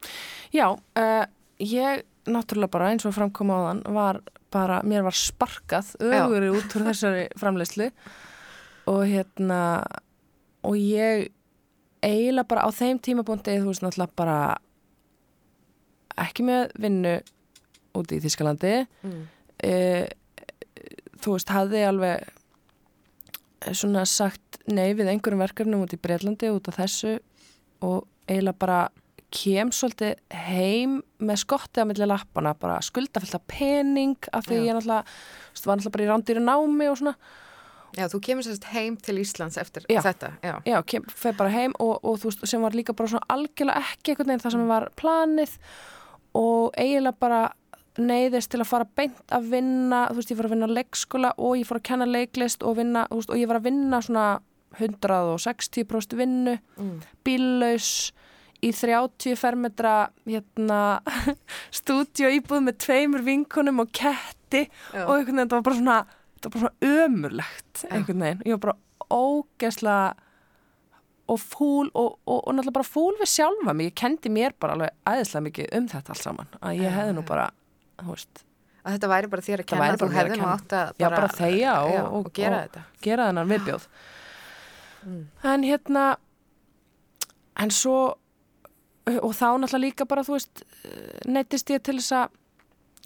Já, 0.51 0.75
uh, 0.75 1.25
ég 1.59 2.03
náttúrulega 2.27 2.71
bara 2.73 2.89
eins 2.91 3.05
og 3.07 3.15
framkoma 3.15 3.55
á 3.57 3.61
þann 3.69 3.81
var 3.95 4.21
bara, 4.53 4.81
mér 4.83 5.03
var 5.07 5.15
sparkað 5.17 5.93
öguri 5.99 6.49
út 6.55 6.75
úr 6.77 6.85
þessari 6.91 7.25
framleyslu 7.41 7.89
og 8.87 9.01
hérna 9.09 9.61
og 10.67 10.77
ég 10.79 11.27
eiginlega 12.03 12.47
bara 12.47 12.67
á 12.67 12.69
þeim 12.71 12.99
tímabúndi 13.03 13.57
þú 13.59 13.71
veist 13.71 13.83
náttúrulega 13.83 14.15
bara 14.19 14.37
ekki 16.17 16.45
með 16.47 16.71
vinnu 16.81 17.15
úti 17.97 18.17
í 18.17 18.23
Þískalandi 18.23 18.73
Mm. 19.03 19.23
e, 19.63 19.73
þú 21.21 21.35
veist, 21.35 21.49
hafði 21.53 21.83
alveg 21.87 22.27
svona 23.73 24.03
sagt 24.05 24.59
nei 24.69 24.93
við 24.93 25.09
einhverjum 25.11 25.41
verkefnum 25.41 25.83
út 25.85 25.93
í 25.95 25.99
Breitlandi 26.01 26.49
út 26.53 26.67
af 26.69 26.77
þessu 26.77 27.17
og 27.81 28.05
eiginlega 28.29 28.59
bara 28.61 28.79
kem 29.31 29.69
svolítið 29.75 30.15
heim 30.31 31.01
með 31.19 31.41
skotti 31.43 31.83
á 31.83 31.85
milli 31.89 32.05
lappana, 32.07 32.53
bara 32.55 32.77
skuldafyllt 32.81 33.35
af 33.35 33.43
pening 33.51 34.15
af 34.33 34.45
því 34.47 34.55
Já. 34.61 34.63
ég 34.69 34.77
náttúrulega 34.77 35.03
var 35.65 35.77
náttúrulega 35.77 35.91
bara 35.97 36.05
í 36.05 36.09
rándýri 36.13 36.43
námi 36.45 36.87
og 36.91 36.97
svona 37.01 37.15
Já, 37.97 38.05
þú 38.11 38.19
kemur 38.21 38.43
sérst 38.45 38.65
heim 38.73 38.97
til 38.99 39.15
Íslands 39.17 39.57
eftir 39.57 39.85
Já. 39.89 40.01
þetta. 40.03 40.33
Já. 40.43 40.55
já, 40.65 40.81
kem, 40.85 41.03
fer 41.07 41.33
bara 41.33 41.49
heim 41.49 41.73
og, 41.79 41.99
og 42.03 42.19
þú 42.19 42.29
veist, 42.29 42.43
sem 42.47 42.61
var 42.61 42.75
líka 42.75 42.93
bara 42.93 43.07
svona 43.09 43.25
algjörlega 43.31 43.79
ekki 43.93 44.11
einhvern 44.13 44.27
veginn 44.33 44.43
það 44.43 44.51
sem 44.57 44.67
var 44.67 44.89
planið 44.99 45.53
og 46.37 46.75
eiginlega 46.77 47.17
bara 47.19 47.39
neyðist 47.97 48.51
til 48.53 48.59
að 48.61 48.69
fara 48.69 48.85
beint 48.95 49.33
að 49.33 49.47
vinna 49.49 50.03
þú 50.11 50.19
veist, 50.19 50.31
ég 50.31 50.37
fór 50.37 50.45
að 50.49 50.53
vinna 50.53 50.67
á 50.69 50.75
leikskóla 50.77 51.31
og 51.41 51.55
ég 51.57 51.65
fór 51.65 51.79
að 51.79 51.87
kenna 51.89 52.05
leiklist 52.11 52.61
og 52.63 52.75
vinna, 52.77 53.07
þú 53.09 53.15
veist, 53.23 53.31
og 53.33 53.39
ég 53.41 53.47
var 53.49 53.59
að 53.61 53.67
vinna 53.71 54.01
svona 54.05 54.27
160% 54.77 56.13
vinnu 56.19 56.57
Mm. 56.77 57.01
bíllaus 57.25 58.11
í 58.65 58.71
30 58.73 59.35
fermetra 59.37 59.95
hérna, 60.25 60.79
stúdíu 61.77 62.29
íbúð 62.39 62.63
með 62.65 62.77
tveimur 62.85 63.25
vinkunum 63.27 63.83
og 63.83 63.91
ketti 63.93 64.63
Já. 64.93 65.03
og 65.05 65.17
einhvern 65.19 65.37
veginn, 65.37 65.49
það 65.51 65.57
var 65.59 65.67
bara 65.67 65.79
svona 65.81 65.97
var 66.37 66.53
bara 66.53 66.63
svona 66.63 67.03
ömurlegt 67.05 67.83
einhvern 67.91 68.23
veginn, 68.25 68.41
ég 68.47 68.57
var 68.57 68.63
bara 68.67 68.77
ógeðslega 69.17 70.15
og 71.27 71.39
fúl 71.43 71.89
og, 71.91 72.13
og, 72.23 72.37
og 72.47 72.53
náttúrulega 72.55 72.75
bara 72.79 72.87
fúl 72.87 73.15
við 73.19 73.29
sjálfa 73.33 73.73
mig, 73.75 73.89
ég 73.91 73.95
kendi 73.99 74.29
mér 74.31 74.53
bara 74.59 74.77
alveg 74.77 74.93
æðislega 75.11 75.45
mikið 75.49 75.71
um 75.79 75.87
þetta 75.91 76.13
allt 76.13 76.23
saman 76.23 76.53
að 76.61 76.77
ég 76.85 76.93
hefði 76.95 77.15
nú 77.17 77.23
bara, 77.27 77.49
þú 77.99 78.13
veist. 78.13 78.43
Að 78.87 78.95
þetta 78.95 79.09
væri 79.11 79.29
bara 79.33 79.43
þér 79.43 79.63
að 79.63 79.67
kenna, 79.67 79.89
þú 79.91 80.05
bara 80.05 80.17
hefði 80.21 80.37
nú 80.39 80.47
átt 80.53 80.75
að 80.77 81.01
Já, 81.03 81.07
bara 81.11 81.27
þegja 81.35 81.73
og- 81.83 82.13
og- 82.21 82.29
gera 82.37 82.61
þetta. 82.63 82.83
gera 83.03 83.25
þennan 83.27 83.51
viðbjóð. 83.51 83.87
Mm. 85.07 85.25
en 85.51 85.63
hérna 85.63 86.05
en 87.63 87.69
svo 87.71 87.97
og 89.07 89.33
þá 89.35 89.47
náttúrulega 89.55 89.83
líka 89.83 90.07
bara 90.09 90.25
þú 90.27 90.35
veist 90.35 90.63
neittist 91.27 91.71
ég 91.71 91.83
til 91.85 91.97
þess 91.99 92.15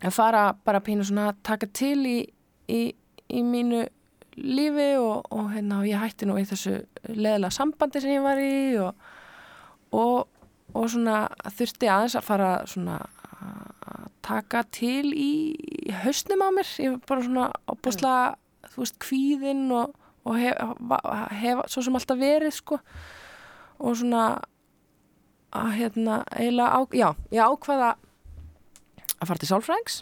að 0.01 0.13
fara 0.15 0.51
bara 0.65 0.81
pínu 0.81 1.05
svona 1.05 1.29
að 1.29 1.41
taka 1.45 1.69
til 1.77 1.99
í, 2.09 2.17
í, 2.67 2.81
í 3.29 3.41
mínu 3.45 3.85
lífi 4.41 4.91
og, 4.97 5.27
og 5.29 5.51
hérna, 5.53 5.81
ég 5.85 6.01
hætti 6.01 6.25
nú 6.25 6.37
í 6.39 6.45
þessu 6.47 6.79
leðilega 7.09 7.53
sambandi 7.53 8.01
sem 8.01 8.15
ég 8.15 8.25
var 8.25 8.41
í 8.41 8.77
og, 8.81 9.09
og, 9.93 10.27
og 10.73 10.87
svona 10.89 11.25
þurfti 11.51 11.91
aðeins 11.91 12.17
að 12.17 12.29
fara 12.29 12.51
svona 12.69 13.01
að 13.41 14.07
taka 14.25 14.63
til 14.73 15.11
í 15.17 15.31
hausnum 16.03 16.43
á 16.45 16.49
mér, 16.53 16.69
ég 16.81 16.93
var 16.95 17.01
bara 17.09 17.25
svona 17.25 17.47
opbúslega, 17.71 18.35
þú 18.71 18.83
veist, 18.83 18.99
kvíðinn 19.01 19.65
og, 19.75 19.95
og 20.27 20.37
hef, 20.39 20.61
hef 21.41 21.63
svo 21.71 21.83
sem 21.85 21.97
alltaf 21.97 22.21
verið, 22.21 22.53
sko. 22.55 22.79
Og 23.81 23.97
svona 23.97 24.25
að 25.51 25.73
hérna, 25.79 26.21
eiginlega 26.31 26.71
á, 26.71 26.79
já, 26.95 27.07
ég 27.33 27.43
ákvaða 27.43 27.91
að 29.21 29.27
fara 29.29 29.41
til 29.41 29.51
sálfræðings 29.51 30.01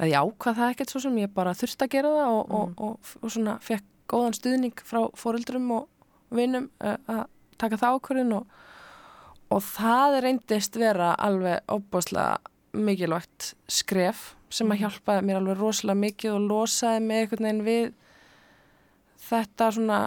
að 0.00 0.12
ég 0.14 0.24
ákvað 0.24 0.58
það 0.58 0.72
ekkert 0.74 0.92
svo 0.94 1.02
sem 1.04 1.18
ég 1.20 1.32
bara 1.34 1.56
þurfti 1.56 1.86
að 1.86 1.94
gera 1.94 2.12
það 2.14 2.34
og, 2.34 2.42
mm. 2.46 2.56
og, 2.56 2.82
og, 2.86 3.14
og 3.20 3.34
svona 3.34 3.56
fekk 3.64 3.86
góðan 4.10 4.36
stuðning 4.36 4.82
frá 4.86 5.02
fóruldrum 5.18 5.68
og 5.76 6.34
vinnum 6.34 6.70
uh, 6.82 6.96
að 7.10 7.22
taka 7.60 7.78
það 7.78 7.98
ákvörðin 7.98 8.36
og 8.40 9.64
það 9.66 10.18
reyndist 10.24 10.78
vera 10.80 11.12
alveg 11.20 11.66
óbúslega 11.70 12.38
mikilvægt 12.72 13.52
skref 13.70 14.30
sem 14.50 14.70
að 14.72 14.84
hjálpaði 14.84 15.26
mér 15.26 15.40
alveg 15.40 15.60
rosalega 15.60 16.02
mikið 16.06 16.36
og 16.36 16.46
losaði 16.48 17.02
mig 17.04 17.24
einhvern 17.24 17.46
veginn 17.46 17.64
við 17.66 17.90
þetta 19.20 19.70
svona 19.76 19.98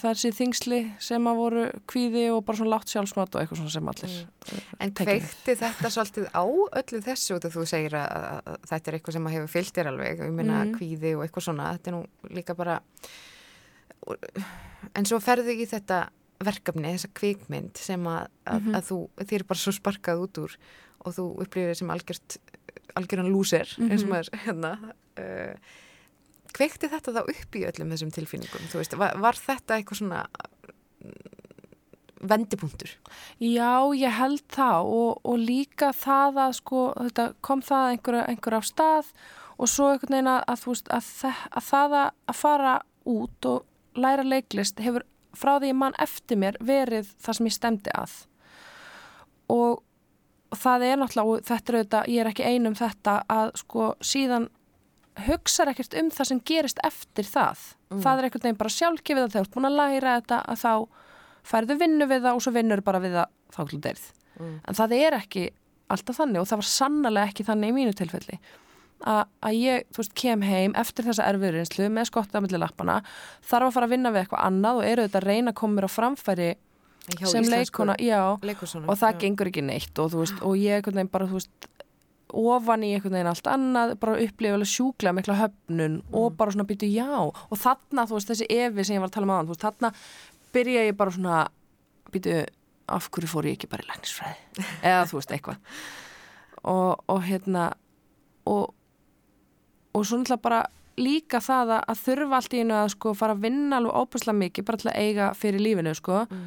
þessi 0.00 0.30
þingsli 0.34 0.78
sem 1.02 1.26
að 1.28 1.38
voru 1.40 1.64
kvíði 1.90 2.24
og 2.32 2.42
bara 2.46 2.60
svona 2.60 2.72
látt 2.76 2.92
sjálfsmat 2.92 3.34
og 3.34 3.42
eitthvað 3.42 3.60
svona 3.60 3.74
sem 3.74 3.90
allir 3.92 4.14
mm. 4.14 4.64
En 4.84 4.94
kveikti 4.96 5.56
þetta 5.60 5.90
svolítið 5.92 6.28
á 6.32 6.44
öllu 6.44 7.00
þessu 7.04 7.36
og 7.36 7.46
þú 7.54 7.66
segir 7.68 7.96
að, 7.98 8.08
að 8.44 8.58
þetta 8.70 8.90
er 8.90 8.98
eitthvað 8.98 9.16
sem 9.18 9.28
að 9.28 9.36
hefur 9.36 9.54
fyllt 9.54 9.78
þér 9.78 9.90
alveg 9.92 10.24
um 10.24 10.36
minna 10.38 10.60
mm. 10.64 10.74
kvíði 10.78 11.14
og 11.18 11.24
eitthvað 11.24 11.48
svona 11.48 11.70
þetta 11.76 11.90
er 11.90 11.96
nú 11.96 12.34
líka 12.38 12.56
bara 12.58 12.78
en 14.94 15.08
svo 15.08 15.20
ferðu 15.24 15.56
í 15.56 15.68
þetta 15.68 16.04
verkefni, 16.44 16.90
þessa 16.96 17.12
kvikmynd 17.16 17.78
sem 17.80 18.08
að, 18.10 18.26
að, 18.44 18.58
mm 18.58 18.66
-hmm. 18.66 18.76
að 18.76 18.88
þú, 18.90 18.98
þér 19.22 19.38
er 19.40 19.46
bara 19.48 19.62
svo 19.62 19.72
sparkað 19.72 20.24
út 20.26 20.40
úr 20.42 20.56
og 21.04 21.16
þú 21.16 21.24
upplýðir 21.44 21.78
sem 21.78 21.90
algjörðan 21.90 23.32
lúser 23.32 23.68
mm 23.68 23.84
-hmm. 23.84 23.92
eins 23.92 24.02
og 24.02 24.08
mhm. 24.08 24.14
maður 24.14 24.28
hérna 24.44 24.72
uh, 25.18 25.54
kveikti 26.54 26.90
þetta 26.92 27.14
þá 27.16 27.22
upp 27.24 27.56
í 27.58 27.64
öllum 27.68 27.94
þessum 27.94 28.12
tilfinningum? 28.14 28.68
Þú 28.72 28.80
veist, 28.80 28.98
var, 29.00 29.16
var 29.22 29.38
þetta 29.38 29.78
eitthvað 29.78 30.00
svona 30.00 30.24
vendipunktur? 32.28 32.96
Já, 33.42 33.94
ég 33.96 34.18
held 34.18 34.44
það 34.52 34.90
og, 34.96 35.22
og 35.22 35.40
líka 35.40 35.92
það 35.96 36.42
að 36.46 36.58
sko, 36.60 36.82
kom 37.44 37.64
það 37.64 37.94
einhver, 37.94 38.20
einhver 38.24 38.58
á 38.58 38.62
stað 38.64 39.10
og 39.58 39.70
svo 39.70 39.92
einhvern 39.92 40.16
veginn 40.16 40.32
að, 40.32 40.42
að, 40.50 40.66
veist, 40.70 40.92
að, 40.94 41.10
að 41.50 41.66
það 41.70 41.96
að 42.02 42.38
fara 42.40 42.76
út 43.14 43.50
og 43.50 43.98
læra 44.00 44.24
leiklist 44.26 44.80
hefur 44.82 45.04
frá 45.34 45.56
því 45.58 45.72
mann 45.76 45.96
eftir 46.02 46.38
mér 46.40 46.58
verið 46.62 47.10
það 47.22 47.38
sem 47.38 47.50
ég 47.50 47.56
stemdi 47.56 47.94
að 47.94 48.14
og, 49.52 49.82
og 50.50 50.58
það 50.58 50.86
er 50.88 51.00
náttúrulega, 51.00 51.46
þetta 51.50 51.72
er 51.72 51.78
auðvitað, 51.78 52.12
ég 52.14 52.22
er 52.22 52.30
ekki 52.30 52.46
einum 52.48 52.76
þetta 52.78 53.16
að 53.30 53.50
sko 53.60 53.88
síðan 54.04 54.48
hugsaður 55.28 55.72
ekkert 55.74 55.96
um 56.00 56.10
það 56.12 56.30
sem 56.30 56.40
gerist 56.50 56.80
eftir 56.86 57.28
það. 57.28 57.62
Mm. 57.90 58.00
Það 58.02 58.18
er 58.18 58.28
einhvern 58.28 58.46
veginn 58.46 58.60
bara 58.60 58.74
sjálfgefið 58.74 59.26
að 59.26 59.34
þú 59.34 59.42
ert 59.42 59.54
búin 59.54 59.68
að 59.68 59.78
læra 59.78 60.16
þetta 60.18 60.40
að 60.50 60.60
þá 60.64 60.72
færðu 61.44 61.78
vinnu 61.84 62.08
við 62.10 62.24
það 62.24 62.38
og 62.38 62.44
svo 62.44 62.54
vinnur 62.54 62.82
bara 62.84 63.02
við 63.04 63.16
það 63.18 63.32
þákludeirð. 63.54 64.04
Mm. 64.40 64.58
En 64.64 64.78
það 64.80 64.96
er 64.98 65.18
ekki 65.20 65.46
alltaf 65.94 66.18
þannig 66.18 66.42
og 66.42 66.50
það 66.50 66.62
var 66.62 66.70
sannlega 66.72 67.30
ekki 67.30 67.46
þannig 67.46 67.72
í 67.72 67.76
mínu 67.78 67.96
tilfelli. 67.98 68.38
A, 69.04 69.14
að 69.44 69.56
ég, 69.58 69.88
veist, 69.92 70.14
kem 70.16 70.42
heim 70.46 70.74
eftir 70.80 71.04
þessa 71.04 71.26
erfiðurinslu 71.28 71.90
með 71.92 72.08
skotta 72.08 72.40
á 72.40 72.44
milli 72.44 72.60
lappana, 72.60 73.02
þarf 73.44 73.68
að 73.68 73.74
fara 73.76 73.88
að 73.88 73.96
vinna 73.96 74.12
við 74.14 74.22
eitthvað 74.22 74.46
annað 74.48 74.78
og 74.80 74.86
eru 74.88 75.04
þetta 75.04 75.20
að 75.20 75.26
reyna 75.28 75.52
að 75.52 75.58
koma 75.60 75.76
mér 75.76 75.86
á 75.86 75.92
framfæri 75.92 76.52
Hjá 77.04 77.26
sem 77.28 77.44
leikona, 77.52 77.98
já, 78.00 78.22
og 78.32 78.94
það 78.96 79.10
já. 79.10 79.18
gengur 79.20 79.50
ekki 79.50 79.60
neitt 79.66 79.98
og 80.00 80.14
veist, 80.14 80.38
og 80.40 80.54
ég, 80.56 80.86
bara, 81.12 81.26
veist, 81.28 81.66
ofan 82.32 82.84
í 82.86 82.94
einhvern 82.94 83.16
veginn 83.18 83.30
allt 83.30 83.48
annað 83.50 83.94
bara 84.00 84.20
upplifa 84.24 84.68
sjúklega 84.68 85.14
mikla 85.16 85.38
höfnun 85.38 85.98
mm. 86.00 86.14
og 86.16 86.36
bara 86.38 86.54
svona 86.54 86.68
byrju 86.68 86.90
já 86.90 87.10
og 87.20 87.58
þarna 87.60 88.06
þú 88.08 88.18
veist 88.18 88.32
þessi 88.32 88.48
evi 88.50 88.84
sem 88.84 88.96
ég 88.96 89.04
var 89.04 89.10
að 89.10 89.16
tala 89.18 89.28
um 89.28 89.34
aðan 89.34 89.50
veist 89.52 89.66
þarna 89.66 89.90
byrja 90.54 90.86
ég 90.88 90.96
bara 90.96 91.14
svona 91.14 91.42
byrju 92.14 92.44
af 92.94 93.10
hverju 93.10 93.30
fór 93.30 93.48
ég 93.48 93.58
ekki 93.58 93.70
bara 93.70 93.84
í 93.84 93.90
læknisfræði 93.90 94.64
eða 94.90 95.04
þú 95.10 95.20
veist 95.20 95.36
eitthvað 95.36 95.60
og, 96.64 97.04
og 97.12 97.20
hérna 97.28 97.68
og 98.48 98.72
og 99.94 100.02
svo 100.02 100.18
náttúrulega 100.18 100.42
bara 100.42 100.64
líka 100.98 101.40
það 101.42 101.76
að, 101.76 101.84
að 101.90 102.02
þurfa 102.02 102.36
allt 102.38 102.54
í 102.54 102.60
einu 102.62 102.74
að 102.78 102.90
sko 102.94 103.14
fara 103.18 103.34
að 103.34 103.46
vinna 103.46 103.78
alveg 103.78 103.96
óbúslega 104.00 104.40
mikið 104.40 104.66
bara 104.66 104.80
til 104.80 104.90
að 104.90 104.98
eiga 105.02 105.30
fyrir 105.38 105.62
lífinu 105.62 105.94
sko 105.98 106.20
mm. 106.24 106.44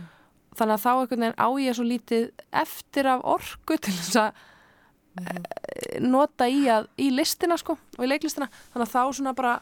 þannig 0.60 0.76
að 0.76 0.84
þá 0.84 0.92
einhvern 0.92 1.26
veginn 1.26 1.40
á 1.40 1.50
ég 1.64 1.78
svo 1.78 1.88
lítið 1.88 2.30
eftir 2.64 3.10
af 3.12 3.26
orgu 3.38 3.80
til 3.80 3.96
þess 3.96 4.20
að 4.24 4.46
nota 6.04 6.48
í, 6.50 6.64
að, 6.72 6.90
í 7.02 7.10
listina 7.14 7.58
sko 7.60 7.78
og 7.98 8.06
í 8.06 8.10
leiklistina. 8.10 8.50
Þannig 8.74 8.88
að 8.88 8.94
þá 8.94 9.18
svona 9.20 9.34
bara 9.38 9.56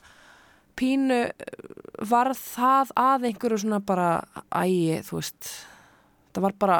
pínu 0.76 1.22
var 2.10 2.34
það 2.36 2.92
að 3.00 3.30
einhverju 3.30 3.62
svona 3.64 3.80
bara 3.84 4.10
ægi 4.52 5.00
þú 5.08 5.22
veist 5.22 5.52
það 6.36 6.46
var 6.50 6.56
bara, 6.60 6.80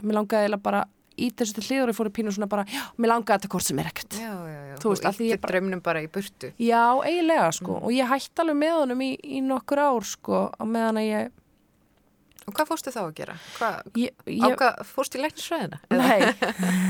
mér 0.00 0.18
langaði 0.22 0.58
bara 0.64 0.86
í 1.20 1.28
þessu 1.36 1.58
til 1.58 1.64
hliður 1.66 1.90
og 1.90 1.92
ég 1.92 1.98
fór 1.98 2.08
í 2.08 2.14
pínu 2.16 2.32
svona 2.32 2.48
bara, 2.50 2.64
já, 2.72 2.80
mér 2.96 3.12
langaði 3.12 3.42
þetta 3.42 3.52
hvort 3.52 3.66
sem 3.66 3.80
er 3.82 3.90
ekkert. 3.90 4.16
Já, 4.16 4.32
já, 4.48 4.60
já, 4.70 4.74
þú 4.80 4.92
veist, 4.94 5.08
allir 5.10 5.28
ég 5.28 5.42
bara 5.42 5.52
drömnum 5.52 5.82
bara 5.84 6.02
í 6.02 6.08
burtu. 6.12 6.52
Já, 6.56 6.82
eiginlega 7.04 7.50
sko 7.58 7.76
mm. 7.76 7.84
og 7.84 7.94
ég 7.98 8.10
hætti 8.12 8.44
alveg 8.44 8.58
með 8.62 8.74
honum 8.78 9.04
í, 9.04 9.10
í 9.20 9.42
nokkur 9.44 9.82
ár 9.84 10.08
sko 10.08 10.42
á 10.56 10.64
meðan 10.64 11.02
að 11.02 11.08
ég 11.10 11.30
Og 12.42 12.54
hvað 12.56 12.70
fórstu 12.72 12.92
þá 12.94 13.00
að 13.04 13.12
gera? 13.20 13.34
Hvað, 13.56 13.90
ég, 14.00 14.14
ég, 14.26 14.42
á 14.42 14.48
hvað 14.58 14.80
fórstu 14.88 15.18
í 15.18 15.22
læknisfræðina? 15.22 15.78
Nei, 15.94 16.22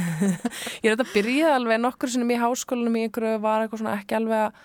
ég 0.82 0.86
er 0.86 0.94
þetta 0.94 1.04
að 1.04 1.12
byrja 1.12 1.56
alveg 1.58 1.82
nokkur 1.82 2.12
sinnum 2.12 2.32
í 2.32 2.38
háskólanum 2.40 2.96
í 2.96 3.04
einhverju 3.06 3.42
var 3.42 3.64
eitthvað 3.64 3.82
svona 3.82 3.96
ekki 3.98 4.16
alveg 4.16 4.46
að 4.46 4.62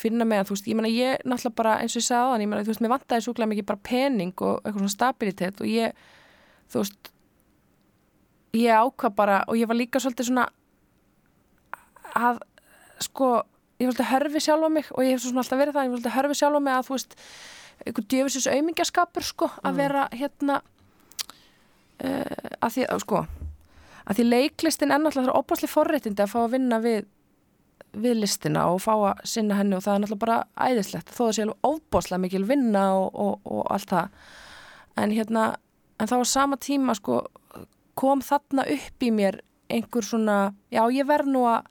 finna 0.00 0.26
með 0.28 0.42
að 0.42 0.48
þú 0.48 0.56
veist, 0.56 0.68
ég 0.70 0.78
menna 0.78 0.92
ég 0.92 1.24
náttúrulega 1.26 1.58
bara 1.58 1.76
eins 1.82 1.96
og 1.96 2.00
ég 2.00 2.06
sagði 2.06 2.22
á 2.22 2.30
þann, 2.30 2.44
ég 2.44 2.50
menna 2.50 2.64
þú 2.64 2.72
veist, 2.72 2.82
mér 2.84 2.92
vantæði 2.94 3.26
súklega 3.26 3.50
mikið 3.50 3.68
bara 3.70 3.82
pening 3.90 4.44
og 4.46 4.60
eitthvað 4.60 4.78
svona 4.78 4.94
stabilitet 4.94 5.60
og 5.60 5.70
ég, 5.70 6.04
þú 6.70 6.82
veist, 6.84 7.10
ég 8.60 8.84
ákvað 8.86 9.16
bara 9.18 9.40
og 9.50 9.58
ég 9.58 9.70
var 9.70 9.78
líka 9.78 10.02
svolítið 10.02 10.30
svona 10.30 10.46
að, 12.14 12.42
sko, 13.02 13.32
ég 13.80 13.90
var 13.90 13.96
svolítið 13.96 14.12
hörfi 14.14 14.44
sjálf 14.46 14.66
á 14.66 14.70
mig 14.78 14.92
og 14.94 15.06
ég 15.06 15.16
hef 15.16 15.24
svona 15.24 15.44
alltaf 15.44 15.60
verið 15.60 15.76
það, 15.76 15.88
ég 15.88 15.90
var 15.90 15.98
svolítið 15.98 16.18
hörfi 16.18 16.38
sjálf 16.40 16.60
á 16.60 16.62
mig 16.66 16.76
að 16.76 16.86
þú 16.88 16.96
veist 16.96 17.18
einhver 17.86 18.06
djöfisins 18.10 18.48
auðmingjaskapur 18.50 19.26
sko 19.26 19.50
að 19.62 19.70
mm. 19.70 19.78
vera 19.80 20.08
hérna 20.12 20.58
uh, 22.04 22.50
að 22.60 22.76
því 22.76 22.86
að 22.88 23.02
sko 23.04 23.22
að 24.10 24.18
því 24.18 24.26
leiklistin 24.26 24.92
er 24.92 25.02
náttúrulega 25.02 25.38
opasli 25.38 25.70
forréttindi 25.70 26.24
að 26.24 26.32
fá 26.34 26.38
að 26.44 26.52
vinna 26.56 26.80
við 26.84 27.08
við 27.90 28.20
listina 28.22 28.68
og 28.70 28.78
fá 28.84 28.92
að 28.94 29.24
sinna 29.26 29.56
henni 29.58 29.74
og 29.76 29.82
það 29.82 29.96
er 29.96 30.02
náttúrulega 30.04 30.24
bara 30.24 30.70
æðislegt 30.70 31.10
þó 31.14 31.24
að 31.26 31.32
sé 31.34 31.44
alveg 31.44 31.66
óbáslega 31.66 32.22
mikil 32.22 32.44
vinna 32.46 32.84
og, 33.00 33.08
og, 33.14 33.40
og 33.44 33.64
allt 33.74 33.90
það 33.90 34.08
en 35.02 35.14
hérna 35.16 35.46
en 36.00 36.10
þá 36.10 36.16
á 36.22 36.26
sama 36.28 36.58
tíma 36.60 36.94
sko 36.98 37.24
kom 37.98 38.22
þarna 38.24 38.64
upp 38.70 39.04
í 39.04 39.10
mér 39.14 39.40
einhver 39.70 40.06
svona, 40.06 40.52
já 40.70 40.82
ég 40.90 41.06
verð 41.06 41.30
nú 41.30 41.44
að 41.46 41.66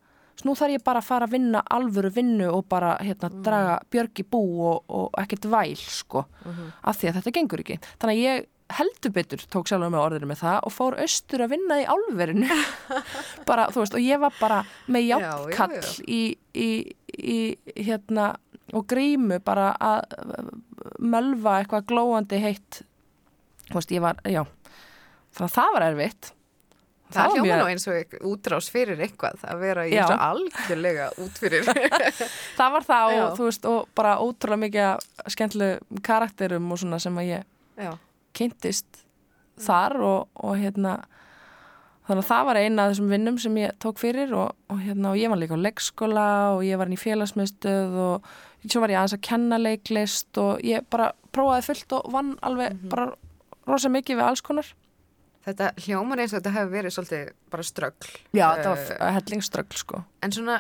nú 0.47 0.55
þarf 0.57 0.75
ég 0.75 0.85
bara 0.85 1.01
að 1.01 1.09
fara 1.09 1.27
að 1.27 1.35
vinna 1.37 1.63
alvöru 1.75 2.11
vinnu 2.13 2.47
og 2.53 2.67
bara 2.71 2.93
hérna 3.01 3.31
mm. 3.31 3.41
draga 3.45 3.75
björg 3.91 4.21
í 4.21 4.25
bú 4.29 4.43
og, 4.69 4.79
og 4.87 5.19
ekkert 5.21 5.49
væl 5.51 5.75
sko 5.79 6.23
mm 6.23 6.51
-hmm. 6.51 6.71
af 6.81 6.97
því 6.97 7.09
að 7.09 7.15
þetta 7.19 7.35
gengur 7.37 7.59
ekki. 7.59 7.79
Þannig 7.99 8.15
að 8.15 8.23
ég 8.23 8.45
heldur 8.69 9.11
betur 9.11 9.41
tók 9.49 9.67
sjálfur 9.67 9.89
með 9.89 10.05
orðinu 10.05 10.27
með 10.29 10.41
það 10.43 10.59
og 10.63 10.71
fór 10.73 10.99
austur 11.01 11.41
að 11.41 11.49
vinna 11.49 11.81
í 11.81 11.85
álverinu. 11.85 12.49
Bara 13.49 13.67
þú 13.67 13.79
veist 13.79 13.93
og 13.93 14.01
ég 14.01 14.19
var 14.19 14.33
bara 14.39 14.65
með 14.87 15.01
hjálpkall 15.01 15.81
í, 16.07 16.37
í, 16.53 16.93
í 17.17 17.57
hérna 17.75 18.35
og 18.73 18.85
grímu 18.85 19.39
bara 19.39 19.73
að 19.81 20.01
mölva 20.99 21.59
eitthvað 21.59 21.85
glóandi 21.85 22.37
heitt. 22.37 22.83
Þú 23.69 23.73
veist 23.73 23.91
ég 23.91 24.01
var, 24.01 24.15
já 24.23 24.45
þannig 25.35 25.49
að 25.49 25.55
það 25.55 25.73
var 25.73 25.85
erfitt 25.87 26.33
Það 27.09 27.35
hljóma 27.35 27.55
nú 27.57 27.67
eins 27.71 27.87
og 27.89 28.15
útrás 28.29 28.69
fyrir 28.69 28.99
eitthvað 29.01 29.41
að 29.49 29.61
vera 29.63 29.85
í 29.89 29.95
og 29.97 30.11
algjörlega 30.13 31.07
út 31.23 31.39
fyrir. 31.41 31.69
það 32.59 32.73
var 32.75 32.85
það 32.85 33.13
og, 33.17 33.39
veist, 33.41 33.65
og 33.65 33.87
bara 33.97 34.17
ótrúlega 34.21 34.63
mikið 34.65 35.31
skemmtileg 35.33 36.03
karakterum 36.05 36.69
og 36.69 36.81
svona 36.81 36.99
sem 37.01 37.17
að 37.17 37.31
ég 37.31 37.47
Já. 37.81 37.93
kynntist 38.37 39.05
þar 39.59 39.97
og, 40.05 40.27
og 40.37 40.59
hérna 40.59 40.99
þannig 42.09 42.23
að 42.23 42.29
það 42.29 42.45
var 42.47 42.59
eina 42.59 42.83
af 42.83 42.93
þessum 42.93 43.11
vinnum 43.13 43.39
sem 43.41 43.57
ég 43.61 43.73
tók 43.83 44.01
fyrir 44.01 44.31
og, 44.33 44.53
og 44.69 44.81
hérna 44.81 45.11
og 45.13 45.19
ég 45.19 45.33
var 45.33 45.41
líka 45.41 45.57
á 45.57 45.65
leggskóla 45.65 46.27
og 46.55 46.63
ég 46.65 46.79
var 46.81 46.89
í 46.89 46.97
félagsmiðstöð 46.97 47.97
og 48.05 48.29
svo 48.65 48.83
var 48.83 48.93
ég 48.93 49.01
aðeins 49.01 49.17
að 49.17 49.25
kenna 49.29 49.59
leiklist 49.61 50.41
og 50.41 50.63
ég 50.65 50.85
bara 50.93 51.11
prófaði 51.35 51.67
fullt 51.69 51.97
og 51.99 52.13
vann 52.13 52.35
alveg 52.41 52.73
mm 52.73 52.79
-hmm. 52.79 52.93
bara 52.93 53.11
rosa 53.69 53.89
mikið 53.89 54.17
við 54.17 54.25
alls 54.25 54.41
konar 54.41 54.73
Þetta 55.49 55.71
hljómar 55.85 56.21
eins 56.23 56.33
og 56.33 56.39
þetta 56.41 56.55
hefur 56.57 56.75
verið 56.75 56.95
svolítið 56.95 57.31
bara 57.53 57.65
ströggl. 57.67 58.11
Já, 58.37 58.45
þetta 58.55 58.73
var 58.75 58.83
uh, 58.95 59.09
hellingsströggl 59.17 59.81
sko. 59.81 60.03
En 60.25 60.35
svona 60.35 60.59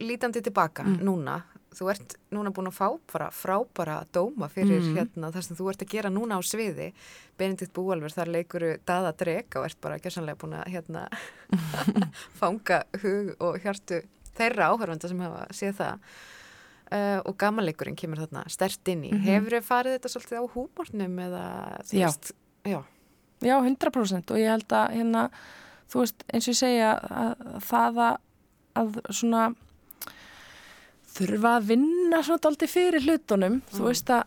lítandi 0.00 0.42
tilbaka 0.42 0.82
mm. 0.86 0.96
núna, 1.06 1.36
þú 1.76 1.90
ert 1.92 2.14
núna 2.32 2.50
búin 2.56 2.70
að 2.70 2.78
fá 2.78 2.86
bara 3.12 3.28
frábara 3.34 3.98
dóma 4.16 4.48
fyrir 4.50 4.80
Mm. 4.80 4.96
hérna 4.96 5.30
það 5.34 5.44
sem 5.46 5.58
þú 5.58 5.68
ert 5.70 5.82
að 5.84 5.92
gera 5.92 6.10
núna 6.10 6.38
á 6.38 6.42
sviði 6.42 6.88
Benedikt 7.38 7.74
Búalver, 7.76 8.10
þar 8.14 8.32
leikuru 8.32 8.70
Dada 8.88 9.12
Dreg 9.12 9.46
og 9.60 9.68
ert 9.68 9.80
bara 9.84 9.98
gjössanlega 10.00 10.40
búin 10.40 10.56
að 10.56 10.72
hérna 10.72 11.04
fanga 12.40 12.82
hug 13.02 13.36
og 13.38 13.60
hjartu 13.62 14.00
þeirra 14.36 14.72
áhörfanda 14.72 15.08
sem 15.12 15.20
hafa 15.20 15.46
séð 15.54 15.76
það 15.82 16.08
uh, 16.92 17.20
og 17.24 17.36
gamanleikurinn 17.40 17.96
kemur 17.98 18.24
þarna 18.24 18.44
stert 18.52 18.88
inn 18.92 19.04
í. 19.06 19.12
Mhm. 19.14 19.24
Hefur 19.28 19.56
þið 19.58 19.68
farið 19.70 19.96
þetta 19.98 20.12
svolítið 20.14 20.40
á 20.40 20.44
húmornum 20.56 21.18
eða 21.28 21.44
Já. 21.92 22.06
veist, 22.08 22.32
já, 22.66 22.80
Já, 23.44 23.56
100% 23.60 24.30
og 24.32 24.38
ég 24.40 24.48
held 24.48 24.72
að 24.72 24.94
hérna, 24.96 25.26
þú 25.92 26.00
veist, 26.02 26.24
eins 26.32 26.46
og 26.48 26.54
ég 26.54 26.58
segja 26.60 26.92
að, 26.96 27.32
að 27.56 27.64
það 27.68 27.98
að, 28.06 28.16
að 28.80 29.00
svona 29.12 29.42
þurfa 31.16 31.50
að 31.56 31.68
vinna 31.70 32.18
svona 32.24 32.42
daldi 32.44 32.66
fyrir 32.68 33.04
hlutunum, 33.06 33.60
þú 33.72 33.78
Mm. 33.80 33.86
veist 33.88 34.10
að, 34.12 34.24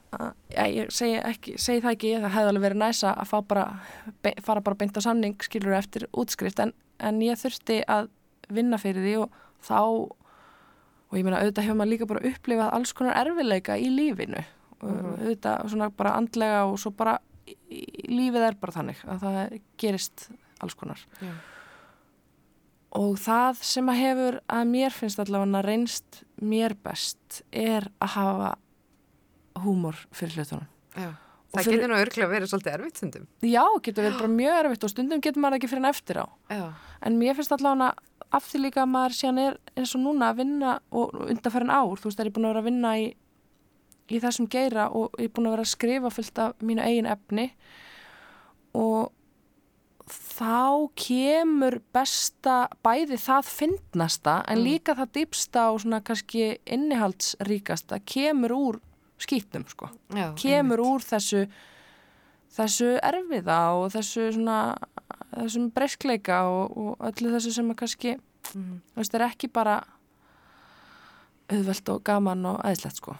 að 0.57 0.75
ég 0.75 0.91
segi, 0.93 1.17
ekki, 1.21 1.55
segi 1.61 1.81
það 1.83 1.91
ekki 1.95 2.13
það 2.23 2.33
hefði 2.35 2.49
alveg 2.53 2.63
verið 2.65 2.81
næsa 2.81 3.11
að 3.13 3.43
bara 3.47 3.65
be, 4.23 4.33
fara 4.41 4.61
bara 4.61 4.75
beint 4.79 4.97
á 4.97 5.01
samning, 5.05 5.35
skilur 5.45 5.73
eftir 5.77 6.07
útskrift, 6.13 6.59
en, 6.59 6.73
en 6.99 7.19
ég 7.21 7.37
þurfti 7.37 7.83
að 7.87 8.09
vinna 8.49 8.77
fyrir 8.81 9.03
því 9.05 9.15
og 9.21 9.29
þá 9.61 9.77
og 11.09 11.17
ég 11.17 11.23
meina 11.25 11.41
auðvitað 11.41 11.63
hefur 11.65 11.77
maður 11.77 11.91
líka 11.93 12.07
bara 12.09 12.25
upplifað 12.29 12.73
alls 12.73 12.93
konar 12.93 13.17
erfileika 13.25 13.77
í 13.77 13.89
lífinu 13.89 14.43
Mhm. 14.81 15.19
auðvitað 15.19 15.69
svona 15.69 15.89
bara 15.91 16.13
andlega 16.15 16.65
og 16.65 16.77
svo 16.79 16.91
bara 16.95 17.17
lífið 18.09 18.45
er 18.49 18.57
bara 18.61 18.75
þannig 18.75 19.03
að 19.05 19.23
það 19.25 19.55
gerist 19.81 20.27
alls 20.59 20.75
konar 20.79 21.01
já. 21.23 21.31
og 22.99 23.15
það 23.21 23.61
sem 23.69 23.89
að 23.91 24.01
hefur 24.03 24.39
að 24.49 24.67
mér 24.73 24.95
finnst 24.95 25.21
allavega 25.23 25.61
reynst 25.65 26.21
mér 26.41 26.75
best 26.83 27.41
er 27.51 27.89
að 28.01 28.13
hafa 28.17 28.51
húmor 29.63 29.97
fyrir 30.15 30.39
hlutunum 30.39 30.67
já. 30.95 31.11
Það 31.49 31.65
fyrir- 31.65 31.79
getur 31.79 31.89
nú 31.89 31.97
örglega 31.97 32.29
verið 32.29 32.49
svolítið 32.51 32.73
erfitt 32.77 32.97
stundum. 33.01 33.27
já, 33.41 33.63
getur 33.81 34.03
verið 34.05 34.19
bara 34.19 34.33
mjög 34.35 34.57
erfitt 34.63 34.83
og 34.85 34.89
stundum 34.93 35.21
getur 35.21 35.41
maður 35.41 35.57
ekki 35.59 35.69
fyrir 35.71 35.83
en 35.83 35.89
eftir 35.93 36.19
á 36.21 36.25
Já, 36.49 36.73
en 37.01 37.17
mér 37.19 37.35
finnst 37.35 37.51
allavega 37.55 37.93
af 38.31 38.45
því 38.45 38.59
líka 38.61 38.83
að 38.83 38.91
maður 38.93 39.15
síðan 39.17 39.39
er 39.41 39.55
eins 39.75 39.95
og 39.97 40.01
núna 40.03 40.29
að 40.29 40.37
vinna 40.43 40.75
og 40.91 41.15
undanfærin 41.25 41.71
ár, 41.73 41.97
þú 41.97 42.05
veist, 42.11 42.19
er 42.19 42.29
ég 42.29 42.33
búin 42.35 42.45
að 42.45 42.53
vera 42.53 42.61
að 42.61 42.67
vinna 42.69 42.91
í, 43.01 43.07
í 44.09 44.19
þessum 44.23 44.47
geira 44.49 44.89
og 44.89 45.13
ég 45.19 45.29
er 45.29 45.33
búin 45.35 45.47
að 45.49 45.55
vera 45.57 45.65
að 45.67 45.73
skrifa 45.75 46.09
fullt 46.13 46.39
af 46.39 46.53
mínu 46.65 46.81
eigin 46.85 47.09
efni 47.09 47.49
og 48.73 49.11
þá 50.09 50.89
kemur 50.97 51.79
besta 51.93 52.67
bæði 52.85 53.17
það 53.21 53.49
fyndnasta 53.53 54.43
en 54.49 54.57
Mm. 54.57 54.63
líka 54.65 54.95
það 54.97 55.11
dýpsta 55.17 55.65
og 55.71 55.81
svona 55.81 56.01
kannski 56.01 56.57
innihaldsríkasta 56.65 57.99
kemur 58.05 58.51
úr 58.51 58.79
skýtnum 59.19 59.67
sko 59.69 59.89
já. 60.09 60.33
kemur 60.35 60.79
einmitt. 60.79 60.89
úr 60.89 61.01
þessu 61.05 61.47
þessu 62.49 62.99
erfiða 63.03 63.59
og 63.77 63.91
þessu 63.93 64.31
svona 64.33 64.77
þessum 65.35 65.69
breyskleika 65.71 66.41
og, 66.49 66.77
og 66.77 66.97
öllu 66.99 67.29
þessu 67.35 67.53
sem 67.53 67.69
að 67.69 67.75
kannski 67.75 68.17
þú 68.49 68.81
veist, 68.95 69.13
er 69.13 69.21
ekki 69.27 69.47
bara 69.53 69.83
auðvelt 71.49 71.89
og 71.89 72.03
gaman 72.03 72.45
og 72.45 72.59
aðeinslegt 72.63 72.97
sko. 72.97 73.15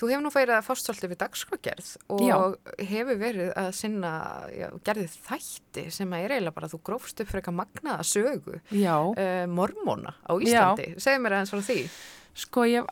Þú 0.00 0.08
hefur 0.10 0.22
nú 0.24 0.32
færið 0.34 0.54
að 0.58 0.66
fást 0.68 0.88
svolítið 0.88 1.12
við 1.14 1.20
dagskrágerð 1.24 1.88
og 2.16 2.22
Já. 2.26 2.36
hefur 2.90 3.18
verið 3.20 3.52
að 3.60 3.70
sinna, 3.78 4.12
já, 4.54 4.68
gerðið 4.86 5.16
þætti 5.28 5.84
sem 5.98 6.12
að 6.16 6.24
er 6.26 6.34
eiginlega 6.36 6.54
bara 6.58 6.68
að 6.70 6.74
þú 6.76 6.80
grófst 6.90 7.20
upp 7.24 7.30
fyrir 7.30 7.42
eitthvað 7.42 7.58
magnaða 7.62 8.06
sögu 8.10 8.58
Já, 8.74 8.96
uh, 9.00 9.46
mormóna 9.50 10.14
á 10.26 10.32
Íslandi. 10.38 10.88
Segðu 10.98 11.24
mér 11.26 11.36
aðeins 11.38 11.54
frá 11.54 11.64
því. 11.70 11.78
sko 12.34 12.64
ég 12.66 12.86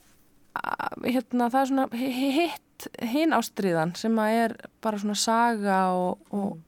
hérna 1.09 1.49
það 1.51 1.61
er 1.63 1.71
svona 1.71 1.87
hi- 1.97 2.13
hi- 2.13 2.33
hitt 2.43 2.89
hinn 3.13 3.33
ástriðan 3.33 3.95
sem 3.97 4.17
að 4.19 4.37
er 4.45 4.55
bara 4.83 4.99
svona 4.99 5.15
saga 5.17 5.77
og, 5.97 6.19
og, 6.35 6.59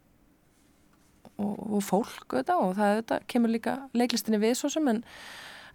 og, 1.39 1.55
og 1.77 1.83
fólk 1.85 2.29
auðvitað, 2.31 2.61
og 2.63 2.77
það 2.79 2.93
auðvitað, 2.95 3.25
kemur 3.33 3.53
líka 3.53 3.75
leiklistinni 3.99 4.39
við 4.43 4.55
svo 4.61 4.71
sem 4.73 4.89
en, 4.93 5.01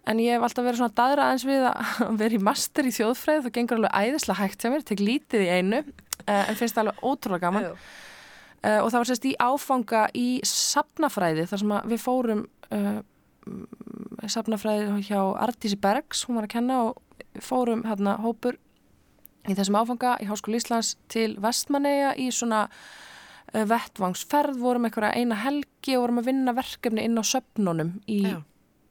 en 0.08 0.20
ég 0.22 0.36
hef 0.36 0.44
alltaf 0.46 0.64
verið 0.64 0.80
svona 0.80 0.96
daðra 0.96 1.26
aðeins 1.28 1.46
við 1.48 1.66
að 1.70 1.98
vera 2.22 2.36
í 2.36 2.44
master 2.44 2.88
í 2.88 2.94
þjóðfræði. 2.96 3.42
Það 3.46 3.56
gengur 3.56 3.80
alveg 3.80 3.98
æðislega 3.98 4.40
hægt 4.40 4.64
hjá 4.64 4.72
mér, 4.72 4.86
tek 4.86 5.02
lítið 5.04 5.44
í 5.44 5.50
einu 5.50 5.80
eh, 5.80 6.44
en 6.46 6.58
finnst 6.58 6.78
það 6.78 6.86
alveg 6.86 7.04
ótrúlega 7.10 7.44
gaman. 7.46 7.68
Já. 7.68 7.74
uh, 8.64 8.80
og 8.80 8.88
það 8.88 8.98
var 8.98 9.10
sérst 9.10 9.28
í 9.28 9.36
áfanga 9.40 10.06
í 10.16 10.28
sapnafræði 10.48 11.46
þar 11.50 11.62
sem 11.64 11.76
við 11.92 12.02
fórum 12.04 12.46
uh, 12.76 12.98
sapnafræði 14.28 15.04
hjá 15.08 15.20
Artísi 15.42 15.78
Bergs, 15.80 16.24
hún 16.28 16.40
var 16.40 16.48
að 16.48 16.56
kenna 16.56 16.80
og 16.88 17.38
fórum 17.40 17.84
hérna 17.88 18.18
hópur 18.20 18.58
í 19.48 19.56
þessum 19.56 19.78
áfanga 19.80 20.18
í 20.20 20.28
Háskóli 20.28 20.60
Íslands 20.60 20.94
til 21.10 21.32
Vestmanneia 21.40 22.12
í 22.20 22.28
svona 22.34 22.66
vettvangsferð, 23.50 24.60
vorum 24.60 24.84
einhverja 24.86 25.16
eina 25.16 25.38
helgi 25.40 25.96
og 25.96 26.04
vorum 26.04 26.20
að 26.20 26.28
vinna 26.28 26.52
verkefni 26.54 27.02
inn 27.08 27.18
á 27.18 27.24
söpnunum 27.26 27.96
í, 28.06 28.20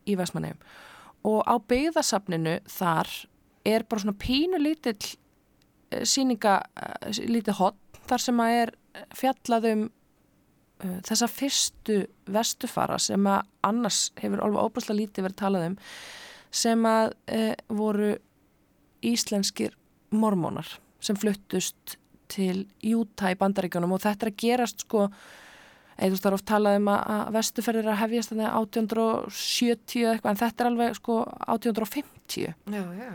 í 0.10 0.18
Vestmanneum 0.20 0.58
og 1.28 1.42
á 1.44 1.56
byggðasafninu 1.60 2.60
þar 2.70 3.10
er 3.68 3.86
bara 3.90 4.04
svona 4.04 4.20
pínu 4.20 4.60
lítill 4.62 4.98
uh, 5.00 6.04
síninga, 6.08 6.60
uh, 6.80 7.10
lítið 7.20 7.60
hot 7.60 8.02
þar 8.10 8.24
sem 8.24 8.44
að 8.44 8.58
er 8.62 8.74
fjallað 9.18 9.70
um 9.74 9.84
uh, 9.90 10.98
þessa 11.08 11.30
fyrstu 11.32 12.00
vestufara 12.32 13.00
sem 13.02 13.28
að 13.30 13.44
annars 13.68 14.08
hefur 14.20 14.44
alveg 14.46 14.70
óbúslega 14.70 15.02
lítið 15.02 15.28
verið 15.28 15.42
talað 15.44 15.68
um 15.70 15.78
sem 16.50 16.86
að 16.90 17.14
uh, 17.36 17.54
voru 17.78 18.14
íslenskir 19.06 19.76
mormónar 20.10 20.80
sem 21.00 21.18
fluttust 21.20 21.98
til 22.30 22.68
Utah 22.86 23.34
í 23.34 23.38
bandaríkanum 23.40 23.94
og 23.96 24.04
þetta 24.04 24.28
er 24.28 24.34
að 24.34 24.42
gerast 24.44 24.84
sko 24.86 25.08
eða 26.00 26.08
þú 26.08 26.16
veist 26.16 26.24
það 26.24 26.32
er 26.32 26.38
oft 26.40 26.48
talað 26.50 26.78
um 26.80 26.88
að, 26.94 27.32
vestuferðir 27.36 27.86
er 27.86 27.92
að 27.94 28.02
hefjast 28.06 28.32
þannig 28.32 28.50
1870 28.56 30.04
eða 30.06 30.14
eitthvað 30.16 30.32
en 30.34 30.40
þetta 30.44 30.64
er 30.66 30.70
alveg 30.72 30.96
sko 31.00 31.18
1850 31.48 32.48
Já, 32.48 32.84
já. 33.00 33.12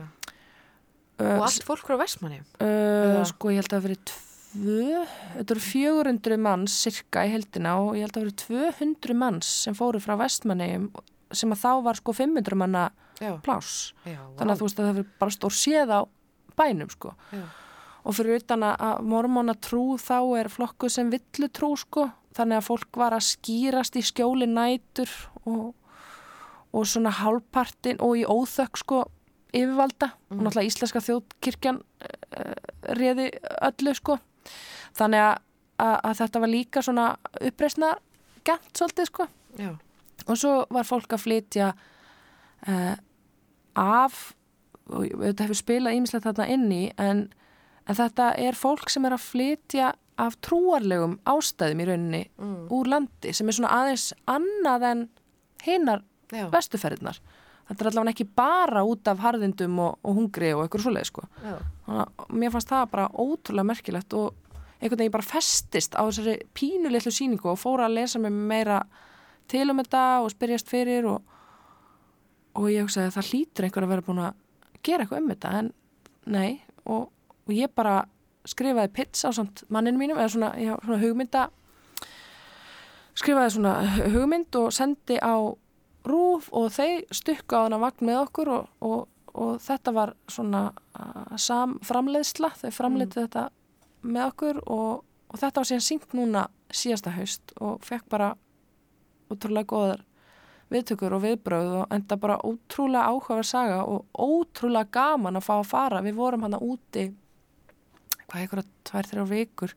uh, 1.20 1.32
Og 1.39 1.47
allt 1.49 1.66
fólk 1.66 1.87
frá 1.89 1.97
Vestmanni. 2.01 2.41
uh, 2.61 3.22
sko 3.30 3.53
ég 3.55 3.61
held 3.62 3.70
að 3.72 3.78
það 3.78 3.87
verið 3.89 4.03
tvö, 4.11 5.01
þetta 5.39 5.57
eru 5.57 5.64
400 5.68 6.39
manns 6.45 6.76
cirka 6.85 7.24
í 7.26 7.32
heldina 7.35 7.76
og 7.82 7.97
ég 7.99 8.05
held 8.07 8.14
að 8.14 8.20
það 8.20 8.28
verið 8.28 8.76
200 8.78 9.18
manns 9.24 9.51
sem 9.64 9.74
fóru 9.78 10.03
frá 10.05 10.14
vestmannegjum 10.20 10.91
sem 11.35 11.51
að 11.57 11.62
þá 11.64 11.70
var 11.89 11.99
sko 11.99 12.14
500 12.14 12.59
manna 12.61 12.85
Já. 13.22 13.32
pláss 13.43 13.93
Já, 14.07 14.20
þannig 14.39 14.53
að 14.55 14.61
þú 14.61 14.66
veist 14.68 14.78
að 14.78 14.85
það 14.85 14.93
hefur 14.93 15.09
bara 15.24 15.35
stór 15.35 15.55
séð 15.57 15.95
á 15.95 16.01
bænum 16.59 16.91
sko 16.93 17.14
Já. 17.35 17.43
og 18.05 18.14
fyrir 18.14 18.39
utan 18.43 18.62
að- 18.68 18.76
að 18.91 19.03
mormóna 19.11 19.55
trú 19.59 19.97
þá 19.99 20.14
er 20.39 20.51
flokku 20.53 20.91
sem 20.91 21.11
villu 21.11 21.49
trú 21.51 21.72
sko 21.78 22.11
þannig 22.35 22.61
að 22.61 22.68
fólk 22.68 22.99
var 22.99 23.16
að 23.16 23.26
skýrast 23.28 23.97
í 23.99 24.05
skjóli 24.05 24.49
nætur 24.51 25.11
og, 25.45 25.72
og 26.74 26.87
svona 26.89 27.12
hálfpartin 27.20 28.03
og 28.05 28.18
í 28.18 28.24
óþökk 28.26 28.80
sko 28.82 29.05
yfirvalda. 29.55 30.11
Og 30.35 30.43
náttúrulega 30.43 30.70
íslenska 30.70 31.03
þjóðkirkjan 31.05 31.80
uh, 31.80 32.55
réði 32.99 33.30
öllu 33.62 33.95
sko. 33.95 34.18
Þannig 34.99 35.22
að, 35.22 35.35
að, 35.78 35.97
að 36.01 36.20
þetta 36.22 36.43
var 36.45 36.53
líka 36.53 36.82
svona 36.85 37.09
uppreisna 37.39 37.95
gent 38.45 38.70
svolítið 38.74 39.11
sko. 39.11 39.28
Já. 39.55 39.70
og 40.26 40.39
svo 40.39 40.53
var 40.74 40.87
fólk 40.89 41.12
að 41.14 41.22
flytja 41.22 41.68
uh, 42.66 42.95
af 43.78 44.35
og 44.91 45.07
þetta 45.07 45.47
hefur 45.47 45.59
spilað 45.59 45.99
ímislegt 45.99 46.26
þarna 46.26 46.47
inni 46.51 46.80
en, 47.01 47.28
en 47.87 47.99
þetta 47.99 48.32
er 48.41 48.59
fólk 48.59 48.91
sem 48.93 49.07
er 49.07 49.14
að 49.16 49.24
flytja 49.24 49.93
af 50.19 50.37
trúarlegum 50.47 51.17
ástæðum 51.27 51.81
í 51.83 51.87
rauninni 51.89 52.23
Mm. 52.39 52.69
úr 52.71 52.87
landi 52.89 53.33
sem 53.35 53.49
er 53.49 53.53
svona 53.57 53.73
aðeins 53.75 54.12
annað 54.31 54.83
en 54.91 55.09
hinnar 55.65 56.03
Já. 56.33 56.49
vestuferðirnar 56.53 57.19
þetta 57.69 57.81
er 57.81 57.89
allavega 57.91 58.12
ekki 58.15 58.27
bara 58.37 58.83
út 58.85 59.09
af 59.09 59.19
harðindum 59.25 59.79
og, 59.81 59.99
og 60.05 60.15
hungri 60.19 60.53
og 60.55 60.62
eitthvað 60.67 60.85
svoleið 60.85 61.09
sko 61.11 61.25
mér 62.31 62.53
fannst 62.55 62.69
það 62.71 62.91
bara 62.93 63.09
ótrúlega 63.11 63.65
merkilegt 63.71 64.12
og 64.15 64.35
einhvern 64.81 64.99
veginn 65.01 65.12
bara 65.17 65.25
festist 65.27 65.95
á 65.97 66.03
þessari 66.05 66.39
pínulitlu 66.55 67.11
síningu 67.15 67.49
og 67.55 67.59
fóra 67.59 67.87
að 67.89 67.95
lesa 67.99 68.19
mig 68.21 68.33
meira 68.33 68.83
til 69.49 69.71
um 69.71 69.79
þetta 69.81 70.03
og 70.25 70.31
spyrjast 70.35 70.69
fyrir 70.69 71.07
og, 71.09 71.23
og 72.55 72.69
ég 72.71 72.85
hugsaði 72.85 73.11
að 73.11 73.17
það 73.19 73.31
hlýtur 73.33 73.65
einhver 73.69 73.87
að 73.87 73.93
vera 73.95 74.07
búin 74.07 74.23
að 74.25 74.35
gera 74.85 75.05
eitthvað 75.07 75.23
um 75.23 75.31
þetta 75.33 75.55
en 75.59 75.73
nei 76.27 76.51
og, 76.85 77.09
og 77.49 77.53
ég 77.55 77.73
bara 77.75 78.05
skrifaði 78.49 78.92
pits 78.92 79.24
á 79.24 79.30
samt 79.32 79.64
manninu 79.72 80.01
mínum 80.01 80.18
eða 80.20 80.32
svona, 80.34 80.51
já, 80.61 80.74
svona 80.84 81.01
hugmynda 81.03 81.49
skrifaði 83.18 83.55
svona 83.55 83.74
hugmynd 84.14 84.59
og 84.59 84.72
sendi 84.74 85.18
á 85.22 85.34
rúf 86.05 86.51
og 86.53 86.70
þeir 86.74 87.05
stukka 87.14 87.62
á 87.62 87.64
hana 87.66 87.80
vagn 87.80 88.09
með 88.11 88.20
okkur 88.26 88.51
og, 88.53 88.70
og, 88.84 89.05
og 89.32 89.53
þetta 89.64 89.95
var 89.95 90.14
svona 90.28 90.66
uh, 90.99 91.36
sam, 91.40 91.78
framleiðsla, 91.86 92.53
þau 92.61 92.70
framleiði 92.74 93.22
þetta 93.22 93.49
með 94.05 94.26
okkur 94.32 94.62
og, 94.66 95.05
og 95.30 95.40
þetta 95.40 95.62
var 95.62 95.70
síðan 95.70 95.86
sínt 95.88 96.16
núna 96.18 96.49
síðasta 96.74 97.14
haust 97.14 97.55
og 97.62 97.78
fekk 97.86 98.11
bara 98.12 98.34
útrúlega 99.32 99.70
góðar 99.70 100.05
viðtökur 100.72 101.14
og 101.14 101.22
viðbröð 101.22 101.72
og 101.80 101.92
enda 101.95 102.16
bara 102.18 102.40
ótrúlega 102.42 103.07
áhugaverð 103.12 103.49
saga 103.49 103.82
og 103.86 104.07
ótrúlega 104.16 104.90
gaman 104.92 105.38
að 105.38 105.47
fá 105.47 105.53
að 105.59 105.68
fara. 105.70 106.03
Við 106.03 106.16
vorum 106.18 106.47
hana 106.47 106.59
úti, 106.59 107.05
hvað 108.35 108.43
eitthvað, 108.45 108.68
tvær, 108.91 109.09
þrjá 109.12 109.24
vikur 109.30 109.74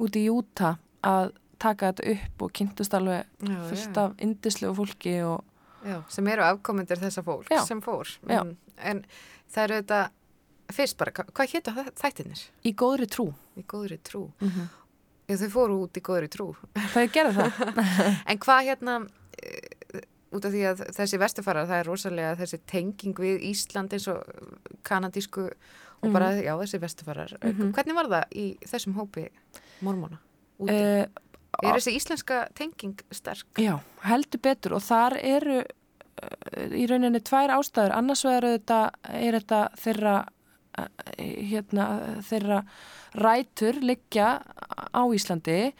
úti 0.00 0.22
í 0.22 0.28
Júta 0.30 0.76
að 1.04 1.32
taka 1.60 1.90
þetta 1.90 2.14
upp 2.14 2.44
og 2.46 2.52
kynntust 2.56 2.94
alveg 2.96 3.26
Já, 3.44 3.56
fullt 3.68 3.96
já. 3.98 4.04
af 4.06 4.14
indislegu 4.24 4.76
fólki 4.78 5.16
og 5.26 5.44
Já, 5.84 5.98
sem 6.12 6.26
eru 6.28 6.44
afkomendur 6.44 7.00
þessa 7.00 7.22
fólk 7.24 7.48
sem 7.66 7.80
fór. 7.84 8.08
Mm, 8.28 8.54
En 8.84 8.98
það 9.52 9.62
eru 9.64 9.78
þetta, 9.80 10.00
fyrst 10.76 10.96
bara, 11.00 11.12
hva- 11.16 11.28
hvað 11.32 11.54
hétu 11.54 11.72
þættinir 12.00 12.42
í 12.68 12.72
góðri 12.76 13.06
trú. 13.08 13.26
í 13.56 13.64
góðri 13.64 13.98
trú? 14.04 14.30
Mm 14.40 14.68
Já, 15.30 15.36
þau 15.40 15.48
fóru 15.54 15.74
út 15.84 15.94
í 15.96 16.00
góðri 16.02 16.28
trú. 16.28 16.48
Það 16.74 17.10
gerði 17.14 17.34
það. 17.38 18.16
En 18.26 18.38
hvað 18.42 18.64
hérna, 18.66 18.94
uh, 19.06 20.00
út 20.34 20.44
af 20.48 20.50
því 20.52 20.62
að 20.72 20.80
þessi 20.96 21.20
vestufarar, 21.22 21.68
það 21.70 21.78
er 21.80 21.86
rosalega 21.86 22.32
þessi 22.40 22.58
tenging 22.66 23.14
við 23.22 23.44
Ísland 23.52 23.92
eins 23.94 24.08
og 24.10 24.24
kanadísku 24.82 25.44
og 26.00 26.14
bara, 26.14 26.30
já, 26.40 26.52
þessi 26.62 26.80
vestufarar. 26.80 27.34
Mhm. 27.42 27.72
Hvernig 27.76 27.96
var 27.96 28.08
það 28.08 28.36
í 28.36 28.46
þessum 28.64 28.96
hópi 28.96 29.28
mormóna? 29.84 30.20
Uh, 30.60 31.06
er 31.62 31.76
þessi 31.76 31.96
íslenska 31.96 32.48
tenging 32.54 33.00
sterk? 33.12 33.48
Já, 33.60 33.78
heldur 34.04 34.42
betur 34.44 34.76
og 34.76 34.84
þar 34.84 35.16
eru 35.20 35.60
uh, 35.60 36.76
í 36.76 36.86
rauninni 36.88 37.20
tvær 37.24 37.54
ástæður. 37.56 37.96
Annars 37.96 38.24
vegar 38.24 38.48
þetta, 38.54 38.80
er 39.08 39.38
þetta 39.40 39.60
þeirra, 39.80 40.16
uh, 40.78 40.90
hérna, 41.18 41.88
þeirra 42.28 42.62
rætur 43.18 43.80
liggja 43.82 44.38
á 44.94 45.02
Íslandi 45.10 45.72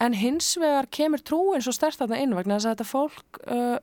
en 0.00 0.16
hins 0.16 0.54
vegar 0.60 0.88
kemur 0.88 1.20
trúin 1.20 1.62
svo 1.62 1.74
stert 1.76 1.98
þarna 2.00 2.20
inn 2.22 2.36
vegna 2.36 2.56
þess 2.56 2.70
að 2.70 2.76
þetta 2.76 2.88
fólk 2.88 3.40
uh, 3.46 3.76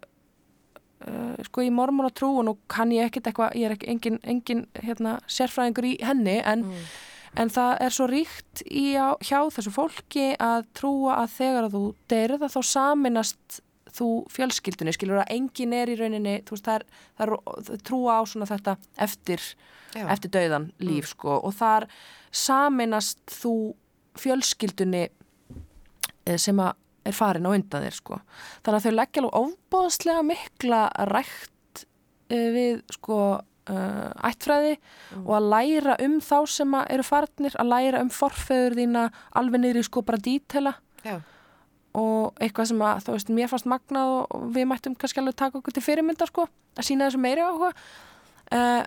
uh, 1.06 1.36
sko 1.50 1.66
í 1.66 1.70
mormóna 1.74 2.10
trúin 2.16 2.50
og 2.52 2.64
kann 2.72 2.94
ég 2.96 3.10
ekkit 3.10 3.30
eitthvað, 3.30 3.60
ég 3.60 3.70
er 3.70 3.76
ekki 3.78 3.92
engin, 3.94 4.18
engin 4.24 4.66
hérna, 4.82 5.20
sérfræðingur 5.28 5.92
í 5.92 5.94
henni 6.06 6.40
en 6.42 6.66
Mm. 6.68 6.90
En 7.38 7.52
það 7.54 7.72
er 7.86 7.94
svo 7.94 8.08
ríkt 8.10 8.64
í, 8.66 8.96
á, 8.98 9.14
hjá 9.22 9.46
þessu 9.54 9.70
fólki 9.74 10.28
að 10.42 10.68
trúa 10.78 11.20
að 11.22 11.34
þegar 11.36 11.68
að 11.68 11.76
þú 11.76 11.82
deyrið 12.10 12.46
að 12.48 12.54
þá 12.56 12.62
saminast 12.72 13.60
þú 13.98 14.10
fjölskyldunni, 14.34 14.94
skilur 14.96 15.22
að 15.22 15.34
engin 15.36 15.76
er 15.76 15.92
í 15.92 15.98
rauninni, 16.00 16.38
þú 16.48 16.56
veist, 16.56 16.68
það 16.68 16.80
er, 16.80 16.86
það 17.18 17.28
er 17.28 17.62
það 17.68 17.84
trúa 17.90 18.18
á 18.18 18.22
svona 18.30 18.50
þetta 18.50 18.76
eftir, 19.08 19.46
eftir 20.04 20.34
dauðan 20.34 20.68
líf, 20.84 21.12
sko, 21.14 21.38
og 21.38 21.56
þar 21.58 21.88
saminast 22.46 23.22
þú 23.32 23.54
fjölskyldunni 24.18 25.06
eh, 25.08 26.38
sem 26.42 26.60
að 26.62 26.74
er 27.08 27.16
farin 27.18 27.48
á 27.48 27.52
undan 27.56 27.86
þér, 27.86 27.96
sko. 27.98 28.20
Þannig 28.66 28.80
að 28.80 28.88
þau 28.88 28.96
leggja 28.98 29.22
alveg 29.24 29.38
ofbóðslega 29.42 30.26
mikla 30.28 30.82
rækt 31.12 31.86
eh, 32.30 32.50
við, 32.56 32.82
sko, 32.98 33.20
uh, 33.70 34.12
ættfræði 34.30 34.76
og 35.24 35.32
að 35.38 35.48
læra 35.54 35.96
um 36.06 36.20
þá 36.24 36.38
sem 36.58 36.76
að 36.80 36.92
eru 36.98 37.06
farnir, 37.08 37.56
að 37.60 37.72
læra 37.74 38.02
um 38.04 38.12
forfeður 38.14 38.78
þína 38.82 39.08
alveg 39.40 39.64
niður 39.64 39.82
í 39.82 39.88
sko 39.88 40.04
bara 40.08 40.22
dítela 40.24 40.74
Já. 41.06 41.18
og 41.98 42.38
eitthvað 42.44 42.70
sem 42.72 42.84
að, 42.84 43.02
þú 43.08 43.16
veist, 43.18 43.32
mér 43.40 43.52
fannst 43.52 43.68
magnað 43.72 44.14
og- 44.18 44.46
við 44.56 44.68
mættum 44.70 44.96
kannski 45.00 45.20
alveg 45.24 45.36
taka 45.40 45.58
okkur 45.60 45.74
til 45.78 45.84
fyrirmyndar 45.86 46.30
sko, 46.32 46.48
að 46.78 46.88
sína 46.90 47.08
þessu 47.10 47.20
meiri 47.24 47.44
áhuga 47.44 47.72
uh, 48.52 48.84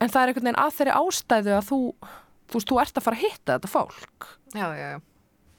en 0.00 0.10
það 0.12 0.22
er 0.22 0.28
einhvern 0.32 0.48
veginn 0.50 0.62
að 0.62 0.74
þeirri 0.78 0.96
ástæðu 1.00 1.54
að 1.56 1.68
þú 1.70 1.78
þú 2.46 2.58
veist, 2.60 2.68
þú 2.70 2.80
ert 2.82 2.98
að 3.00 3.06
fara 3.06 3.16
að 3.16 3.24
hitta 3.26 3.56
þetta 3.56 3.70
fólk 3.72 4.26
Já, 4.54 4.66
já, 4.76 4.88
já. 4.94 5.00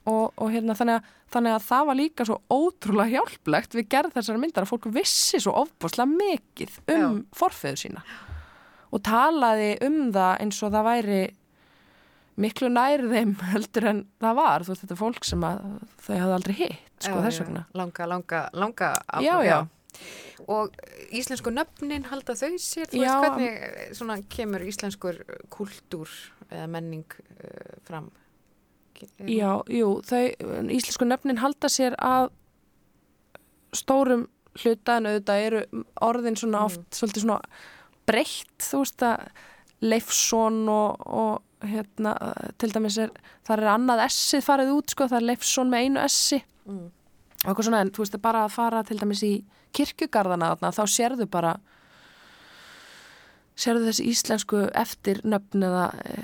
Og, 0.08 0.32
og 0.40 0.52
hérna 0.54 0.76
þannig 0.80 1.00
að, 1.02 1.10
þannig 1.36 1.56
að 1.58 1.66
það 1.68 1.88
var 1.90 2.00
líka 2.00 2.26
svo 2.30 2.38
ótrúlega 2.54 3.18
hjálplegt 3.18 3.76
við 3.76 3.90
gerð 3.92 4.16
þessari 4.16 4.42
myndar 4.44 4.66
að 4.68 4.72
fólk 4.74 4.88
vissi 4.96 5.42
svo 5.44 5.54
ofbúslega 5.64 6.08
mikið 6.14 6.78
um 6.96 7.20
forfeður 7.36 7.82
sína 7.84 8.06
og 8.96 9.04
talaði 9.04 9.74
um 9.84 9.98
það 10.16 10.34
eins 10.46 10.62
og 10.64 10.72
það 10.78 10.88
væri 10.88 11.22
miklu 12.38 12.70
nær 12.72 13.04
þeim 13.12 13.34
heldur 13.54 13.90
en 13.92 14.04
það 14.24 14.38
var 14.40 14.66
þú 14.68 14.74
veist 14.74 14.86
þetta 14.86 14.96
er 14.98 15.02
fólk 15.02 15.26
sem 15.28 15.48
að 15.48 15.64
þau 16.06 16.14
hafði 16.22 16.36
aldrei 16.38 16.56
hitt 16.62 16.84
sko 17.08 17.18
Já, 17.18 17.24
þess 17.28 17.40
já. 17.42 17.44
vegna 17.48 17.64
Langa, 17.82 18.08
langa, 18.14 18.44
langa 18.54 18.92
af- 19.08 19.26
Já, 19.26 19.36
já. 19.46 19.58
Og 20.48 20.76
íslensku 21.18 21.50
nöfnin 21.50 22.04
halda 22.12 22.36
þau 22.38 22.54
sér, 22.62 22.86
þú 22.92 23.00
Já. 23.02 23.08
veist 23.18 23.24
hvernig 23.24 23.56
eh, 23.66 23.88
svona 23.98 24.18
kemur 24.30 24.62
íslenskur 24.70 25.18
kultúr 25.50 26.12
eða 26.52 26.68
menning 26.70 27.06
uh, 27.18 27.80
fram? 27.88 28.12
Er- 29.04 29.30
Já, 29.30 29.52
jú, 29.70 29.90
þau, 30.08 30.24
íslensku 30.74 31.06
nöfnin 31.08 31.40
halda 31.44 31.70
sér 31.70 31.96
að 32.02 32.30
stórum 33.78 34.28
hluta 34.64 34.98
en 34.98 35.06
auðvitað 35.12 35.44
eru 35.48 35.62
orðin 36.02 36.38
svona 36.40 36.64
oft 36.66 36.82
svolítið 36.98 37.26
svona 37.28 37.42
breytt, 38.10 38.56
þú 38.64 38.80
veist 38.82 39.04
að 39.06 39.28
Leifsson 39.86 40.64
og, 40.74 41.04
og 41.06 41.68
hérna, 41.68 42.16
til 42.58 42.72
dæmis 42.74 42.98
er 43.04 43.12
þar 43.46 43.62
er 43.62 43.70
annað 43.76 44.02
S-ið 44.08 44.46
farið 44.48 44.72
út, 44.74 44.90
sko, 44.96 45.06
það 45.12 45.20
er 45.20 45.28
Leifsson 45.32 45.70
með 45.74 45.86
einu 45.88 46.06
S-i 46.10 46.40
Mm. 46.68 46.88
og 47.46 47.48
eitthvað 47.52 47.64
svona, 47.70 47.80
en 47.86 47.92
þú 47.96 48.02
veist, 48.04 48.18
bara 48.22 48.42
að 48.44 48.52
fara 48.58 48.82
til 48.84 48.98
dæmis 49.00 49.22
í 49.24 49.32
kirkjugarðana 49.78 50.50
þarna, 50.56 50.72
þá 50.76 50.84
sérðu 50.92 51.28
bara 51.32 51.54
sérðu 53.58 53.88
þessi 53.88 54.08
íslensku 54.12 54.60
eftir 54.78 55.22
nöfn 55.24 55.64
eða 55.66 55.86
e, 56.04 56.18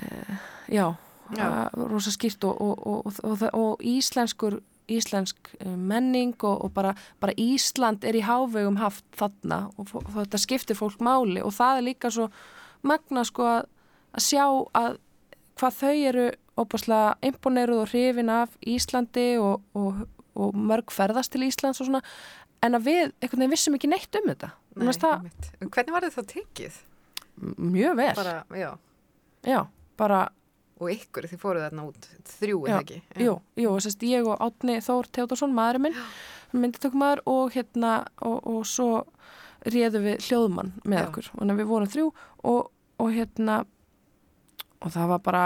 já. 0.76 0.90
Rosa 1.94 2.12
skýrt 2.14 2.44
og, 2.48 2.62
og, 2.62 2.86
og, 2.88 3.06
og, 3.24 3.42
og, 3.42 3.48
og 3.54 3.82
íslenskur 3.84 4.60
íslensk 4.92 5.54
eh, 5.64 5.76
menning 5.80 6.34
og, 6.44 6.66
og 6.66 6.74
bara, 6.76 6.92
bara 7.24 7.32
Ísland 7.40 8.04
er 8.04 8.18
í 8.20 8.24
hávegum 8.28 8.76
haft 8.82 9.06
þarna 9.16 9.70
og, 9.80 9.88
þetta 10.12 10.38
skiptir 10.42 10.76
fólk 10.76 11.00
máli 11.00 11.40
og 11.40 11.54
það 11.56 11.78
er 11.80 11.86
líka 11.88 12.12
svo 12.12 12.28
magna 12.84 13.24
sko 13.24 13.46
að, 13.48 13.70
að 14.12 14.26
sjá 14.28 14.44
að 14.76 14.98
hvað 15.60 15.78
þau 15.80 15.94
eru 16.10 16.26
óbúslega 16.60 17.14
imponeruð 17.30 17.80
og 17.86 17.90
hrifin 17.94 18.30
af 18.30 18.58
Íslandi 18.68 19.28
og, 19.42 19.64
og, 19.74 20.04
og 20.36 20.52
mörg 20.58 20.92
ferðast 20.94 21.32
til 21.34 21.48
Íslands 21.48 21.80
og 21.80 21.88
svona 21.88 22.04
en 22.64 22.76
að 22.78 22.86
við 22.90 23.02
einhvern 23.24 23.40
veginn 23.46 23.56
vissum 23.56 23.80
ekki 23.80 23.90
neitt 23.92 24.20
um 24.20 24.28
þetta 24.34 24.52
Nei, 24.76 24.92
það 25.00 25.26
Hvernig 25.64 25.94
var 25.96 26.06
þetta 26.10 26.24
tekið? 26.34 26.78
m- 27.40 27.56
mjög 27.72 27.96
vel 28.04 28.14
Bara, 28.20 28.36
já. 28.52 28.70
já, 29.48 29.60
bara, 29.98 30.22
Og 30.84 30.92
ykkur, 30.94 31.28
þið 31.32 31.42
fóruð 31.42 31.66
þarna 31.68 31.88
út 31.90 32.08
þrjú, 32.36 32.62
eða 32.68 32.80
ekki? 32.84 33.02
jú, 33.24 33.36
jú, 33.64 33.74
sérst, 33.86 34.06
ég 34.10 34.28
og 34.30 34.42
Átni 34.44 34.78
Þór 34.84 35.10
Teodorsson, 35.16 35.54
maðurinn 35.56 35.88
minn 35.88 36.00
myndatökumæður 36.54 37.24
og 37.32 37.54
hérna 37.56 37.94
og, 38.22 38.40
og 38.46 38.66
svo 38.70 38.90
réðum 39.66 40.04
við 40.06 40.26
hljóðmann 40.28 40.74
með 40.84 41.00
Já. 41.00 41.06
okkur, 41.08 41.30
að 41.42 41.60
við 41.62 41.70
vorum 41.72 41.92
þrjú 41.94 42.08
og, 42.52 42.68
og 43.02 43.14
hérna 43.16 43.62
og 44.84 44.92
það 44.94 45.08
var 45.14 45.22
bara 45.24 45.44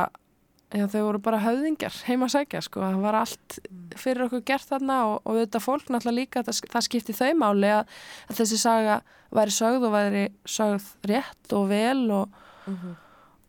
já, 0.73 0.83
þau 0.91 1.01
voru 1.05 1.21
bara 1.23 1.39
höfðingjar 1.45 1.99
heima 2.09 2.27
að 2.27 2.33
sækja 2.33 2.61
sko, 2.65 2.81
það 2.83 2.99
var 3.05 3.19
allt 3.21 3.57
fyrir 3.95 4.25
okkur 4.27 4.43
gert 4.49 4.67
þarna 4.67 4.97
og, 5.13 5.17
og 5.23 5.39
þetta 5.39 5.61
fólk 5.63 5.91
náttúrulega 5.93 6.17
líka 6.17 6.43
það, 6.47 6.61
það 6.73 6.87
skipti 6.89 7.15
þau 7.15 7.31
máli 7.39 7.71
að, 7.77 7.95
að 8.27 8.41
þessi 8.41 8.59
saga 8.65 8.99
væri 9.37 9.55
sögð 9.61 9.87
og 9.87 9.95
væri 9.95 10.25
sögð 10.57 10.89
rétt 11.13 11.57
og 11.59 11.69
vel 11.71 12.03
og, 12.23 12.43
Mhm. 12.67 12.97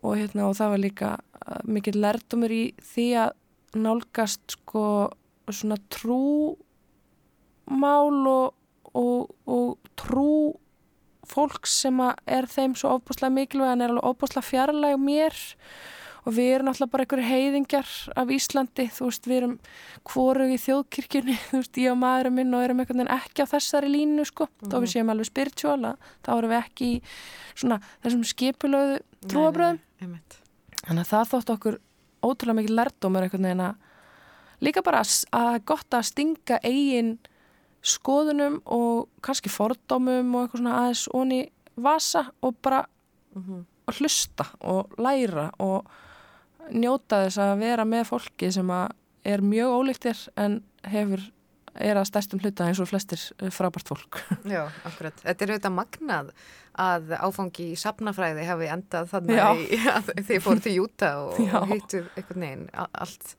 Og 0.08 0.16
hérna 0.16 0.48
og 0.48 0.56
það 0.58 0.72
var 0.72 0.80
líka 0.82 1.10
uh, 1.18 1.60
mikill 1.68 2.00
lærdomur 2.00 2.52
í 2.54 2.64
því 2.80 3.08
að 3.26 3.36
nálgast 3.76 4.56
sko 4.56 4.84
svona 5.52 5.76
trúmál 5.92 6.56
og, 8.28 8.54
og, 8.96 9.30
og 9.48 9.78
trú 9.98 10.56
fólks 11.28 11.82
sem 11.84 12.00
er 12.00 12.48
þeim 12.48 12.74
svo 12.78 12.96
ofbúslega 12.96 13.34
mikilvæg 13.34 13.74
en 13.74 13.84
er 13.84 13.92
alveg 13.92 14.10
ofbúslega 14.10 14.48
fjarlæg 14.48 14.98
mér. 15.00 15.34
Og 16.26 16.34
við 16.36 16.48
erum 16.58 16.68
alltaf 16.68 16.90
bara 16.92 17.04
einhverju 17.06 17.24
heiðingjar 17.24 17.90
af 18.20 18.30
Íslandi, 18.34 18.84
þú 18.92 19.06
veist, 19.06 19.28
við 19.30 19.36
erum 19.38 19.54
hvorug 20.10 20.50
í 20.52 20.58
þjóðkirkjunni, 20.60 21.36
þú 21.48 21.60
veist, 21.62 21.78
ég 21.80 21.94
og 21.94 22.00
maðurinn 22.02 22.36
minn 22.36 22.56
og 22.56 22.64
erum 22.66 22.82
einhvern 22.82 23.00
veginn 23.00 23.14
ekki 23.14 23.46
á 23.48 23.52
þessari 23.54 23.92
línu, 23.94 24.26
sko, 24.28 24.48
þó 24.66 24.76
við 24.82 24.92
séum 24.92 25.12
alveg 25.14 25.30
spiritual, 25.30 25.78
að 25.94 26.10
þá 26.26 26.32
erum 26.34 26.52
við 26.52 26.58
ekki 26.58 26.90
í 26.90 26.98
svona 27.54 27.80
þessum 28.04 28.26
skipulöðu 28.28 28.98
trúabröðum. 29.26 29.80
Þannig 30.86 31.02
að 31.04 31.10
það 31.10 31.30
þótt 31.32 31.50
okkur 31.56 31.78
ótrúlega 32.22 32.58
mikið 32.60 32.74
lærdómur 32.78 33.22
einhvern 33.26 33.48
veginn 33.48 33.64
að 33.66 33.74
líka 34.60 34.82
bara 34.82 35.00
að, 35.02 35.64
gott 35.64 35.90
að 35.94 36.06
stinga 36.08 36.58
eigin 36.64 37.18
skoðunum 37.82 38.60
og 38.74 39.08
kannski 39.22 39.50
fordómum 39.52 40.34
og 40.34 40.46
eitthvað 40.46 40.58
svona 40.62 40.76
aðeins 40.82 41.08
onni 41.14 41.40
vasa 41.78 42.24
og 42.42 42.56
bara 42.62 42.84
Mhm. 43.34 43.64
að 43.88 43.98
hlusta 44.00 44.46
og 44.60 44.90
læra 44.98 45.50
og 45.60 45.86
njóta 46.72 47.24
þess 47.26 47.38
að 47.38 47.58
vera 47.58 47.84
með 47.84 48.04
fólki 48.08 48.52
sem 48.52 48.66
að 48.66 48.90
er 49.24 49.40
mjög 49.40 49.68
ólíktir 49.78 50.28
en 50.36 50.62
hefur 50.84 51.20
er 51.80 51.98
að 52.00 52.08
stærstum 52.10 52.40
hluta 52.42 52.66
eins 52.68 52.80
og 52.82 52.88
flestir 52.90 53.20
eh, 53.38 53.52
frábært 53.54 53.90
fólk. 53.90 54.20
Já, 54.54 54.64
akkurat. 54.88 55.22
Þetta 55.24 55.44
er 55.46 55.54
auðvitað 55.54 55.76
magnað 55.78 56.32
að 56.78 57.14
áfangi 57.18 57.70
í 57.72 57.78
safnafræði 57.78 58.44
hafi 58.48 58.68
endað 58.70 59.08
þannig 59.14 59.40
að 59.96 60.12
þið 60.28 60.44
fóru 60.44 60.62
til 60.64 60.76
Júta 60.78 61.14
og 61.24 61.40
Já. 61.48 61.58
hittu 61.72 62.04
einhvern 62.14 62.46
veginn 62.46 62.68
allt 62.76 63.34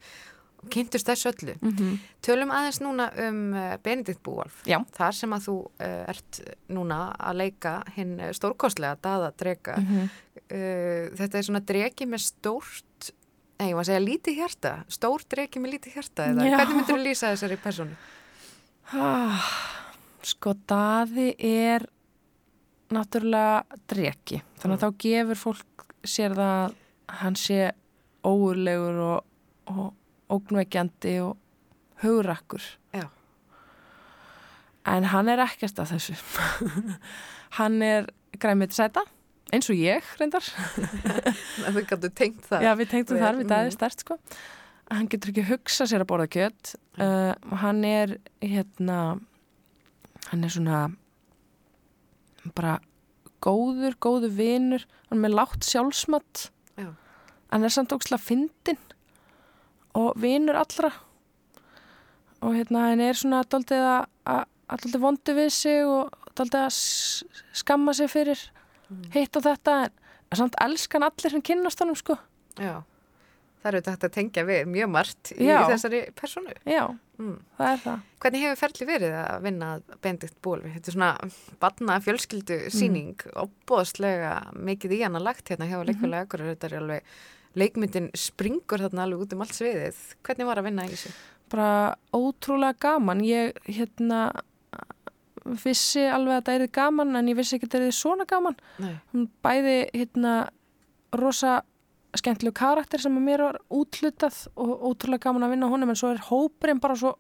kynntust 0.68 1.08
þessu 1.08 1.30
öllu. 1.32 1.54
Mm 1.64 1.94
Tölum 2.20 2.50
aðeins 2.52 2.82
núna 2.84 3.06
um 3.24 3.38
uh, 3.56 3.78
Benedikt 3.80 4.20
Búolf. 4.26 4.58
Þar 4.68 5.16
sem 5.16 5.32
að 5.32 5.46
þú 5.46 5.54
uh, 5.64 6.02
ert 6.12 6.42
núna 6.68 6.98
að 7.16 7.38
leika 7.40 7.78
hinn 7.96 8.18
stórkostlega 8.36 9.00
daða 9.00 9.32
drega. 9.40 9.78
Mhm. 9.80 10.10
Uh, 10.50 11.06
þetta 11.16 11.40
er 11.40 11.48
svona 11.48 11.64
dregi 11.64 12.10
með 12.10 12.26
stórt, 12.26 13.12
nei, 13.60 13.70
ég 13.70 13.78
var 13.78 13.86
að 13.86 13.92
segja 13.94 14.04
lítið 14.04 14.40
hjarta. 14.42 14.74
Stór 14.92 15.24
dregi 15.32 15.64
með 15.64 15.78
lítið 15.78 15.96
hjarta 15.96 16.28
eða 16.34 16.50
Já. 16.50 16.58
hvernig 16.60 16.76
myndur 16.82 16.98
þú 16.98 17.04
lýsa 17.08 17.32
þessari 17.32 17.60
persónu? 17.64 17.96
Ah, 18.98 19.46
sko, 20.26 20.56
daði 20.70 21.34
er 21.38 21.86
náttúrulega 22.90 23.78
dreki. 23.90 24.42
Þannig 24.62 24.80
að 24.80 24.86
þá 24.86 25.04
gefur 25.04 25.40
fólk 25.44 25.86
sér 26.08 26.34
það 26.38 26.56
að 26.56 26.78
hann 27.20 27.38
sé 27.38 27.60
óurlegur 28.26 29.00
og, 29.04 29.30
og 29.70 30.34
ógnveikjandi 30.34 31.16
og 31.26 31.38
hugrakkur. 32.04 32.66
Já. 32.96 33.06
En 34.90 35.10
hann 35.12 35.30
er 35.30 35.44
ekkert 35.44 35.82
af 35.84 35.94
þessu. 35.94 36.18
hann 37.60 37.82
er 37.86 38.10
græmið 38.42 38.74
sæta, 38.78 39.04
eins 39.54 39.70
og 39.70 39.78
ég 39.78 40.06
reyndar. 40.22 40.46
Þú 41.76 41.86
gætu 41.86 42.14
tengt 42.16 42.48
það. 42.50 42.66
Já, 42.66 42.74
við 42.80 42.96
tengtum 42.96 43.22
þar, 43.22 43.38
við 43.42 43.52
dæði 43.52 43.70
mm. 43.70 43.78
stert 43.78 44.06
sko. 44.06 44.18
Hann 44.90 45.08
getur 45.12 45.30
ekki 45.34 45.44
hugsa 45.50 45.86
sér 45.86 46.02
að 46.04 46.10
borða 46.10 46.28
kjött. 46.34 46.72
Uh, 46.98 47.34
hann 47.62 47.84
er, 47.86 48.16
hérna, 48.42 49.20
hann 50.32 50.44
er 50.48 50.50
svona 50.54 50.80
bara 52.58 52.80
góður, 53.46 53.94
góður 54.02 54.34
vinur. 54.40 54.86
Hann 55.10 55.20
er 55.20 55.24
með 55.28 55.36
látt 55.38 55.68
sjálfsmatt. 55.68 56.48
Já. 56.80 56.90
Hann 57.54 57.66
er 57.68 57.74
samt 57.74 57.94
ókslega 57.96 58.22
fyndin 58.22 58.80
og 59.98 60.14
vinur 60.22 60.58
allra. 60.60 60.92
Og 62.42 62.54
hérna, 62.56 62.88
hann 62.92 63.02
er 63.04 63.18
svona 63.20 63.44
að 63.44 64.46
daldið 64.70 65.02
vondi 65.04 65.34
við 65.38 65.50
sig 65.54 65.82
og 65.86 66.14
s- 66.70 67.24
skamma 67.54 67.94
sig 67.94 68.08
fyrir 68.10 68.40
hitt 69.14 69.36
og 69.38 69.44
þetta. 69.44 69.90
En 70.32 70.38
samt 70.38 70.56
elskan 70.62 71.04
allir 71.04 71.30
sem 71.34 71.42
kynnast 71.42 71.80
honum 71.82 71.96
sko. 71.98 72.16
Já. 72.58 72.82
Það 73.60 73.70
eru 73.74 73.82
þetta 73.90 74.08
að 74.08 74.14
tengja 74.16 74.44
við 74.48 74.68
mjög 74.72 74.90
margt 74.94 75.32
í 75.36 75.48
Já. 75.50 75.58
þessari 75.68 76.02
persónu. 76.16 76.54
Já, 76.66 76.86
Mm. 77.20 77.34
það 77.60 77.72
er 77.74 77.80
það. 77.84 78.04
Hvernig 78.24 78.44
hefur 78.46 78.60
ferli 78.62 78.86
verið 78.88 79.16
að 79.20 79.42
vinna 79.44 79.70
Benedikt 80.02 80.38
Bólvi? 80.42 80.70
Þetta 80.78 80.88
er 80.88 80.96
svona 80.96 81.32
batna 81.60 81.98
fjölskyldu 82.00 82.60
síning 82.72 83.26
og 83.36 83.50
bóðslega 83.68 84.54
mikið 84.56 84.94
í 84.96 85.02
hana 85.04 85.20
lagt 85.20 85.50
hérna 85.52 85.68
hjá 85.68 85.82
leikfélag 85.84 86.24
akkur 86.30 86.46
þetta 86.48 86.70
er 86.70 86.78
alveg 86.80 87.02
leikmyndin 87.60 88.08
springur 88.16 88.80
þarna 88.86 89.04
alveg 89.04 89.26
út 89.26 89.34
um 89.36 89.42
allt 89.44 89.52
sviðið. 89.58 90.00
Hvernig 90.24 90.48
var 90.48 90.62
að 90.62 90.64
vinna 90.70 90.86
í 90.88 90.94
þessu? 90.94 91.12
Bara 91.50 91.96
ótrúlega 92.16 92.80
gaman. 92.80 93.20
Ég, 93.28 93.58
hérna, 93.68 94.32
vissi 95.66 96.04
alveg 96.08 96.40
að 96.40 96.46
það 96.48 96.62
er 96.62 96.72
gaman 96.80 97.16
en 97.20 97.30
ég 97.32 97.38
vissi 97.40 97.58
ekki 97.58 97.68
að 97.70 97.76
það 97.76 97.88
er 97.90 97.96
svona 98.00 98.26
gaman. 98.30 98.58
Nei. 98.84 98.96
Bæði, 99.44 99.78
hérna, 99.96 100.34
rosa 101.20 101.64
skemmtilegu 102.18 102.56
karakter 102.58 103.02
sem 103.02 103.16
að 103.16 103.26
mér 103.26 103.46
var 103.46 103.60
útlutað 103.70 104.42
og 104.58 104.86
ótrúlega 104.90 105.28
gaman 105.28 105.46
að 105.46 105.56
vinna 105.56 105.70
honum 105.70 105.92
en 105.94 106.00
svo 106.00 106.14
er 106.14 106.24
hópurinn 106.30 106.82
bara 106.82 106.98
svo 106.98 107.16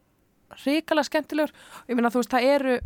ríkala 0.64 1.04
skemmtilegur. 1.06 1.54
Ég 1.90 1.98
meina, 1.98 2.10
þú 2.10 2.24
veist, 2.24 2.34
það 2.34 2.48
eru 2.56 2.78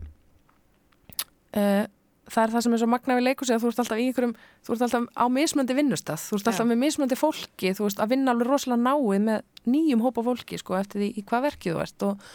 uh, 1.55 1.85
það 2.31 2.43
er 2.43 2.53
það 2.53 2.65
sem 2.65 2.75
er 2.75 2.81
svo 2.81 2.89
magna 2.91 3.17
við 3.17 3.25
leikus 3.27 3.51
þú 3.51 3.69
ert 3.69 3.81
alltaf 3.83 3.99
í 3.99 4.07
einhverjum, 4.07 4.33
þú 4.63 4.75
ert 4.75 4.85
alltaf 4.87 5.07
á 5.15 5.25
mismöndi 5.31 5.77
vinnustað, 5.77 6.21
þú 6.23 6.37
ert 6.37 6.49
alltaf 6.51 6.65
Já. 6.65 6.69
með 6.71 6.81
mismöndi 6.83 7.17
fólki, 7.19 7.73
þú 7.77 7.87
veist, 7.87 8.03
að 8.03 8.13
vinna 8.15 8.33
alveg 8.33 8.49
rosalega 8.49 8.83
náið 8.83 9.25
með 9.27 9.71
nýjum 9.73 10.03
hópa 10.05 10.25
fólki, 10.25 10.59
sko, 10.59 10.77
eftir 10.79 11.03
því 11.03 11.09
í 11.19 11.25
hvað 11.27 11.45
verkið 11.49 11.75
þú 11.75 11.83
ert 11.83 12.05
og, 12.07 12.29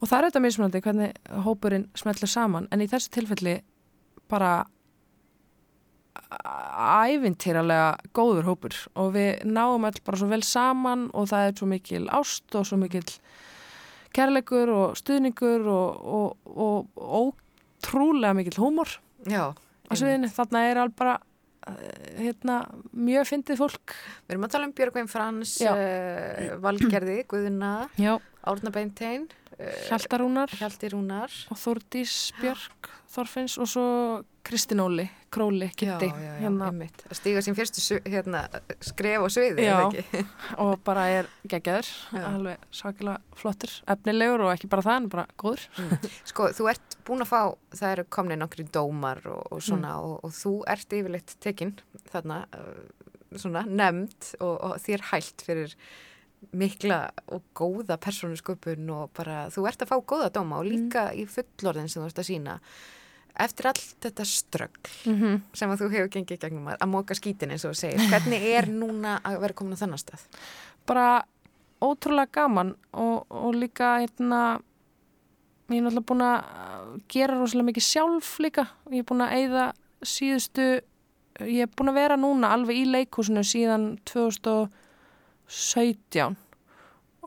og 0.00 0.08
það 0.08 0.16
er 0.18 0.28
auðvitað 0.28 0.46
mismöndi 0.46 0.82
hvernig 0.86 1.34
hópurinn 1.46 1.86
smeltur 1.98 2.32
saman, 2.32 2.68
en 2.72 2.84
í 2.84 2.88
þessu 2.90 3.12
tilfelli 3.16 3.58
bara 4.32 4.54
ævintýralega 7.06 7.90
góður 8.16 8.48
hópur 8.50 8.76
og 8.98 9.12
við 9.16 9.44
náum 9.48 9.86
all 9.88 10.00
bara 10.06 10.20
svo 10.20 10.28
vel 10.30 10.42
saman 10.46 11.06
og 11.14 11.30
það 11.32 11.48
er 11.48 11.54
svo 11.60 11.68
mikil 11.70 12.02
ást 12.14 12.58
og 12.58 12.66
svo 12.68 12.78
mikil 12.80 13.04
kærleikur 14.16 14.72
og 14.72 14.98
stuðningur 14.98 15.66
og, 15.70 16.10
og, 16.16 16.52
og, 16.96 17.40
ótrúlega 17.76 18.36
mikil 18.36 18.60
húmor 18.60 18.98
Já. 19.26 19.54
Þarna 19.90 20.62
er 20.66 20.80
alveg 20.82 20.98
bara 20.98 21.16
eh, 21.68 22.22
hérna, 22.26 22.60
mjög 22.90 23.28
fyndið 23.30 23.60
fólk. 23.60 23.94
Við 24.26 24.34
erum 24.34 24.46
að 24.46 24.54
tala 24.54 24.66
um 24.68 24.74
Björgvein 24.74 25.10
Frans, 25.10 25.56
uh, 25.62 26.56
Valgerði, 26.62 27.20
Guðuna. 27.30 27.72
Árna 28.46 28.72
Beintein, 28.74 29.28
Hjaltarúnar 29.56 30.52
Hjalti 30.52 30.90
Rúnar. 30.92 31.32
og 31.50 31.58
Þórdís 31.58 32.30
Björk 32.40 32.90
Þorfinns 33.12 33.56
og 33.62 33.70
svo 33.70 33.86
Kristin 34.46 34.80
Óli, 34.80 35.04
Króli, 35.34 35.68
Kitti. 35.74 36.06
Hérna, 36.38 36.68
stíga 37.18 37.42
sín 37.42 37.56
fyrstu 37.58 37.98
hérna, 38.06 38.44
skref 38.84 39.26
á 39.26 39.28
sviði, 39.32 39.66
og 40.62 40.76
bara 40.86 41.06
er 41.10 41.30
geggjaður, 41.50 41.88
Já. 42.14 42.22
alveg 42.30 42.66
svakilega 42.70 43.40
flottur, 43.40 43.74
efnilegur 43.90 44.46
og 44.46 44.52
ekki 44.54 44.70
bara 44.70 44.86
það, 44.86 45.00
en 45.00 45.08
bara 45.16 45.26
góður. 45.42 45.66
Sko, 46.30 46.50
þú 46.54 46.70
ert 46.70 46.98
búin 47.08 47.26
að 47.26 47.32
fá, 47.32 47.40
það 47.74 47.94
eru 47.96 48.06
komni 48.18 48.38
nokkri 48.38 48.68
dómar 48.70 49.22
og, 49.32 49.42
og 49.50 49.64
svona 49.66 49.96
og, 50.04 50.18
og 50.26 50.34
þú 50.38 50.56
ert 50.76 50.98
yfirleitt 51.00 51.36
tekinn 51.42 51.74
þarna, 52.12 52.42
uh, 52.54 53.08
svona, 53.34 53.64
nefnd 53.66 54.34
og, 54.38 54.54
og 54.54 54.76
þér 54.86 55.08
hælt 55.10 55.46
fyrir 55.46 55.74
mikla 56.56 57.08
og 57.34 57.42
góða 57.56 57.96
persónusköpun 57.98 58.90
og 58.94 59.10
bara, 59.16 59.46
þú 59.50 59.66
ert 59.66 59.82
að 59.82 59.90
fá 59.90 59.96
góða 59.98 60.30
dóma 60.38 60.60
og 60.60 60.68
líka 60.68 61.08
í 61.16 61.26
fullorðin 61.30 61.90
sem 61.90 62.04
þú 62.04 62.10
ert 62.10 62.22
að 62.22 62.30
sína. 62.30 62.60
Eftir 63.38 63.66
allt 63.66 63.96
þetta 64.00 64.24
ströggl 64.24 64.90
Mm 65.06 65.20
-hmm. 65.20 65.40
sem 65.52 65.70
að 65.70 65.80
þú 65.80 65.90
hefur 65.92 66.08
gengið 66.08 66.40
gegnum 66.40 66.68
að, 66.68 66.76
að 66.80 66.88
móka 66.88 67.14
skítin 67.14 67.50
eins 67.50 67.64
og 67.64 67.76
segir, 67.76 68.00
hvernig 68.08 68.42
er 68.42 68.66
núna 68.82 69.20
að 69.24 69.40
vera 69.40 69.54
komin 69.54 69.76
á 69.76 69.82
þennan 69.82 69.98
stað? 69.98 70.20
bara 70.86 71.24
ótrúlega 71.82 72.26
gaman 72.32 72.74
og, 72.92 73.26
og 73.28 73.54
líka 73.54 73.98
hérna 74.00 74.60
ég 75.68 75.76
er 75.76 75.82
náttúrulega 75.82 76.06
búin 76.06 76.22
að 76.22 76.44
gera 77.10 77.38
rosalega 77.38 77.66
mikið 77.70 77.82
sjálf 77.82 78.38
líka 78.42 78.66
ég 78.92 78.98
er 79.02 79.08
búin 79.08 79.26
að 79.26 79.34
eyða 79.40 79.64
síðustu 80.06 80.66
ég 81.42 81.60
er 81.66 81.70
búin 81.76 81.90
að 81.90 81.98
vera 82.00 82.16
núna 82.20 82.46
alveg 82.54 82.76
í 82.80 82.84
leikhúsinu 82.92 83.42
síðan 83.44 83.84
2017 84.08 86.36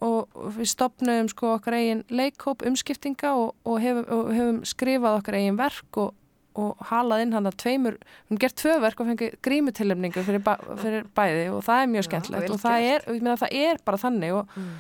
og 0.02 0.30
við 0.56 0.70
stopnum 0.72 1.28
sko 1.32 1.56
okkar 1.58 1.76
eigin 1.80 2.04
leikhóp 2.10 2.62
umskiptinga 2.68 3.34
og, 3.36 3.54
og, 3.66 3.80
hefum, 3.84 4.06
og 4.16 4.30
hefum 4.34 4.60
skrifað 4.68 5.18
okkar 5.20 5.36
eigin 5.40 5.58
verk 5.60 5.98
og, 6.00 6.14
og 6.60 6.78
halað 6.90 7.22
inn 7.26 7.34
hann 7.36 7.48
að 7.50 7.58
tveimur, 7.62 7.98
við 8.00 8.30
hefum 8.30 8.40
gert 8.44 8.56
tvö 8.62 8.76
verk 8.84 9.00
og 9.04 9.10
fengið 9.12 9.36
grímutilefningu 9.46 10.24
fyrir, 10.28 10.44
ba 10.44 10.58
fyrir 10.82 11.06
bæði 11.16 11.46
og 11.54 11.64
það 11.68 11.82
er 11.84 11.92
mjög 11.94 12.08
skemmtilegt 12.10 12.50
og 12.56 12.62
það 12.64 12.88
er, 12.94 13.08
það 13.44 13.58
er 13.64 13.82
bara 13.86 13.98
þannig 14.06 14.34
og, 14.40 14.56
Mm. 14.56 14.72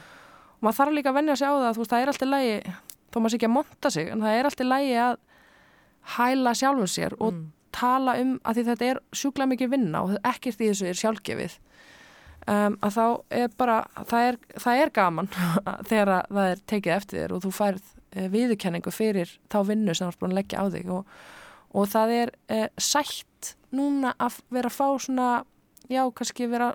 maður 0.61 0.75
þarf 0.79 0.95
líka 0.97 1.09
að 1.13 1.17
venja 1.19 1.35
sig 1.39 1.47
á 1.47 1.53
það 1.55 1.73
þú 1.75 1.79
veist, 1.83 1.91
það 1.93 2.01
er 2.01 2.09
alltaf 2.11 2.29
lægi, 2.33 2.55
þó 3.13 3.17
maður 3.19 3.31
sé 3.31 3.37
ekki 3.39 3.47
að 3.49 3.53
monta 3.55 3.89
sig 3.95 4.09
en 4.11 4.19
það 4.25 4.39
er 4.39 4.49
alltaf 4.49 4.67
lægi 4.67 4.95
að 5.03 5.17
hæla 6.17 6.53
sjálfum 6.57 6.87
sér 6.89 7.13
og 7.19 7.33
Mm. 7.33 7.45
tala 7.71 8.15
um 8.19 8.39
að 8.43 8.55
því 8.57 8.63
þetta 8.65 8.85
er 8.89 8.99
sjúklega 9.13 9.49
mikið 9.53 9.69
vinna 9.71 10.01
og 10.03 10.17
ekkert 10.23 10.59
í 10.63 10.69
þessu 10.71 10.87
er 10.89 10.97
sjálfgefið 10.99 11.57
um, 12.47 12.77
að 12.85 12.95
þá 12.95 13.05
er 13.41 13.53
bara 13.59 13.77
það 14.09 14.27
er, 14.29 14.39
það 14.55 14.83
er 14.83 14.93
gaman 14.95 15.31
þegar 15.89 16.13
að 16.15 16.33
það 16.37 16.51
er 16.53 16.63
tekið 16.73 16.95
eftir 16.95 17.21
þér 17.21 17.35
og 17.35 17.43
þú 17.45 17.53
færð 17.59 17.85
uh, 17.91 18.27
viðurkenningu 18.35 18.93
fyrir 18.95 19.35
þá 19.51 19.59
vinnu 19.69 19.95
sem 19.95 20.07
þú 20.07 20.13
ert 20.13 20.23
búin 20.23 20.35
að 20.35 20.41
leggja 20.41 20.63
á 20.63 20.65
þig 20.75 20.91
og, 20.97 21.15
og 21.75 21.93
það 21.93 22.15
er 22.17 22.33
uh, 22.55 22.67
sætt 22.79 23.53
núna 23.75 24.15
að 24.17 24.41
vera 24.49 24.71
að 24.71 24.77
fá 24.79 24.87
svona 25.05 25.29
já, 25.89 26.03
kannski 26.15 26.49
vera 26.49 26.73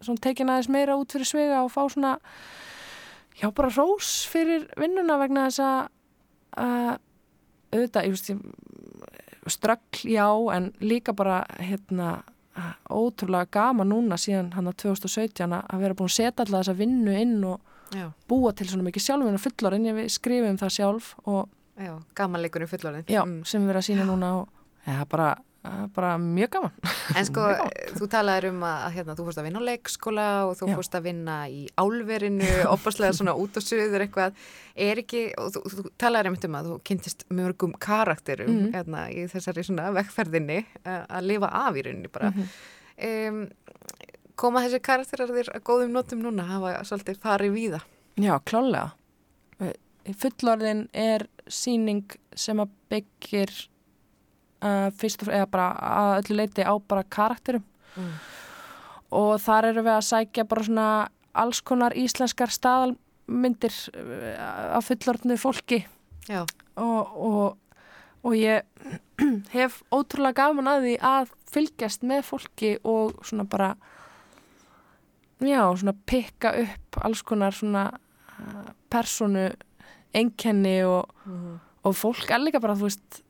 svona 0.00 0.22
tekin 0.22 0.52
aðeins 0.52 0.70
meira 0.72 0.96
út 1.00 1.12
fyrir 1.12 1.28
svega 1.28 1.62
og 1.64 1.72
fá 1.72 1.82
svona 1.88 2.16
já, 3.40 3.48
bara 3.50 3.72
rós 3.72 4.24
fyrir 4.30 4.68
vinnuna 4.80 5.18
vegna 5.20 5.48
þess 5.48 5.64
að 5.64 5.78
uh, 6.60 6.94
auðvitað, 7.74 8.06
ég 8.06 8.14
veist, 8.14 8.30
ströggl, 9.56 10.08
já, 10.10 10.26
en 10.56 10.70
líka 10.82 11.14
bara 11.16 11.44
hérna, 11.62 12.20
ótrúlega 12.90 13.50
gaman 13.50 13.88
núna 13.92 14.16
síðan 14.20 14.52
hann 14.56 14.66
að 14.70 14.76
2017 14.84 15.52
að 15.62 15.80
vera 15.82 15.94
búin 15.94 16.08
að 16.10 16.16
setja 16.16 16.32
alltaf 16.44 16.60
þessa 16.62 16.76
vinnu 16.78 17.16
inn 17.20 17.44
og 17.44 17.60
Já, 17.94 18.08
búa 18.28 18.50
til 18.56 18.66
svona 18.66 18.82
mikið 18.88 19.02
sjálfinn 19.04 19.36
og 19.38 19.42
fullorinn, 19.44 19.84
við 19.94 20.08
skrifum 20.10 20.56
það 20.58 20.72
sjálf 20.74 21.14
og 21.30 21.48
já, 21.78 21.92
gamanleikurinn 22.18 22.68
fullorðin. 22.68 23.04
já, 23.06 23.22
Mm. 23.22 23.44
sem 23.46 23.62
við 23.62 23.70
erum 23.70 23.78
að 23.82 23.86
sína 23.86 24.06
núna 24.08 24.30
og 24.40 24.48
ja, 24.86 25.04
bara, 25.04 25.28
eh, 25.32 25.42
bara 25.94 26.12
mjög 26.18 26.50
gaman 26.56 26.72
En 27.16 27.26
sko, 27.28 27.40
gott. 27.58 27.78
þú 27.98 28.08
talaðir 28.12 28.48
um 28.50 28.62
að 28.68 28.84
hérna, 28.96 29.14
þú 29.18 29.24
fórst 29.28 29.40
að 29.40 29.46
vinna 29.48 29.60
á 29.62 29.68
leikskóla 29.68 30.26
og 30.48 30.54
þú 30.60 30.68
Já. 30.70 30.74
fórst 30.78 30.96
að 30.98 31.06
vinna 31.08 31.36
í 31.48 31.62
álverinu, 31.80 32.50
opaslega 32.74 33.12
svona 33.16 33.34
út 33.38 33.56
og 33.56 33.64
suður 33.66 34.04
eitthvað. 34.06 34.34
Er 34.76 35.00
ekki, 35.02 35.22
og 35.40 35.52
þú, 35.54 35.62
þú 35.72 35.84
talaðir 36.02 36.30
einmitt 36.30 36.44
um 36.48 36.56
að 36.60 36.70
þú 36.70 36.76
kynntist 36.90 37.24
mörgum 37.30 37.72
karakterum 37.80 38.50
Mhm. 38.56 38.72
hérna, 38.74 39.06
í 39.10 39.24
þessari 39.32 39.64
svona 39.66 39.88
vekkferðinni 39.96 40.58
uh, 40.84 41.04
að 41.08 41.26
lifa 41.32 41.48
af 41.64 41.74
í 41.80 41.86
rauninni 41.86 42.12
bara. 42.12 42.30
Mhm. 42.30 42.48
um, 43.08 43.40
koma 44.36 44.60
þessi 44.66 44.82
karakterar 44.84 45.30
þér 45.32 45.48
að 45.56 45.62
góðum 45.64 45.94
notum 45.96 46.20
núna, 46.22 46.44
hafa 46.50 46.74
svolítið 46.84 47.18
farið 47.22 47.54
víða. 47.56 47.80
Já, 48.20 48.34
klálega. 48.44 48.92
Fullorðin 50.20 50.84
er 50.94 51.24
síning 51.50 52.04
sem 52.38 52.60
að 52.62 52.70
byggir 52.92 53.50
uh, 54.62 54.90
fyrst 54.96 55.22
og 55.26 55.32
eða 55.34 55.46
bara 55.50 55.66
að 55.76 56.14
öllu 56.22 56.36
leiti 56.42 56.62
á 56.64 56.72
bara 56.88 57.02
karakterum 57.04 57.64
Mm. 57.96 58.10
og 59.16 59.38
þar 59.40 59.64
eru 59.70 59.82
við 59.86 59.94
að 59.96 60.02
sækja 60.04 60.42
bara 60.44 60.62
svona 60.66 60.86
alls 61.32 61.62
konar 61.64 61.94
íslenskar 61.96 62.50
staðalmyndir 62.52 63.72
uh, 63.96 64.76
af 64.76 64.84
fullorðnu 64.90 65.38
fólki 65.40 65.78
og, 66.76 67.14
og, 67.16 67.56
og 68.22 68.36
ég 68.36 68.62
hef 69.56 69.78
ótrúlega 69.88 70.36
gaman 70.42 70.68
að 70.68 70.84
því 70.84 70.94
að 71.08 71.32
fylgjast 71.54 72.04
með 72.04 72.22
fólki 72.28 72.74
og 72.84 73.16
svona 73.24 73.48
bara 73.48 73.70
já, 75.40 75.62
svona 75.76 75.94
pikka 76.06 76.52
upp 76.66 77.00
alls 77.04 77.22
konar 77.24 77.56
svona 77.56 77.86
uh, 77.92 78.66
personu 78.92 79.48
einkenni 80.16 80.82
og, 80.84 81.08
Mhm. 81.26 81.60
og 81.84 81.94
fólk 81.96 82.30
er 82.30 82.38
líka 82.44 82.60
bara, 82.60 82.74
þú 82.74 82.86
veist 82.90 83.22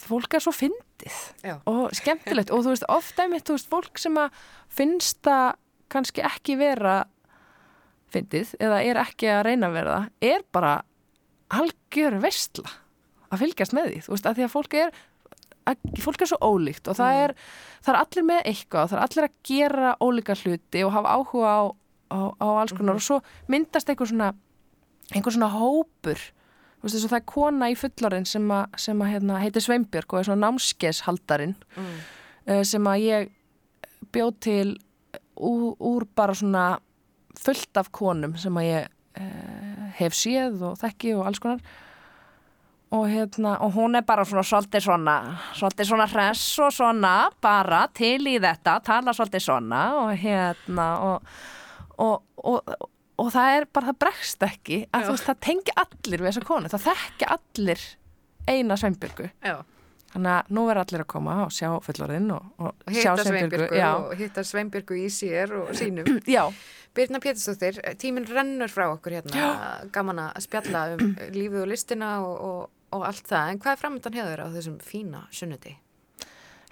fólk 0.00 0.34
er 0.36 0.42
svo 0.42 0.52
fyndið 0.54 1.18
Já. 1.44 1.56
og 1.70 1.94
skemmtilegt. 1.96 2.50
Og 2.50 2.64
þú 2.64 2.74
veist, 2.74 2.86
ofta 2.90 3.26
einmitt, 3.26 3.46
þú 3.46 3.58
veist, 3.58 3.70
fólk 3.70 4.00
sem 4.02 4.16
að 4.18 4.38
finnst 4.72 5.20
það 5.26 5.54
kannski 5.92 6.24
ekki 6.26 6.56
vera 6.58 7.04
fyndið 8.14 8.54
eða 8.62 8.80
er 8.86 9.00
ekki 9.02 9.30
að 9.30 9.42
reyna 9.48 9.70
að 9.70 9.76
vera 9.78 9.96
það 9.98 10.30
er 10.30 10.44
bara 10.54 10.74
algjör 11.54 12.18
veistla 12.22 12.70
að 13.30 13.42
fylgjast 13.42 13.74
með 13.76 13.90
því, 13.90 14.00
þú 14.06 14.14
veist, 14.14 14.28
að 14.28 14.38
því 14.38 14.46
að 14.46 14.54
fólk 14.54 14.76
er 14.78 14.94
að, 15.70 15.86
fólk 16.04 16.24
er 16.24 16.30
svo 16.30 16.38
ólíkt 16.44 16.90
og 16.90 16.98
það 16.98 17.20
er 17.22 17.34
það 17.84 17.92
er 17.94 18.00
allir 18.00 18.26
með 18.30 18.40
eitthvað, 18.52 18.90
það 18.90 18.98
er 18.98 19.04
allir 19.06 19.28
að 19.28 19.36
gera 19.50 19.94
ólíka 20.00 20.38
hluti 20.42 20.84
og 20.86 20.94
hafa 20.94 21.16
áhuga 21.18 21.52
á, 21.54 21.62
á, 22.14 22.18
á 22.38 22.46
alls 22.62 22.76
konar 22.76 23.00
og 23.00 23.04
svo 23.04 23.20
myndast 23.50 23.90
einhver 23.90 24.10
svona 24.10 24.32
einhver 25.12 25.36
svona 25.36 25.52
hópur 25.52 26.20
veist 26.84 27.08
það 27.08 27.18
er 27.20 27.26
kona 27.34 27.70
í 27.72 27.76
fullorinn 27.78 28.26
sem, 28.28 28.50
a, 28.54 28.64
sem 28.80 29.00
að, 29.02 29.12
hérna, 29.14 29.40
heitir 29.42 29.64
Sveinbjörg 29.64 30.12
og 30.12 30.20
er 30.20 30.28
svona 30.30 30.46
námskeishaldarinn 30.48 31.56
Mm. 31.76 31.94
uh, 32.48 32.62
sem 32.64 32.90
að 32.90 33.04
ég 33.04 33.30
bjóð 34.14 34.34
til 34.40 34.66
úr, 35.36 35.72
úr 35.80 36.04
bara 36.14 36.34
svona 36.36 36.66
fullt 37.40 37.80
af 37.80 37.90
konum 37.92 38.36
sem 38.38 38.54
að 38.60 38.68
ég 38.68 38.92
uh, 39.18 39.88
hef 39.98 40.14
séð 40.14 40.62
og 40.70 40.78
þekki 40.78 41.16
og 41.16 41.26
alls 41.26 41.42
konar 41.42 41.64
og 42.94 43.08
hérna 43.10 43.56
og 43.64 43.72
hún 43.74 43.96
er 43.98 44.04
bara 44.06 44.22
svona 44.24 44.44
svolítið 44.46 44.84
svona 44.86 45.16
svolítið 45.58 45.88
svona 45.88 46.06
hress 46.12 46.58
og 46.62 46.72
svona 46.72 47.14
bara 47.42 47.88
til 47.94 48.20
í 48.30 48.36
þetta, 48.38 48.76
tala 48.86 49.14
svolítið 49.16 49.42
svona 49.48 49.80
og 50.04 50.12
hérna 50.20 50.88
og, 51.02 51.32
og, 51.98 52.22
og, 52.36 52.76
og 53.18 53.28
það 53.34 53.56
er 53.58 53.66
bara 53.72 53.90
það 53.92 53.98
bregst 54.04 54.42
ekki 54.48 54.78
að 54.90 55.04
Já. 55.04 55.10
veist 55.12 55.28
það 55.28 55.38
tengi 55.48 55.74
allir 55.84 56.22
við 56.24 56.28
þessa 56.30 56.44
konu, 56.48 56.70
það 56.72 56.84
þekki 56.88 57.28
allir 57.36 57.84
eina 58.50 58.76
sveinbjörgu 58.80 59.30
Já, 59.44 59.56
Þannig 60.14 60.30
að 60.30 60.50
nú 60.54 60.62
verður 60.68 60.80
allir 60.84 61.02
að 61.02 61.08
koma 61.10 61.32
og 61.42 61.50
sjá 61.50 61.68
fullorðinn 61.82 62.28
og, 62.30 62.44
og, 62.62 62.74
og 62.86 62.94
sjá 62.94 63.10
hitta 63.16 63.24
Sveinbjörgu 63.26 63.78
Já, 63.80 63.88
og 63.98 64.12
hitta 64.20 64.44
Sveinbjörgu 64.46 64.98
í 65.00 65.08
sér 65.10 65.54
og 65.58 65.72
sínum. 65.74 66.06
já, 66.36 66.44
Birna 66.94 67.18
Pétursdóttir, 67.24 67.80
tíminn 67.98 68.28
rennur 68.30 68.70
frá 68.70 68.84
okkur 68.92 69.16
hérna, 69.16 69.48
gaman 69.90 70.20
að 70.28 70.38
spjalla 70.46 70.84
um 70.94 71.16
lífið 71.34 71.64
og 71.64 71.70
listina 71.72 72.12
og, 72.22 72.36
og, 72.46 72.60
og 72.94 73.06
allt 73.08 73.26
það, 73.26 73.48
en 73.56 73.58
hvað 73.64 73.72
er 73.74 73.82
framöndan 73.82 74.18
hefur 74.20 74.44
á 74.46 74.48
þessum 74.54 74.76
fína 74.86 75.24
sunnuti? 75.34 75.74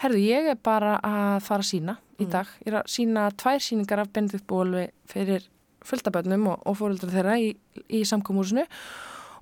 herðu, 0.02 0.18
ég 0.22 0.48
er 0.50 0.56
bara 0.58 0.96
að 1.06 1.42
fara 1.46 1.62
að 1.66 1.68
sína 1.72 1.96
í 2.18 2.24
Mm. 2.26 2.30
dag. 2.30 2.46
Ég 2.62 2.70
er 2.72 2.76
að 2.80 2.88
sína 2.94 3.22
tvær 3.38 3.60
síningar 3.62 4.00
af 4.02 4.08
Benedikt 4.14 4.46
Bólvi 4.50 4.84
fyrir 5.10 5.44
fulltabönnum 5.88 6.48
og, 6.52 6.66
og 6.68 6.78
fóreldrar 6.80 7.14
þeirra 7.14 7.38
í, 7.42 7.52
í 7.92 8.02
samkomúsinu 8.08 8.66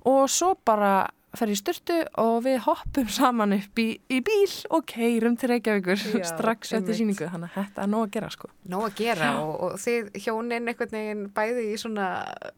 og 0.09 0.23
svo 0.31 0.55
bara 0.65 1.09
fer 1.37 1.47
í 1.47 1.55
styrtu 1.55 1.95
og 2.19 2.41
við 2.43 2.57
hoppum 2.65 3.07
saman 3.07 3.53
upp 3.55 3.79
í, 3.79 3.85
í 4.11 4.17
bíl 4.25 4.51
og 4.75 4.83
keirum 4.91 5.37
til 5.39 5.47
Reykjavíkur 5.53 6.01
Já, 6.19 6.25
strax 6.33 6.73
eftir 6.75 6.97
síningu. 6.97 7.29
Þannig 7.31 7.53
að 7.53 7.55
þetta 7.61 7.85
er 7.85 7.91
nóg 7.93 8.03
að 8.07 8.11
gera 8.17 8.29
sko. 8.33 8.49
Nó 8.73 8.81
að 8.83 8.95
gera 8.99 9.29
og, 9.45 9.53
og 9.63 9.77
þið 9.79 10.09
hjónin 10.25 10.67
einhvern 10.67 10.91
veginn 10.97 11.23
bæði 11.37 11.63
í 11.71 11.77
svona 11.79 12.09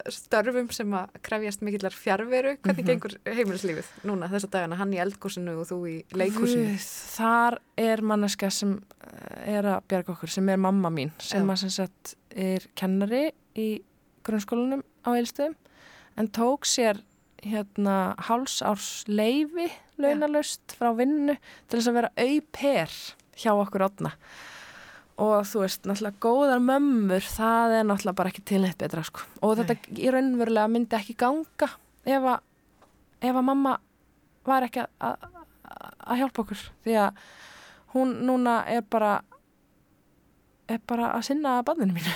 störfum 0.09 0.71
sem 0.73 0.95
að 0.97 1.13
krefjast 1.29 1.61
mikillar 1.67 1.93
fjárveru. 1.97 2.55
Hvernig 2.65 2.81
Mhm. 2.83 2.89
gengur 2.89 3.15
heimilislífið 3.29 3.93
núna 4.09 4.31
þessa 4.33 4.49
dagana? 4.57 4.75
Hann 4.81 4.93
í 4.97 5.01
eldkúsinu 5.05 5.53
og 5.61 5.69
þú 5.69 5.79
í 5.91 5.95
leikhúsinu. 6.17 6.73
Guð, 6.73 6.89
þar 7.13 7.59
er 7.77 8.01
manneska 8.01 8.49
sem 8.51 8.75
eh, 9.05 9.57
er 9.59 9.63
að 9.75 9.81
bjarga 9.87 10.15
okkur, 10.17 10.29
sem 10.33 10.49
er 10.49 10.57
mamma 10.57 10.89
mín 10.89 11.11
sem 11.21 11.45
að 11.49 11.61
sem 11.67 11.69
sagt 11.77 12.15
er 12.33 12.65
kennari 12.75 13.27
í 13.55 13.83
grunnskólanum 14.25 14.81
á 15.05 15.09
Eilstöðum 15.13 15.55
en 16.17 16.27
tók 16.33 16.65
sér 16.65 17.01
hérna 17.43 18.15
hálsárs 18.27 19.03
leifi 19.07 19.67
launalaust 20.01 20.75
frá 20.79 20.91
vinnu 20.97 21.35
til 21.67 21.79
þess 21.79 21.89
að 21.91 21.97
vera 21.99 22.11
auper 22.17 22.95
hjá 23.37 23.51
okkur 23.53 23.85
átna 23.87 24.11
og 25.23 25.43
þú 25.45 25.61
veist, 25.61 25.83
náttúrulega 25.85 26.21
góðar 26.25 26.61
mömmur 26.63 27.21
það 27.27 27.75
er 27.79 27.83
náttúrulega 27.85 28.17
bara 28.17 28.31
ekki 28.33 28.43
til 28.49 28.61
neitt 28.63 28.79
betra 28.81 29.03
sko. 29.05 29.21
og 29.45 29.57
þetta 29.59 29.75
í 30.01 30.09
raunverulega 30.13 30.71
myndi 30.73 30.97
ekki 30.97 31.13
ganga 31.21 31.69
ef 32.05 32.23
að, 32.33 32.39
ef 33.21 33.35
að 33.35 33.45
mamma 33.51 33.75
var 34.45 34.65
ekki 34.67 34.81
að- 34.83 34.89
að 34.99 35.29
að 36.03 36.17
hjálpa 36.19 36.41
okkur. 36.43 36.59
Því 36.83 36.93
að 36.99 37.21
hún 37.93 38.09
núna 38.27 38.57
er 38.67 38.81
bara 38.81 39.21
er 40.69 40.79
bara 40.87 41.13
að 41.15 41.23
sinna 41.29 41.61
banninu 41.65 41.93
mínu. 41.95 42.13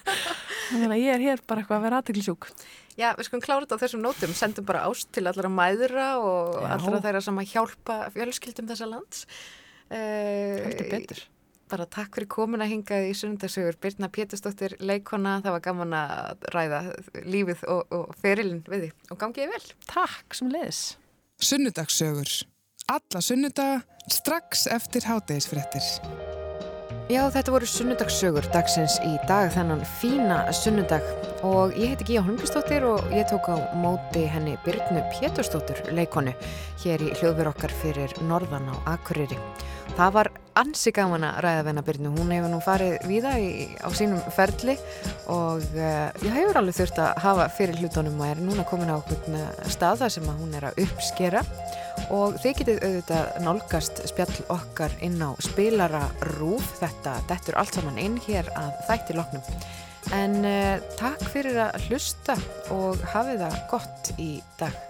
Þannig 0.70 0.90
að 0.94 1.02
ég 1.02 1.14
er 1.14 1.24
hér 1.24 1.42
bara 1.46 1.60
eitthvað 1.62 1.78
að 1.78 1.84
vera 1.86 2.00
aðteglisjúk 2.00 2.48
Já, 3.00 3.10
við 3.16 3.30
skulum 3.30 3.44
klára 3.44 3.64
þetta 3.64 3.80
á 3.80 3.82
þessum 3.86 4.04
nótum, 4.04 4.36
sendum 4.36 4.68
bara 4.68 4.84
ást 4.90 5.08
til 5.16 5.24
allra 5.30 5.50
mæðura 5.52 6.08
og 6.20 6.60
Já. 6.60 6.70
allra 6.76 7.02
þeirra 7.06 7.24
sem 7.24 7.40
að 7.40 7.52
hjálpa 7.54 7.98
fjölskyldum 8.14 8.70
þessa 8.70 8.88
lands. 8.90 9.26
heldur 9.90 10.86
Uh, 10.86 10.92
betur 10.92 11.28
bara 11.70 11.86
takk 11.86 12.16
fyrir 12.16 12.28
komin 12.30 12.64
að 12.64 12.72
hingað 12.74 13.08
í 13.08 13.12
sunnundasögur. 13.16 13.78
Birna 13.82 14.10
Pétursdóttir, 14.12 14.76
leikona, 14.82 15.38
það 15.44 15.56
var 15.56 15.64
gaman 15.66 15.96
að 15.96 16.48
ræða 16.54 16.80
lífið 17.22 17.66
og, 17.70 17.94
og 17.94 18.16
ferilinn 18.22 18.64
við 18.68 18.86
því 18.86 18.90
og 19.14 19.22
gangiði 19.22 19.52
vel. 19.54 19.62
Takk 19.90 20.38
sem 20.38 20.50
leiðis 20.52 20.82
Sunnudagssögur. 21.40 22.34
Alla 22.90 23.22
sunnudaga 23.24 23.80
strax 24.10 24.66
eftir 24.74 25.06
hátegisfrettir. 25.08 26.29
Já, 27.10 27.24
þetta 27.26 27.50
voru 27.50 27.66
sunnudagssögur 27.66 28.44
dagsins 28.54 29.00
í 29.02 29.16
dag, 29.26 29.48
þennan 29.50 29.80
fína 29.98 30.44
sunnudag. 30.54 31.02
Og 31.42 31.74
ég 31.74 31.90
heiti 31.90 32.06
Gíja 32.06 32.22
Holmqvistóttir 32.22 32.86
og 32.86 33.02
ég 33.10 33.26
tók 33.26 33.48
á 33.50 33.58
móti 33.74 34.22
henni 34.30 34.52
Birnu 34.62 35.02
Pétursdóttur 35.16 35.80
leikonu 35.90 36.36
hér 36.84 37.02
í 37.02 37.10
hljóðver 37.16 37.50
okkar 37.50 37.74
fyrir 37.80 38.14
Norðan 38.28 38.70
á 38.70 38.94
Akureyri. 38.94 39.40
Það 39.98 40.14
var 40.20 40.30
ansi 40.62 40.94
gaman 40.94 41.26
að 41.26 41.42
ræða 41.48 41.66
venna 41.66 41.84
Birnu, 41.88 42.14
hún 42.14 42.30
hefur 42.30 42.54
nú 42.54 42.62
farið 42.62 42.96
víða 43.10 43.34
í, 43.42 43.50
á 43.82 43.90
sínum 43.90 44.22
ferli 44.30 44.78
og 45.26 45.66
uh, 45.66 46.14
ég 46.22 46.30
hefur 46.30 46.62
alveg 46.62 46.78
þurft 46.78 47.02
að 47.02 47.22
hafa 47.26 47.50
fyrir 47.58 47.82
hlutunum 47.82 48.22
og 48.22 48.30
er 48.30 48.46
núna 48.46 48.62
komin 48.70 48.94
á 48.94 49.02
okkur 49.02 49.18
stað 49.66 50.04
þar 50.04 50.14
sem 50.20 50.30
hún 50.30 50.54
er 50.54 50.70
að 50.70 50.84
uppskera 50.86 51.42
og 52.10 52.36
þið 52.42 52.56
getið 52.60 52.82
auðvitað 52.86 53.38
nálgast 53.44 54.02
spjall 54.10 54.36
okkar 54.56 54.94
inn 55.04 55.20
á 55.22 55.30
spilara 55.44 56.02
rúf 56.36 56.74
þetta 56.80 57.18
dettur 57.30 57.58
allt 57.60 57.76
saman 57.78 58.00
inn 58.00 58.18
hér 58.26 58.50
að 58.58 58.72
þætti 58.88 59.18
loknum. 59.18 59.56
En 60.16 60.38
uh, 60.42 60.76
takk 60.98 61.22
fyrir 61.30 61.60
að 61.68 61.88
hlusta 61.88 62.38
og 62.74 63.02
hafið 63.12 63.44
það 63.44 63.58
gott 63.70 64.14
í 64.18 64.30
dag 64.58 64.89